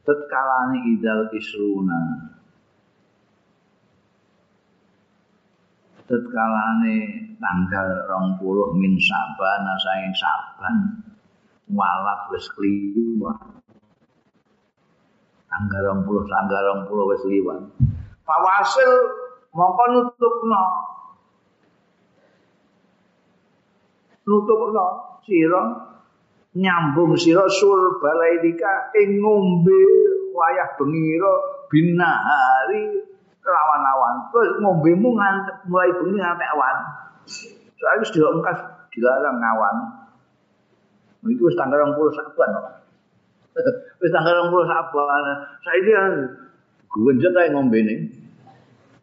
[0.04, 2.00] tetkalane idal isruna
[6.04, 6.96] tetkalane
[7.40, 10.76] tanggal rong puluh min saban saing saban
[11.72, 13.40] walat wis kliwat
[15.48, 17.62] tanggal rong puluh tanggal rong puluh wis liwat.
[18.24, 18.90] Fawasil
[19.54, 20.62] mongko nutupno
[24.26, 24.86] nutupno
[25.22, 25.62] sira
[26.58, 29.93] nyambung sira sul balaidika ing ngombe
[30.34, 31.34] wayah bengiro
[31.70, 33.06] binahari
[33.44, 36.76] lawan-lawan terus ngombemu ngantek mulai bengi ngantek awan.
[37.78, 38.58] Soalnya wis diongkas
[38.90, 39.76] dilarang ngawan
[41.24, 42.50] itu wis tanggal 20 Saban
[44.00, 45.24] wis tanggal 20 Saban.
[45.62, 45.92] Saiki
[46.90, 48.10] gunjet ae ngombene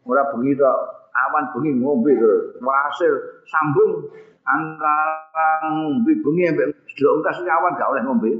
[0.04, 0.78] ora bengi tok
[1.14, 3.12] awan bengi ngombe terus wasil
[3.46, 4.10] sambung
[4.42, 8.30] antara ngombe bengi ambek delok kas kawan gak oleh ngombe.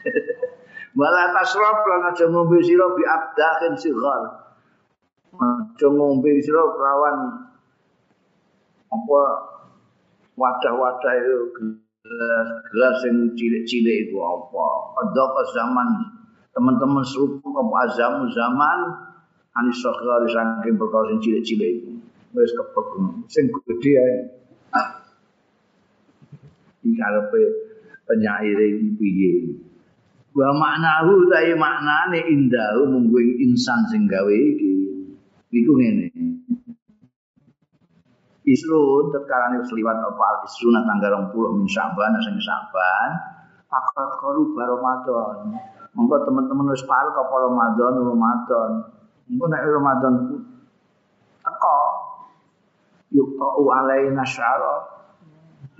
[0.98, 4.22] Wala tasrab lan aja ngombe sira bi abdahin sighar.
[5.38, 7.16] Aja ngombe sira kelawan
[8.90, 9.20] apa
[10.34, 14.66] wadah-wadah itu gelas, gelas yang cilik-cilik itu apa.
[15.06, 15.88] Ada zaman
[16.50, 18.78] teman-teman serupa ke azamu zaman
[19.54, 21.90] anis sokhari saking perkara yang cilik-cilik itu.
[22.34, 22.86] Wis kepek
[23.30, 24.18] sing gede ae.
[26.80, 27.42] iki karepe
[28.08, 28.58] penyair
[28.96, 29.32] piye
[30.40, 34.72] wa maknahu ta maknane indahu munggu insan sing gawe iki.
[35.52, 36.08] Iku ngene.
[38.48, 40.48] Isru tetkalane seliwat apa?
[40.48, 43.10] Isru nang tanggal 20 min Sa'ban sing Sa'ban
[43.68, 45.60] fakat koru Ramadan.
[45.92, 48.70] Monggo teman-teman wis parek apa Ramadan Ramadan.
[49.28, 50.14] Monggo nek Ramadan
[51.44, 51.80] teko
[53.12, 54.99] yuk ta'u alaina syara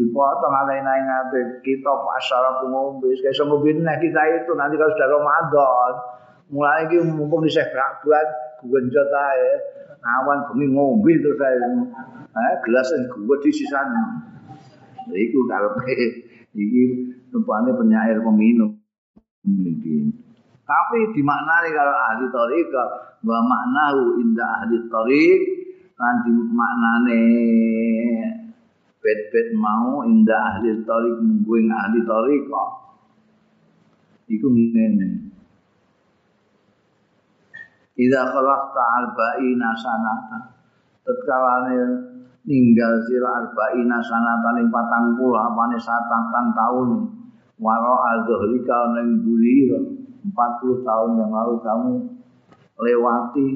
[0.01, 3.13] dipotong alaina ing ate kita pasar ngombe.
[3.13, 5.93] Wis iso ngombe kita itu nanti kalau sudah Ramadan
[6.49, 8.29] mulai iki mumpung isih buat
[8.65, 9.53] genjot ae.
[10.01, 11.57] Awan bengi ngombe terus ae.
[12.33, 13.93] Eh gelas sing gua di sisan.
[15.13, 15.93] Iku karepe
[16.65, 16.83] iki
[17.29, 18.81] rupane penyair peminum.
[19.45, 20.21] Iki
[20.71, 22.89] tapi dimaknani kalau ahli tariqah
[23.27, 25.43] wa maknahu inda ahli tariq
[25.99, 27.23] nanti maknane
[29.01, 32.45] bet-bet mau indah ahli tarik mungguing ahli tarik
[34.31, 35.09] iku ngene.
[38.01, 40.39] Ida khalaqta arba'ina sanata.
[41.05, 41.77] Tetkalane
[42.49, 46.91] ninggal sira arba'ina sanata ning 40 apane satatan taun
[47.61, 49.81] waro azhrika ning gulira.
[50.21, 51.93] 40 tahun yang lalu kamu
[52.81, 53.49] lewati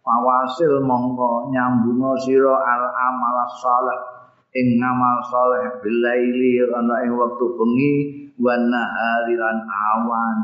[0.00, 4.00] fawasil mongko nyambunga sira al amal saleh.
[4.50, 7.94] Ing ngamal saleh bilaili ana ing wektu bengi
[8.42, 10.38] wan nahari awan.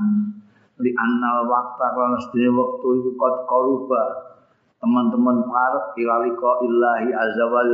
[0.76, 4.02] Li annal waqta lan sedene wektu iku kot koruba
[4.76, 7.64] teman-teman parek ilaliko illahi azza wa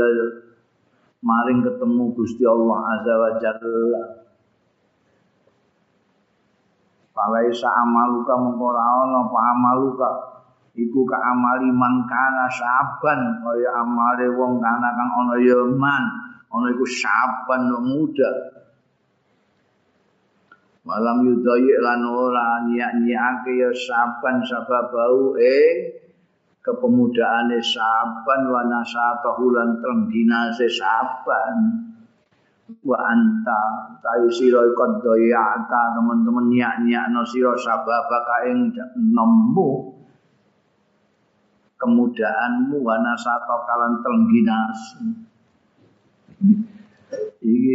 [1.23, 4.05] maring ketemu Gusti Allah azza wa jalla
[7.13, 10.11] Palaisa amaluka mengko ana apa amaluka
[10.73, 16.05] iku ka amali mangkana saban kaya amale wong kana kang ana ya man.
[16.49, 18.33] Ana iku saban muda.
[20.83, 26.03] Malam yudayi lan ora nyiak-nyiake ya saban sababau ing
[26.59, 31.87] kepemudaane saban wa nasatahu lan trengginase saban
[32.83, 40.02] wa anta tayu sira ikut doyata teman-teman nyiak-nyiakno sira sababaka ing nemu
[41.83, 44.79] kemudaanmu wana sato kalan tengginas
[47.43, 47.75] iki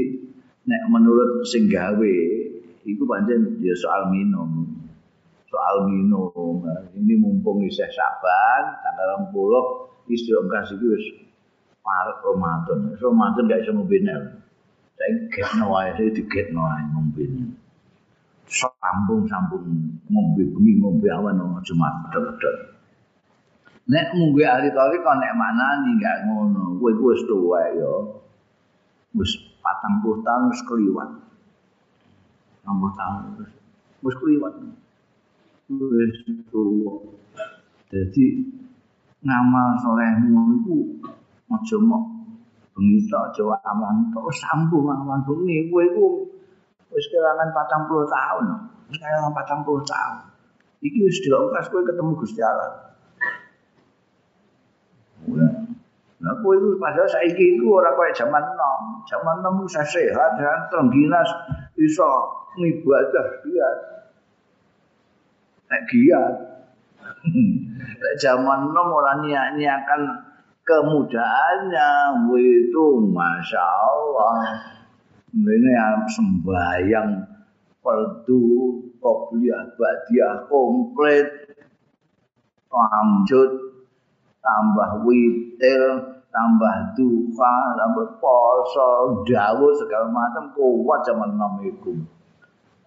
[0.63, 2.15] nek menurut sing gawe
[2.88, 4.63] iku pancen ya soal minum.
[5.47, 6.63] Soal minum.
[6.95, 11.05] Ini mumpung isih saban tanggal 20 istri ongkas iki wis
[11.84, 12.95] parek Ramadan.
[12.95, 13.99] Ramadan gak iso ngombe
[14.97, 17.23] saya getno wae saya digetno wae ngombe
[18.49, 19.67] sambung-sambung
[20.09, 22.25] ngombe bengi ngombe awan aja madhep
[23.88, 26.76] Nek munggu ahli tarik kok nek mana nih gak ngono.
[26.76, 28.19] Gue gue tua yo.
[29.15, 29.31] Gus
[29.64, 31.09] patang puluh tahun wis keliwat.
[32.68, 33.47] Enam tahun
[34.03, 34.53] wis keliwat.
[35.72, 36.15] wis
[36.51, 36.99] tuwa.
[37.88, 38.43] Dadi
[39.23, 40.76] ngamal salehmu iku
[41.47, 42.03] aja mok
[42.76, 46.05] bengi tok aja awan tok sampu awan bengi kowe iku
[46.91, 48.45] wis kelangan 40 tahun.
[48.91, 50.15] Wis kelangan 40 tahun.
[50.84, 52.86] Iki wis diongkas kowe ketemu Gusti Allah.
[56.17, 59.05] Nah, kowe itu padahal saiki iku ora kaya zaman nom.
[59.05, 61.29] Zaman nom bisa sehat dan tengginas
[61.77, 62.09] iso
[62.57, 63.77] ngibadah biar.
[65.69, 66.35] Nek giat.
[68.01, 70.01] Nek zaman nom ora niat-niakan
[70.65, 71.89] kemudahannya
[72.33, 74.35] itu Masya Allah.
[75.37, 77.11] Ini yang sembahyang
[77.85, 78.43] fardu,
[78.97, 81.29] qobliyah, badiah, komplit,
[82.67, 83.51] lanjut,
[84.48, 85.84] tambah witir,
[86.32, 91.91] tambah duha, tambah poso, jauh segala macam kuat zaman enam itu.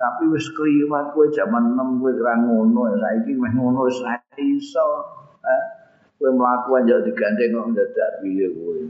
[0.01, 4.01] Tapi wis kliwat kowe zaman enam kowe ora ngono, saiki meh ngono wis
[4.41, 4.89] iso.
[5.45, 5.63] Eh?
[6.17, 8.81] Kowe mlaku aja digandeng kok dadak piye kowe.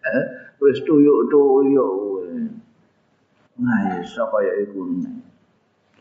[0.00, 0.24] Eh?
[0.64, 2.24] Wis tuyuk-tuyuk kowe.
[3.60, 4.80] Nah, iso kaya iku.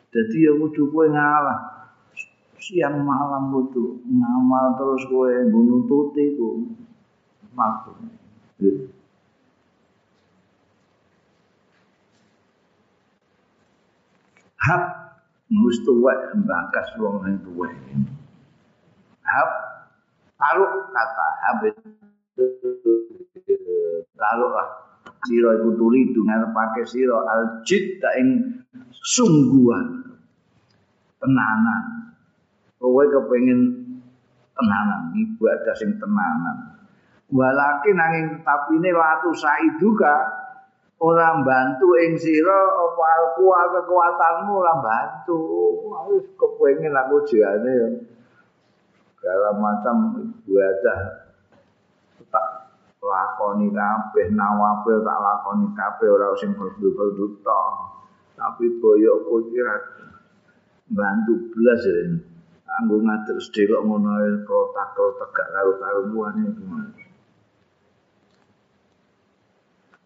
[0.08, 1.69] Dadi ya kudu kowe ngalah.
[2.60, 6.76] Siang malam kudu ngamal terus kowe nututi ku.
[7.56, 7.95] Maksud.
[14.60, 14.84] Hak
[15.49, 17.72] wis tuwek mbakas wong sing tuwek.
[19.23, 19.49] Hak
[20.36, 21.76] taruh kata habit
[24.19, 24.69] taruh lah
[25.27, 28.61] sira iku turi dungan pakai sira aljid ta ing
[28.91, 30.15] sungguhan
[31.19, 32.09] tenanan
[32.80, 33.60] kowe kepengin
[34.56, 36.80] tenanan ibadah sing tenanan.
[37.30, 40.15] Walakin nanging tapine latu saiduka
[40.99, 45.39] ora bantu ing sira apa kuat kekuatanmu ora bantu
[46.10, 48.07] wis kepengin aku jane
[49.19, 49.95] segala macam
[50.26, 50.99] ibadah.
[52.30, 52.47] Tak
[52.99, 57.68] lakoni kabeh nawafil tak lakoni kabeh ora sing tok
[58.39, 59.76] tapi boyokku kira
[60.89, 62.28] bantu blas ya
[62.78, 66.64] anggo ngatur sedekok ngono ae protak-protak gak karo-karuan iki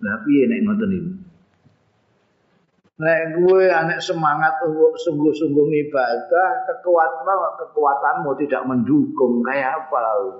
[0.04, 1.12] Lah piye nek ngoten niku?
[3.00, 4.60] Nek kowe anek semangat
[5.00, 10.32] sungguh-sungguh ibadah, kekuatan kekuatanmu tidak mendukung kayak apa lalu?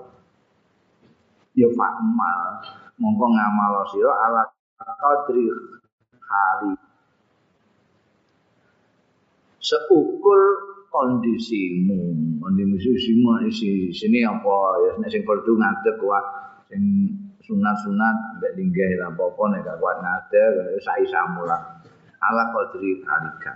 [1.56, 2.60] Ya fakmal,
[3.00, 4.42] mongko ngamal sira ala
[5.00, 5.48] qadri
[6.28, 6.72] hari.
[9.64, 14.54] Seukur kondisimu, kondisimu isi sini apa?
[14.86, 16.22] Ya nek sing perlu ngadeg kuat.
[16.70, 17.10] Sing
[17.44, 21.60] sunat-sunat mbek linggih lan apa-apa nek gak kuat ngadeg sai samulah
[22.24, 23.52] ala qadri halika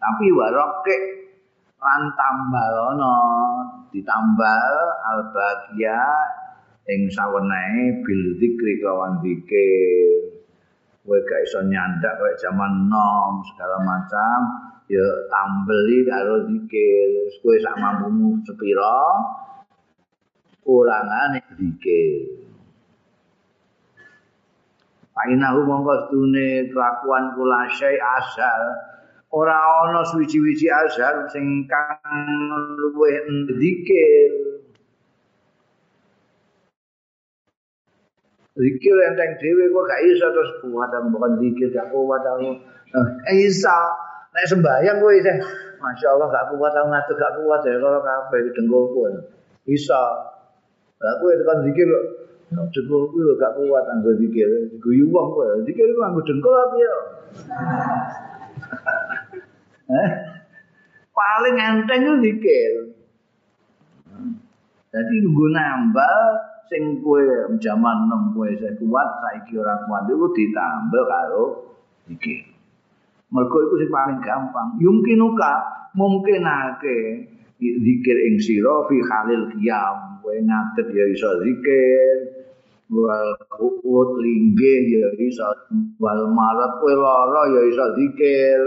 [0.00, 0.96] tapi waroke
[1.76, 3.14] lan tambal ana
[3.92, 4.74] ditambal
[5.12, 6.00] al bagia
[6.88, 10.40] ing sawenehe bil zikri kawan zikir
[11.04, 14.40] kowe gak iso nyandak kowe jaman nom segala macam
[14.90, 18.98] ya tambeli karo zikir kowe sak mampumu sepira
[20.66, 22.40] kurangane zikir
[25.20, 28.62] Painahu mongko sedune kelakuan kula syai asal
[29.36, 29.52] ora
[29.84, 32.00] ana suwi-wiji asal sing kang
[32.80, 34.30] luwih zikir.
[38.56, 42.24] Zikir enteng dhewe kok gak iso terus kuat bukan zikir gak kuat.
[43.28, 43.80] Eh iso.
[44.30, 45.36] Nek sembahyang kowe isih
[45.80, 49.00] Masya Allah gak kuat aku ngatur gak kuat ya kalau kabeh dengkulku.
[49.66, 50.04] Iso.
[51.00, 52.04] Lah kowe tekan zikir kok
[52.50, 54.50] Dengkul kuwi lho gak kuat anggo zikir.
[54.82, 55.46] Guyu wong kowe.
[55.62, 56.94] Zikir ku anggo dengkul apa ya?
[59.90, 60.10] Eh?
[61.10, 62.72] Paling enteng ku zikir.
[64.90, 66.18] Jadi nggo nambah
[66.66, 67.22] sing kowe
[67.58, 71.44] jaman nem kowe kuat saiki ora kuat iku ditambah karo
[72.10, 72.49] zikir.
[73.30, 74.74] Mergo iku sing paling gampang.
[74.82, 75.52] Yumkinuka
[75.94, 76.98] mungkinake
[77.58, 80.18] zikir ing sira fi halil qiyam.
[80.20, 82.40] Kowe ngadeg ya iso zikir.
[82.90, 85.46] wal kuut linggih ya iso
[86.02, 88.60] wal marat kowe lara ya iso zikir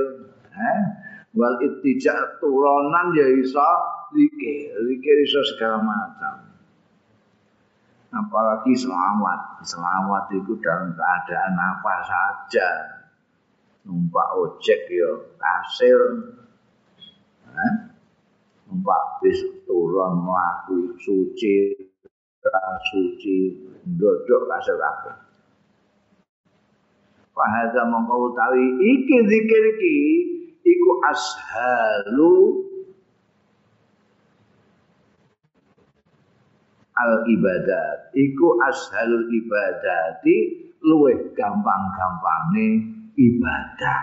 [0.56, 0.82] eh
[1.36, 3.70] wal ittijak turonan ya iso
[4.16, 6.40] zikir zikir iso segala macam
[8.16, 12.70] apalagi selawat selawat itu dalam keadaan apa saja
[13.84, 16.00] numpak ojek ya kasir
[17.52, 17.74] eh?
[18.68, 21.76] numpak bis turun melaku suci
[22.92, 23.36] suci
[23.84, 25.12] dodok kasir apa?
[27.34, 29.98] Fahadha mongkau tahu iki zikir iki
[30.62, 32.34] iku ashalu
[36.94, 40.36] al ibadat iku ashalu ibadati
[40.86, 44.02] luwih gampang-gampang nih ibadah.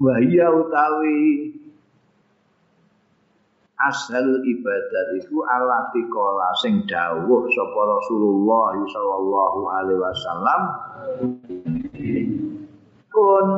[0.00, 1.52] Wahya utawi
[3.80, 10.62] asal ibadat iku alati kola sing dawuh sapa Rasulullah sallallahu alaihi wasallam.
[13.12, 13.48] Kun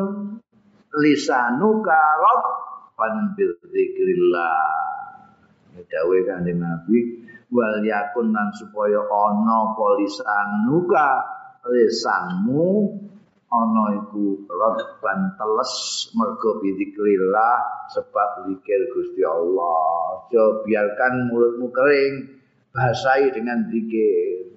[0.99, 4.67] lisanuka rabban bil zikrillah.
[5.73, 7.23] Dawuh kanjeng Nabi
[7.53, 11.09] wal yakun lan supaya ana polisanuka
[11.69, 12.99] lisanmu
[13.53, 15.73] ana iku rabban teles
[16.17, 20.25] mergo bizikrillah sebab zikir Gusti Allah.
[20.25, 22.41] Aja biarkan mulutmu kering,
[22.73, 24.57] basahi dengan zikir.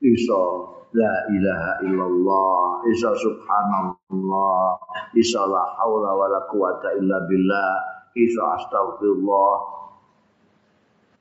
[0.00, 4.64] Iso la ilaha illallah, iso subhanallah,
[5.12, 7.72] iso la haula wala quwata illa billah,
[8.16, 9.80] iso astagfirullah,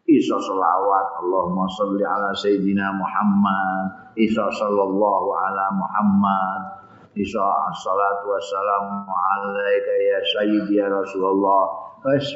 [0.10, 6.62] iso selawat Allahumma salli ala sayyidina Muhammad iso sallallahu ala Muhammad
[7.20, 11.91] Isa assalatu wassalamu alaika ya sayyidi ya Rasulullah.
[12.08, 12.32] Wes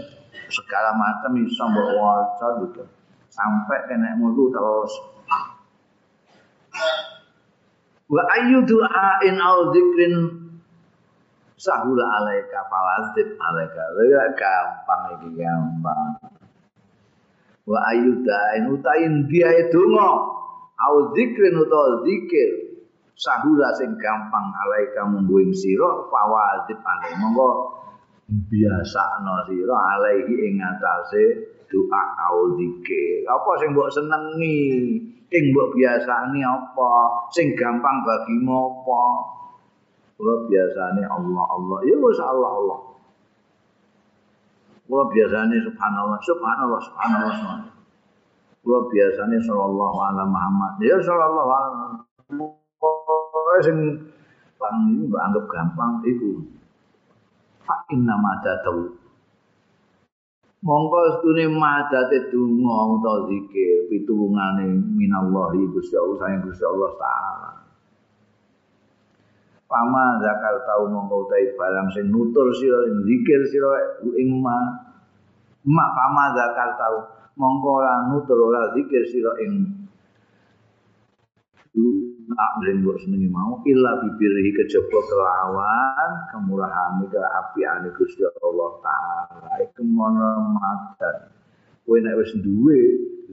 [0.51, 2.84] segala macam iso mbok waca gitu.
[3.31, 4.91] Sampai kena mutu terus.
[8.11, 10.15] Wa ayyu du'ain au dzikrin
[11.55, 13.84] sahula alaika fawazib alaika.
[14.35, 16.19] Gampang iki gampang.
[17.64, 20.11] Wa ayyu da'in utain dia donga
[20.76, 22.72] au dzikrin utawa zikir
[23.14, 27.49] sahula sing gampang alaika munggu ing sira fawazib ale monggo
[28.30, 34.61] biasakno sira alaihi ing atase doa au zikir apa sing mbok senengi?
[35.34, 36.91] Ing mbok biasani apa?
[37.34, 38.53] Sing gampang bagimu
[38.85, 39.03] apa?
[40.14, 41.77] Kula biasane Allah Allah.
[41.90, 42.80] Ya wis Allah Allah.
[44.85, 47.73] Kula biasane subhanallah subhanallah subhanallah subhanallah.
[48.61, 50.72] Kula biasane sallallahu alaihi Muhammad.
[50.85, 52.62] Ya sallallahu alaihi
[53.53, 53.77] pokoke sing
[54.57, 56.41] bang ini mbak anggap gampang itu
[57.61, 58.97] fa inna madatu
[60.65, 67.51] mongko stune madate donga utawa zikir pitulungane minallahi Gusti Allah sayang Gusti Allah taala.
[69.69, 74.57] Pama zakal tau mongko utahe barang sing nutur sira sing zikir sira ing ma.
[75.67, 76.97] Mak pama zakal tau
[77.35, 79.82] mongko ora nutur ora zikir sira ing
[82.31, 83.59] amrin mbok senengi mau.
[83.67, 89.51] Illa bibirhi kejaba kelawan kemurahan ke Gusti Allah taala.
[89.59, 91.29] Iku mono madan.
[91.83, 92.79] Kowe nek wis duwe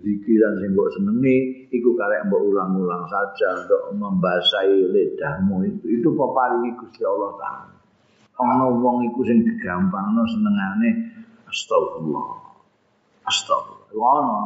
[0.03, 5.67] zikiran sing mbok senengi iku karek mbok ulang-ulang saja untuk membasahi lidahmu.
[5.67, 7.75] Itu itu peparingi Gusti Allah taala.
[8.41, 10.91] Ana wong iku sing digampangno senengane
[11.47, 12.29] astagfirullah.
[13.29, 14.43] Astagfirullah.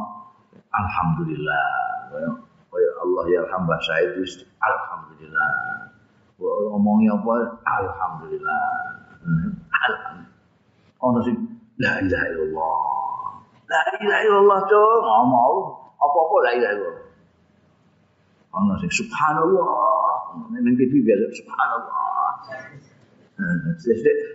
[0.75, 1.67] Alhamdulillah.
[2.11, 2.29] Kaya
[3.05, 5.53] Allah ya hamba saya itu alhamdulillah.
[6.41, 7.33] Ngomongi apa?
[7.63, 8.65] Alhamdulillah.
[9.85, 10.33] Alhamdulillah.
[11.05, 11.37] Ono sing
[11.77, 12.77] la ilaha illallah.
[13.69, 15.53] La ilaha illallah to ngomong
[16.01, 17.07] apa-apa la ilaha illallah.
[18.57, 19.69] Ono sing subhanallah.
[20.57, 21.93] Ning TV biasa subhanallah.
[23.35, 23.75] Hmm.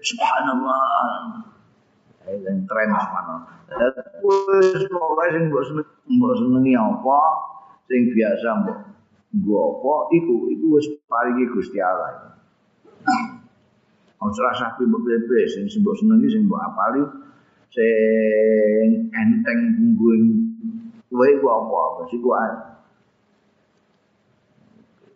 [0.05, 0.84] subhanallah.
[2.28, 3.48] Yang tren mana?
[4.20, 7.20] Wes pokoke sing mbok senengi apa,
[7.90, 8.78] sing biasa mbok
[9.34, 12.38] nggo apa iku iku wis paringi Gusti Allah.
[14.22, 17.02] Ora sapi mbok pepe sing mbok senengi sing mbok apali
[17.74, 20.24] sing enteng bungguing
[21.10, 22.54] kowe iku apa wis iku ae.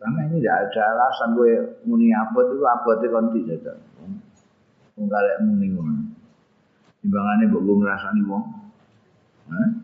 [0.03, 3.73] Karena ini tidak ada alasan gue muni abot itu abotnya konti saja.
[5.01, 5.97] Enggak ada muni gue.
[7.01, 8.45] Timbangannya gue ngerasani wong.
[9.49, 9.84] Eh?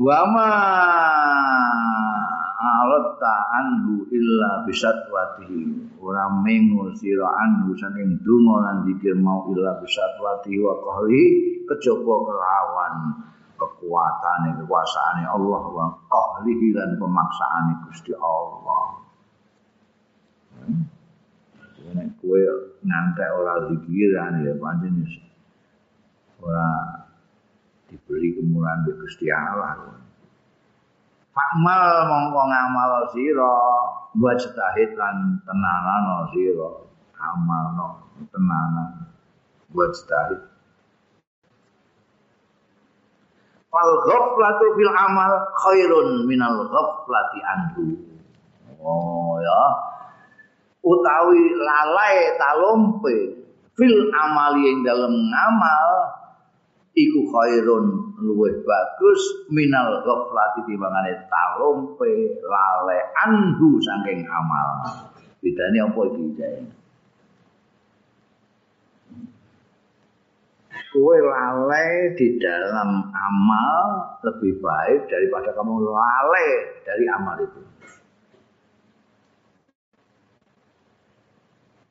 [0.00, 0.48] Wa ma
[2.62, 10.64] alatta anhu illa bisatwatihi ora mengo sira anhu saking donga lan zikir mau illa bisatwatihi
[10.64, 11.24] wa qahri
[11.68, 12.94] kejaba kelawan
[13.60, 18.84] kekuatane kekuasaane Allah wa qahrihi lan pemaksaane Gusti Allah.
[21.92, 22.40] Nek kowe
[22.80, 25.04] ngantek ora zikiran ya pancen
[26.40, 27.01] ora
[27.92, 29.76] diberi kemurahan di Gusti Allah.
[31.32, 33.56] Fakmal mongko ngamal sira
[34.16, 36.88] buat setahit lan tenanan sira
[37.20, 37.88] amal no
[38.32, 39.12] tenanan
[39.72, 40.40] buat setahit.
[43.72, 47.84] Fal ghaflatu fil amal khairun minal ghaflati anhu.
[48.80, 49.64] Oh ya.
[50.82, 53.16] Utawi lalai talompe
[53.72, 55.88] fil amali yang dalam ngamal
[56.92, 64.68] iku khairun luwih bagus minal ghaflati timbangane talumpe lale anhu saking amal.
[65.42, 66.60] Bedane apa iki jae?
[70.92, 73.76] Kue lalai di dalam amal
[74.20, 76.48] lebih baik daripada kamu lalai
[76.84, 77.60] dari amal itu.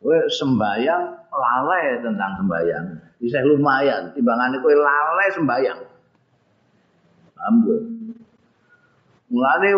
[0.02, 2.86] Kue sembayang lalai tentang sembayang.
[3.22, 4.10] Bisa lumayan.
[4.18, 5.80] Timbangan kue lalai sembayang.
[7.38, 7.80] Paham gue?
[9.30, 9.70] Mulane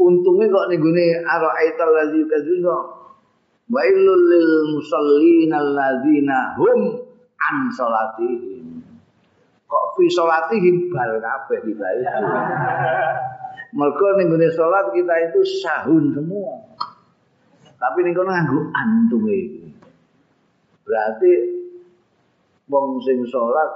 [0.00, 2.76] untungnya kok nih gini ara'aital ladzi kadzina
[3.68, 6.80] wailul lil musallin alladzina hum
[7.36, 8.80] an salatihim.
[9.68, 11.84] Kok fi salatihim bal kabeh itu.
[13.76, 16.64] Mergo ning gone salat kita itu sahun semua.
[17.76, 19.65] Tapi ning kono nganggo antume.
[20.86, 21.32] Berarti
[22.70, 23.70] wong sing salat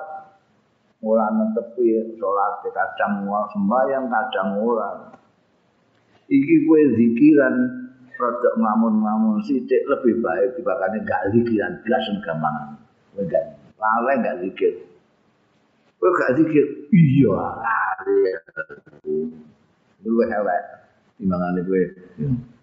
[1.02, 5.10] ora netepi salat kadang sembahyang kadang ora.
[6.30, 7.54] Iki kue zikiran
[8.14, 12.78] rada ngamun-ngamun sithik lebih baik dibanding gak zikiran blas gampang.
[13.18, 13.58] Enggak.
[13.74, 14.72] Lalai enggak zikir.
[15.98, 16.66] Kowe gak zikir.
[16.94, 17.42] Iya.
[20.06, 20.62] Luwe elek.
[21.18, 21.82] Timbangane kowe.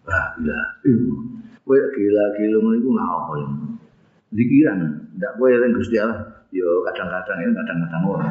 [0.08, 0.60] Ah, gila.
[1.68, 3.48] Kowe gila-gila lha apa ya?
[4.36, 4.80] Zikiran,
[5.16, 6.48] ndak kowe eling Gusti Allah.
[6.52, 8.28] Yo kadang-kadang ini kadang-kadang ora.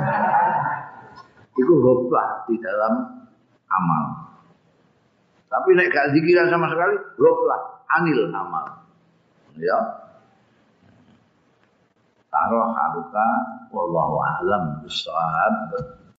[1.56, 3.24] Iku goplah di dalam
[3.72, 4.04] amal.
[5.48, 8.66] Tapi nek gak zikiran sama sekali, goplah anil amal.
[9.56, 9.78] Ya,
[12.28, 13.28] taruh haruka
[13.72, 15.72] wallahu a'lam bishawab